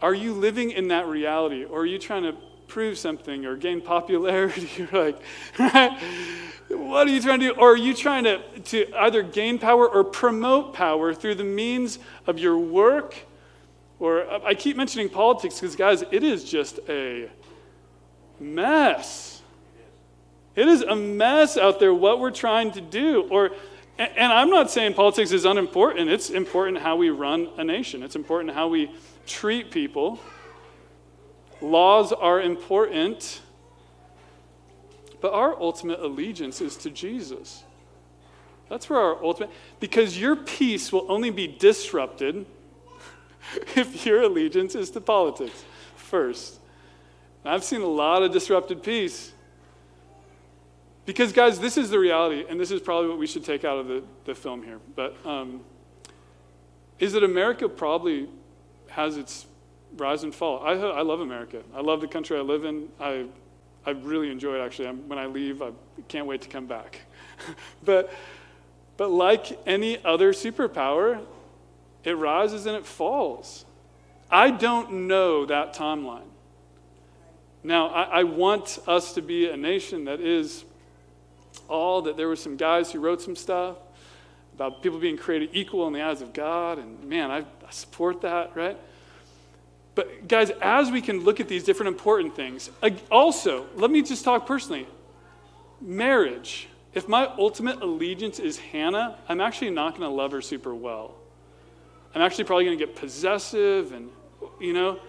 Are 0.00 0.14
you 0.14 0.34
living 0.34 0.70
in 0.70 0.88
that 0.88 1.06
reality, 1.06 1.64
or 1.64 1.80
are 1.80 1.86
you 1.86 1.98
trying 1.98 2.24
to 2.24 2.36
prove 2.68 2.98
something 2.98 3.46
or 3.46 3.56
gain 3.56 3.80
popularity. 3.80 4.68
You're 4.76 5.04
like, 5.04 5.20
right? 5.58 5.98
What 6.68 7.06
are 7.06 7.10
you 7.10 7.22
trying 7.22 7.38
to 7.38 7.54
do? 7.54 7.60
Or 7.60 7.74
are 7.74 7.76
you 7.76 7.94
trying 7.94 8.24
to, 8.24 8.40
to 8.58 8.92
either 8.96 9.22
gain 9.22 9.60
power 9.60 9.88
or 9.88 10.02
promote 10.02 10.74
power 10.74 11.14
through 11.14 11.36
the 11.36 11.44
means 11.44 12.00
of 12.26 12.40
your 12.40 12.58
work? 12.58 13.14
Or 14.00 14.26
I 14.44 14.54
keep 14.54 14.76
mentioning 14.76 15.08
politics 15.08 15.60
because, 15.60 15.76
guys, 15.76 16.02
it 16.10 16.24
is 16.24 16.42
just 16.42 16.80
a 16.88 17.30
mess. 18.40 19.42
It 20.56 20.66
is 20.66 20.82
a 20.82 20.96
mess 20.96 21.56
out 21.56 21.78
there 21.78 21.94
what 21.94 22.18
we're 22.18 22.32
trying 22.32 22.72
to 22.72 22.80
do. 22.80 23.28
Or 23.30 23.52
and 23.98 24.32
I'm 24.32 24.50
not 24.50 24.70
saying 24.70 24.94
politics 24.94 25.32
is 25.32 25.44
unimportant. 25.46 26.10
It's 26.10 26.28
important 26.28 26.78
how 26.78 26.96
we 26.96 27.08
run 27.10 27.48
a 27.56 27.64
nation. 27.64 28.02
It's 28.02 28.16
important 28.16 28.52
how 28.52 28.68
we 28.68 28.90
treat 29.26 29.70
people. 29.70 30.20
Laws 31.60 32.12
are 32.12 32.40
important. 32.40 33.42
But 35.20 35.32
our 35.32 35.60
ultimate 35.60 36.00
allegiance 36.00 36.60
is 36.60 36.76
to 36.78 36.90
Jesus. 36.90 37.64
That's 38.68 38.90
where 38.90 38.98
our 38.98 39.24
ultimate, 39.24 39.50
because 39.80 40.20
your 40.20 40.36
peace 40.36 40.92
will 40.92 41.06
only 41.10 41.30
be 41.30 41.46
disrupted 41.46 42.46
if 43.76 44.04
your 44.04 44.22
allegiance 44.22 44.74
is 44.74 44.90
to 44.90 45.00
politics 45.00 45.64
first. 45.96 46.58
And 47.44 47.54
I've 47.54 47.64
seen 47.64 47.80
a 47.80 47.86
lot 47.86 48.22
of 48.22 48.32
disrupted 48.32 48.82
peace. 48.82 49.32
Because, 51.04 51.32
guys, 51.32 51.60
this 51.60 51.78
is 51.78 51.90
the 51.90 51.98
reality, 52.00 52.44
and 52.48 52.58
this 52.58 52.72
is 52.72 52.80
probably 52.80 53.08
what 53.08 53.18
we 53.18 53.28
should 53.28 53.44
take 53.44 53.64
out 53.64 53.78
of 53.78 53.86
the, 53.86 54.02
the 54.24 54.34
film 54.34 54.64
here. 54.64 54.80
But 54.96 55.16
um, 55.24 55.60
is 56.98 57.12
that 57.12 57.22
America 57.22 57.68
probably 57.68 58.28
has 58.88 59.16
its 59.16 59.46
rise 59.96 60.22
and 60.22 60.34
fall. 60.34 60.62
I, 60.62 60.72
I 60.72 61.02
love 61.02 61.20
America. 61.20 61.62
I 61.74 61.80
love 61.80 62.00
the 62.00 62.08
country 62.08 62.38
I 62.38 62.42
live 62.42 62.64
in. 62.64 62.88
I, 63.00 63.26
I 63.84 63.90
really 63.90 64.30
enjoy 64.30 64.56
it, 64.56 64.64
actually. 64.64 64.88
I'm, 64.88 65.08
when 65.08 65.18
I 65.18 65.26
leave, 65.26 65.62
I 65.62 65.70
can't 66.08 66.26
wait 66.26 66.42
to 66.42 66.48
come 66.48 66.66
back. 66.66 67.00
but, 67.84 68.12
but 68.96 69.10
like 69.10 69.58
any 69.66 70.02
other 70.04 70.32
superpower, 70.32 71.24
it 72.04 72.16
rises 72.16 72.66
and 72.66 72.76
it 72.76 72.86
falls. 72.86 73.64
I 74.30 74.50
don't 74.50 75.06
know 75.06 75.46
that 75.46 75.74
timeline. 75.74 76.22
Now, 77.62 77.88
I, 77.88 78.02
I 78.02 78.22
want 78.24 78.78
us 78.86 79.14
to 79.14 79.22
be 79.22 79.48
a 79.48 79.56
nation 79.56 80.04
that 80.04 80.20
is 80.20 80.64
all 81.68 82.02
that 82.02 82.16
there 82.16 82.28
were 82.28 82.36
some 82.36 82.56
guys 82.56 82.92
who 82.92 83.00
wrote 83.00 83.20
some 83.20 83.36
stuff 83.36 83.76
about 84.54 84.82
people 84.82 84.98
being 84.98 85.16
created 85.16 85.50
equal 85.52 85.86
in 85.86 85.92
the 85.92 86.02
eyes 86.02 86.22
of 86.22 86.32
God, 86.32 86.78
and 86.78 87.02
man, 87.04 87.30
I, 87.30 87.38
I 87.38 87.70
support 87.70 88.22
that, 88.22 88.56
right? 88.56 88.78
But, 89.96 90.28
guys, 90.28 90.50
as 90.62 90.90
we 90.90 91.00
can 91.00 91.24
look 91.24 91.40
at 91.40 91.48
these 91.48 91.64
different 91.64 91.88
important 91.88 92.36
things, 92.36 92.70
also, 93.10 93.66
let 93.74 93.90
me 93.90 94.02
just 94.02 94.24
talk 94.24 94.46
personally. 94.46 94.86
Marriage. 95.80 96.68
If 96.94 97.08
my 97.08 97.26
ultimate 97.38 97.82
allegiance 97.82 98.38
is 98.38 98.58
Hannah, 98.58 99.18
I'm 99.28 99.40
actually 99.40 99.70
not 99.70 99.96
going 99.96 100.08
to 100.08 100.14
love 100.14 100.32
her 100.32 100.42
super 100.42 100.74
well. 100.74 101.14
I'm 102.14 102.22
actually 102.22 102.44
probably 102.44 102.66
going 102.66 102.78
to 102.78 102.86
get 102.86 102.94
possessive, 102.94 103.92
and, 103.92 104.10
you 104.60 104.72
know, 104.72 105.00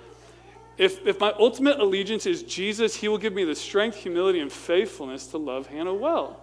if, 0.77 1.05
if 1.05 1.19
my 1.19 1.33
ultimate 1.37 1.79
allegiance 1.79 2.25
is 2.25 2.43
Jesus, 2.43 2.95
he 2.95 3.07
will 3.07 3.17
give 3.17 3.33
me 3.33 3.43
the 3.43 3.55
strength, 3.55 3.97
humility, 3.97 4.39
and 4.39 4.51
faithfulness 4.51 5.27
to 5.27 5.37
love 5.37 5.67
Hannah 5.67 5.93
well. 5.93 6.39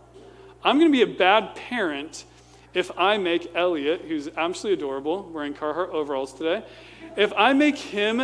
I'm 0.62 0.78
going 0.78 0.90
to 0.90 0.97
be 0.97 1.03
a 1.03 1.16
bad 1.16 1.55
parent 1.55 2.24
if 2.74 2.90
I 2.99 3.16
make 3.16 3.55
Elliot, 3.55 4.03
who's 4.09 4.28
absolutely 4.36 4.82
adorable, 4.82 5.30
wearing 5.32 5.55
Carhartt 5.55 5.90
overalls 5.90 6.34
today, 6.34 6.64
if 7.16 7.32
I 7.36 7.52
make 7.52 7.76
him 7.76 8.22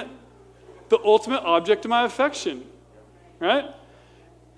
the 0.89 0.99
ultimate 1.05 1.43
object 1.43 1.85
of 1.85 1.89
my 1.89 2.05
affection, 2.05 2.65
right? 3.39 3.67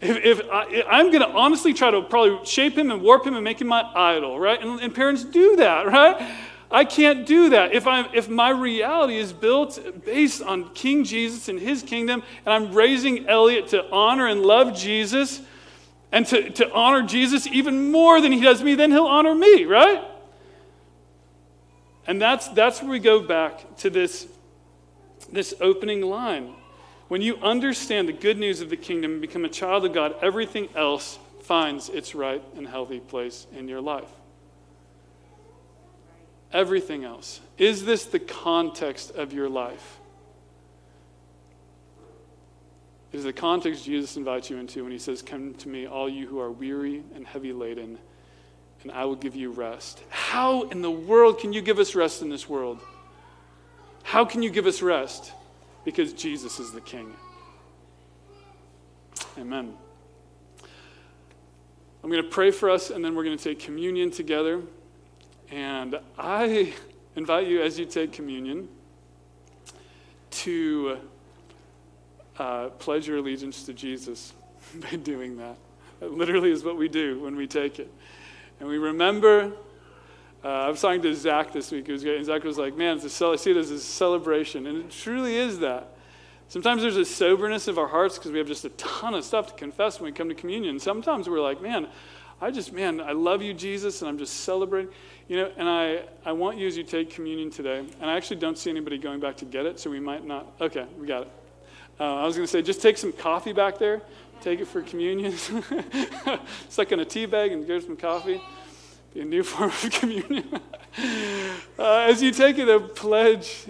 If, 0.01 0.41
if 0.41 0.51
I, 0.51 0.99
am 0.99 1.13
going 1.13 1.23
to 1.23 1.31
honestly 1.31 1.73
try 1.73 1.91
to 1.91 2.03
probably 2.03 2.45
shape 2.45 2.77
him 2.77 2.91
and 2.91 3.03
warp 3.03 3.25
him 3.25 3.35
and 3.35 3.45
make 3.45 3.61
him 3.61 3.69
my 3.69 3.83
idol, 3.95 4.39
right? 4.39 4.61
And, 4.61 4.81
and 4.81 4.95
parents 4.95 5.25
do 5.25 5.57
that, 5.57 5.87
right? 5.87 6.37
I 6.71 6.85
can't 6.85 7.27
do 7.27 7.51
that. 7.51 7.75
If, 7.75 7.87
I'm, 7.87 8.07
if 8.15 8.31
my 8.31 8.49
reality 8.49 9.19
is 9.19 9.33
built 9.33 9.79
based 10.05 10.43
on 10.43 10.71
King 10.71 11.05
Jesus 11.05 11.49
and 11.49 11.61
his 11.61 11.83
kingdom, 11.83 12.23
and 12.47 12.53
I'm 12.53 12.75
raising 12.75 13.29
Elliot 13.29 13.69
to 13.69 13.89
honor 13.91 14.27
and 14.27 14.43
love 14.43 14.75
Jesus 14.75 15.43
and 16.11 16.27
to, 16.27 16.51
to 16.51 16.73
honor 16.73 17.03
Jesus 17.07 17.47
even 17.47 17.93
more 17.93 18.21
than 18.21 18.33
he 18.33 18.41
does 18.41 18.63
me, 18.63 18.75
then 18.75 18.91
he'll 18.91 19.05
honor 19.05 19.35
me, 19.35 19.65
right? 19.65 20.03
And 22.07 22.21
that's, 22.21 22.49
that's 22.49 22.83
where 22.83 22.91
we 22.91 22.99
go 22.99 23.21
back 23.21 23.77
to 23.79 23.91
this, 23.91 24.27
this 25.31 25.55
opening 25.61 26.03
line. 26.03 26.55
When 27.09 27.23
you 27.23 27.37
understand 27.37 28.09
the 28.09 28.13
good 28.13 28.39
news 28.39 28.61
of 28.61 28.71
the 28.71 28.77
kingdom 28.77 29.13
and 29.13 29.21
become 29.21 29.45
a 29.45 29.49
child 29.49 29.85
of 29.85 29.93
God, 29.93 30.15
everything 30.23 30.69
else 30.75 31.19
finds 31.43 31.89
its 31.89 32.15
right 32.15 32.43
and 32.57 32.67
healthy 32.67 33.01
place 33.01 33.47
in 33.57 33.69
your 33.69 33.81
life. 33.81 34.09
Everything 36.53 37.05
else. 37.05 37.41
Is 37.59 37.85
this 37.85 38.05
the 38.05 38.19
context 38.19 39.13
of 39.13 39.33
your 39.33 39.49
life? 39.49 39.99
It 43.13 43.19
is 43.19 43.25
the 43.25 43.33
context 43.33 43.85
Jesus 43.85 44.17
invites 44.17 44.49
you 44.49 44.57
into 44.57 44.83
when 44.83 44.93
he 44.93 44.99
says, 44.99 45.21
Come 45.21 45.55
to 45.55 45.69
me, 45.69 45.87
all 45.87 46.09
you 46.09 46.27
who 46.27 46.41
are 46.41 46.51
weary 46.51 47.03
and 47.15 47.27
heavy 47.27 47.53
laden 47.53 47.99
and 48.83 48.93
I 48.93 49.05
will 49.05 49.17
give 49.17 49.37
you 49.37 49.51
rest. 49.51 50.03
How 50.09 50.63
in 50.63 50.83
the 50.83 50.91
world 50.91 51.39
can 51.39 51.53
you 51.53 51.63
give 51.63 51.79
us 51.79 51.95
rest 51.95 52.23
in 52.23 52.29
this 52.29 52.49
world? 52.49 52.81
How 54.03 54.25
can 54.25 54.43
you 54.43 54.51
give 54.51 54.67
us 54.67 54.83
rest? 54.83 55.33
Because 55.85 56.13
Jesus 56.13 56.59
is 56.59 56.73
the 56.73 56.81
King. 56.81 57.15
Amen. 59.39 59.75
I'm 62.03 62.11
going 62.11 62.23
to 62.23 62.29
pray 62.29 62.51
for 62.51 62.69
us, 62.69 62.91
and 62.91 63.05
then 63.05 63.15
we're 63.15 63.25
going 63.25 63.39
to 63.39 63.45
take 63.45 63.61
communion 63.61 64.11
together. 64.11 64.61
And 65.51 65.99
I 66.19 66.73
invite 67.15 67.47
you, 67.47 67.63
as 67.63 67.79
you 67.79 67.87
take 67.87 68.13
communion, 68.13 68.69
to 70.31 70.99
uh, 72.39 72.69
pledge 72.71 73.07
your 73.07 73.19
allegiance 73.19 73.65
to 73.65 73.73
Jesus 73.73 74.33
by 74.75 74.97
doing 74.97 75.37
that. 75.37 75.57
That 76.01 76.13
literally 76.13 76.51
is 76.51 76.65
what 76.65 76.77
we 76.77 76.89
do 76.89 77.21
when 77.21 77.37
we 77.37 77.47
take 77.47 77.79
it. 77.79 77.93
And 78.63 78.71
we 78.71 78.79
remember, 78.79 79.51
uh, 80.45 80.49
I 80.49 80.69
was 80.69 80.81
talking 80.81 81.03
to 81.03 81.13
Zach 81.17 81.53
this 81.53 81.73
week, 81.73 81.89
was 81.89 82.05
and 82.05 82.25
Zach 82.25 82.45
was 82.45 82.59
like, 82.59 82.77
man, 82.77 82.97
it's 82.97 83.21
a, 83.21 83.27
I 83.27 83.35
see 83.35 83.51
it 83.51 83.57
as 83.57 83.73
a 83.73 83.81
celebration. 83.81 84.69
And 84.69 84.85
it 84.85 84.91
truly 84.93 85.35
is 85.35 85.59
that. 85.59 85.89
Sometimes 86.47 86.83
there's 86.83 86.97
a 86.97 87.05
soberness 87.05 87.67
of 87.67 87.77
our 87.77 87.89
hearts 87.89 88.19
because 88.19 88.31
we 88.31 88.39
have 88.39 88.47
just 88.47 88.65
a 88.65 88.69
ton 88.69 89.15
of 89.15 89.25
stuff 89.25 89.49
to 89.49 89.55
confess 89.55 89.99
when 89.99 90.13
we 90.13 90.17
come 90.17 90.29
to 90.29 90.35
communion. 90.37 90.79
Sometimes 90.79 91.29
we're 91.29 91.41
like, 91.41 91.61
man, 91.61 91.89
I 92.41 92.53
just, 92.53 92.73
man, 92.73 93.01
I 93.01 93.11
love 93.11 93.43
you, 93.43 93.53
Jesus, 93.53 94.01
and 94.01 94.09
I'm 94.09 94.17
just 94.17 94.43
celebrating. 94.43 94.93
You 95.27 95.39
know, 95.39 95.53
and 95.57 95.69
I, 95.69 96.05
I 96.25 96.31
want 96.31 96.57
you 96.57 96.69
as 96.69 96.77
you 96.77 96.85
take 96.85 97.11
communion 97.11 97.51
today, 97.51 97.81
and 98.01 98.09
I 98.09 98.17
actually 98.17 98.37
don't 98.37 98.57
see 98.57 98.71
anybody 98.71 98.97
going 98.97 99.19
back 99.19 99.39
to 99.39 99.45
get 99.45 99.67
it, 99.67 99.81
so 99.81 99.91
we 99.91 99.99
might 99.99 100.25
not. 100.25 100.47
Okay, 100.61 100.87
we 101.01 101.09
got 101.09 101.23
it. 101.23 101.33
Uh, 101.99 102.15
I 102.15 102.27
was 102.27 102.37
going 102.37 102.47
to 102.47 102.51
say, 102.51 102.63
just 102.63 102.81
take 102.81 102.97
some 102.97 103.13
coffee 103.13 103.53
back 103.53 103.79
there 103.79 104.03
take 104.43 104.61
it 104.61 104.67
for 104.67 104.83
communion. 104.83 105.35
Suck 106.69 106.93
in 106.93 107.01
a 107.01 107.05
tea 107.05 107.27
bag 107.27 107.53
and 107.53 107.67
get 107.67 107.83
some 107.83 107.97
coffee. 107.97 108.41
Be 109.15 109.21
a 109.21 109.25
new 109.25 109.43
form 109.43 109.71
of 109.71 109.91
communion. 109.91 110.49
uh, 111.79 112.07
as 112.09 112.23
you 112.23 112.31
take 112.31 112.59
it, 112.59 112.69
uh, 112.69 112.81
pledge 112.81 113.67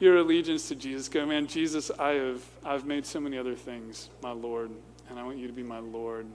your 0.00 0.16
allegiance 0.16 0.68
to 0.68 0.74
Jesus. 0.74 1.08
Go, 1.08 1.24
man, 1.24 1.46
Jesus, 1.46 1.90
I 1.98 2.10
have 2.12 2.44
I've 2.64 2.84
made 2.84 3.06
so 3.06 3.20
many 3.20 3.38
other 3.38 3.54
things 3.54 4.10
my 4.22 4.32
Lord, 4.32 4.70
and 5.08 5.18
I 5.18 5.24
want 5.24 5.38
you 5.38 5.46
to 5.46 5.52
be 5.52 5.62
my 5.62 5.78
Lord. 5.78 6.26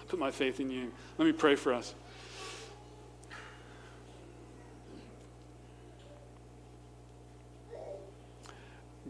I 0.00 0.04
put 0.04 0.18
my 0.18 0.30
faith 0.30 0.60
in 0.60 0.70
you. 0.70 0.90
Let 1.18 1.26
me 1.26 1.32
pray 1.32 1.56
for 1.56 1.72
us. 1.72 1.94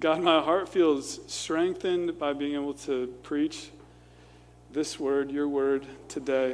God, 0.04 0.20
my 0.20 0.42
heart 0.42 0.68
feels 0.68 1.18
strengthened 1.32 2.18
by 2.18 2.34
being 2.34 2.56
able 2.56 2.74
to 2.74 3.06
preach 3.22 3.70
this 4.70 5.00
word, 5.00 5.30
your 5.30 5.48
word, 5.48 5.86
today. 6.08 6.50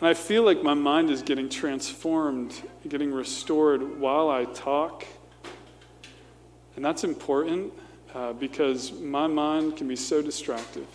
And 0.00 0.08
I 0.08 0.14
feel 0.14 0.42
like 0.42 0.64
my 0.64 0.74
mind 0.74 1.10
is 1.10 1.22
getting 1.22 1.48
transformed, 1.48 2.60
getting 2.88 3.14
restored 3.14 4.00
while 4.00 4.30
I 4.30 4.46
talk. 4.46 5.06
And 6.74 6.84
that's 6.84 7.04
important 7.04 7.72
uh, 8.14 8.32
because 8.32 8.90
my 8.90 9.28
mind 9.28 9.76
can 9.76 9.86
be 9.86 9.94
so 9.94 10.20
distracted. 10.20 10.88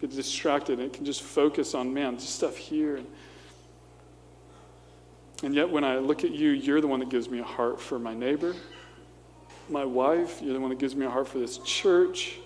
Get 0.00 0.12
distracted 0.12 0.78
and 0.78 0.88
it 0.88 0.94
can 0.94 1.04
just 1.04 1.20
focus 1.20 1.74
on, 1.74 1.92
man, 1.92 2.16
just 2.16 2.36
stuff 2.36 2.56
here. 2.56 3.02
And 5.42 5.54
yet, 5.54 5.68
when 5.68 5.84
I 5.84 5.98
look 5.98 6.24
at 6.24 6.30
you, 6.30 6.52
you're 6.52 6.80
the 6.80 6.88
one 6.88 7.00
that 7.00 7.10
gives 7.10 7.28
me 7.28 7.40
a 7.40 7.44
heart 7.44 7.82
for 7.82 7.98
my 7.98 8.14
neighbor 8.14 8.54
my 9.72 9.84
wife. 9.84 10.40
You're 10.42 10.54
the 10.54 10.60
one 10.60 10.70
that 10.70 10.78
gives 10.78 10.94
me 10.94 11.06
a 11.06 11.10
heart 11.10 11.26
for 11.26 11.38
this 11.38 11.58
church. 11.58 12.38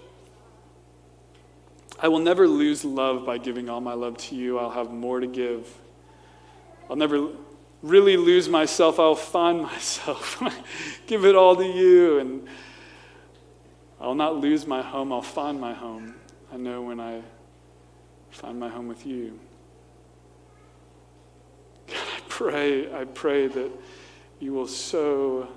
I 1.98 2.08
will 2.08 2.18
never 2.18 2.46
lose 2.46 2.84
love 2.84 3.26
by 3.26 3.38
giving 3.38 3.68
all 3.68 3.80
my 3.80 3.94
love 3.94 4.16
to 4.18 4.34
you. 4.34 4.58
I'll 4.58 4.70
have 4.70 4.92
more 4.92 5.20
to 5.20 5.26
give. 5.26 5.68
I'll 6.88 6.96
never 6.96 7.28
really 7.82 8.16
lose 8.16 8.48
myself. 8.48 9.00
I'll 9.00 9.14
find 9.14 9.62
myself. 9.72 10.42
give 11.06 11.24
it 11.24 11.34
all 11.34 11.56
to 11.56 11.66
you. 11.66 12.18
And 12.18 12.48
I'll 14.00 14.14
not 14.14 14.36
lose 14.36 14.66
my 14.66 14.82
home, 14.82 15.12
I'll 15.12 15.22
find 15.22 15.60
my 15.60 15.72
home. 15.72 16.14
I 16.52 16.56
know 16.58 16.82
when 16.82 17.00
I 17.00 17.22
find 18.30 18.60
my 18.60 18.68
home 18.68 18.88
with 18.88 19.06
you. 19.06 19.38
God, 21.86 22.06
I 22.16 22.20
pray, 22.28 22.94
I 22.94 23.04
pray 23.04 23.46
that 23.46 23.70
you 24.38 24.52
will 24.52 24.66
so 24.66 25.48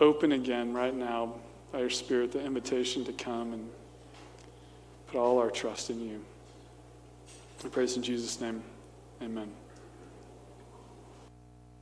open 0.00 0.32
again 0.32 0.72
right 0.72 0.94
now 0.94 1.34
by 1.72 1.80
your 1.80 1.90
Spirit 1.90 2.32
the 2.32 2.44
invitation 2.44 3.04
to 3.04 3.12
come 3.12 3.52
and 3.52 3.68
put 5.08 5.18
all 5.18 5.38
our 5.38 5.50
trust 5.50 5.90
in 5.90 6.00
you. 6.00 6.20
I 7.64 7.68
praise 7.68 7.96
in 7.96 8.02
Jesus' 8.02 8.40
name. 8.40 8.62
Amen. 9.22 9.61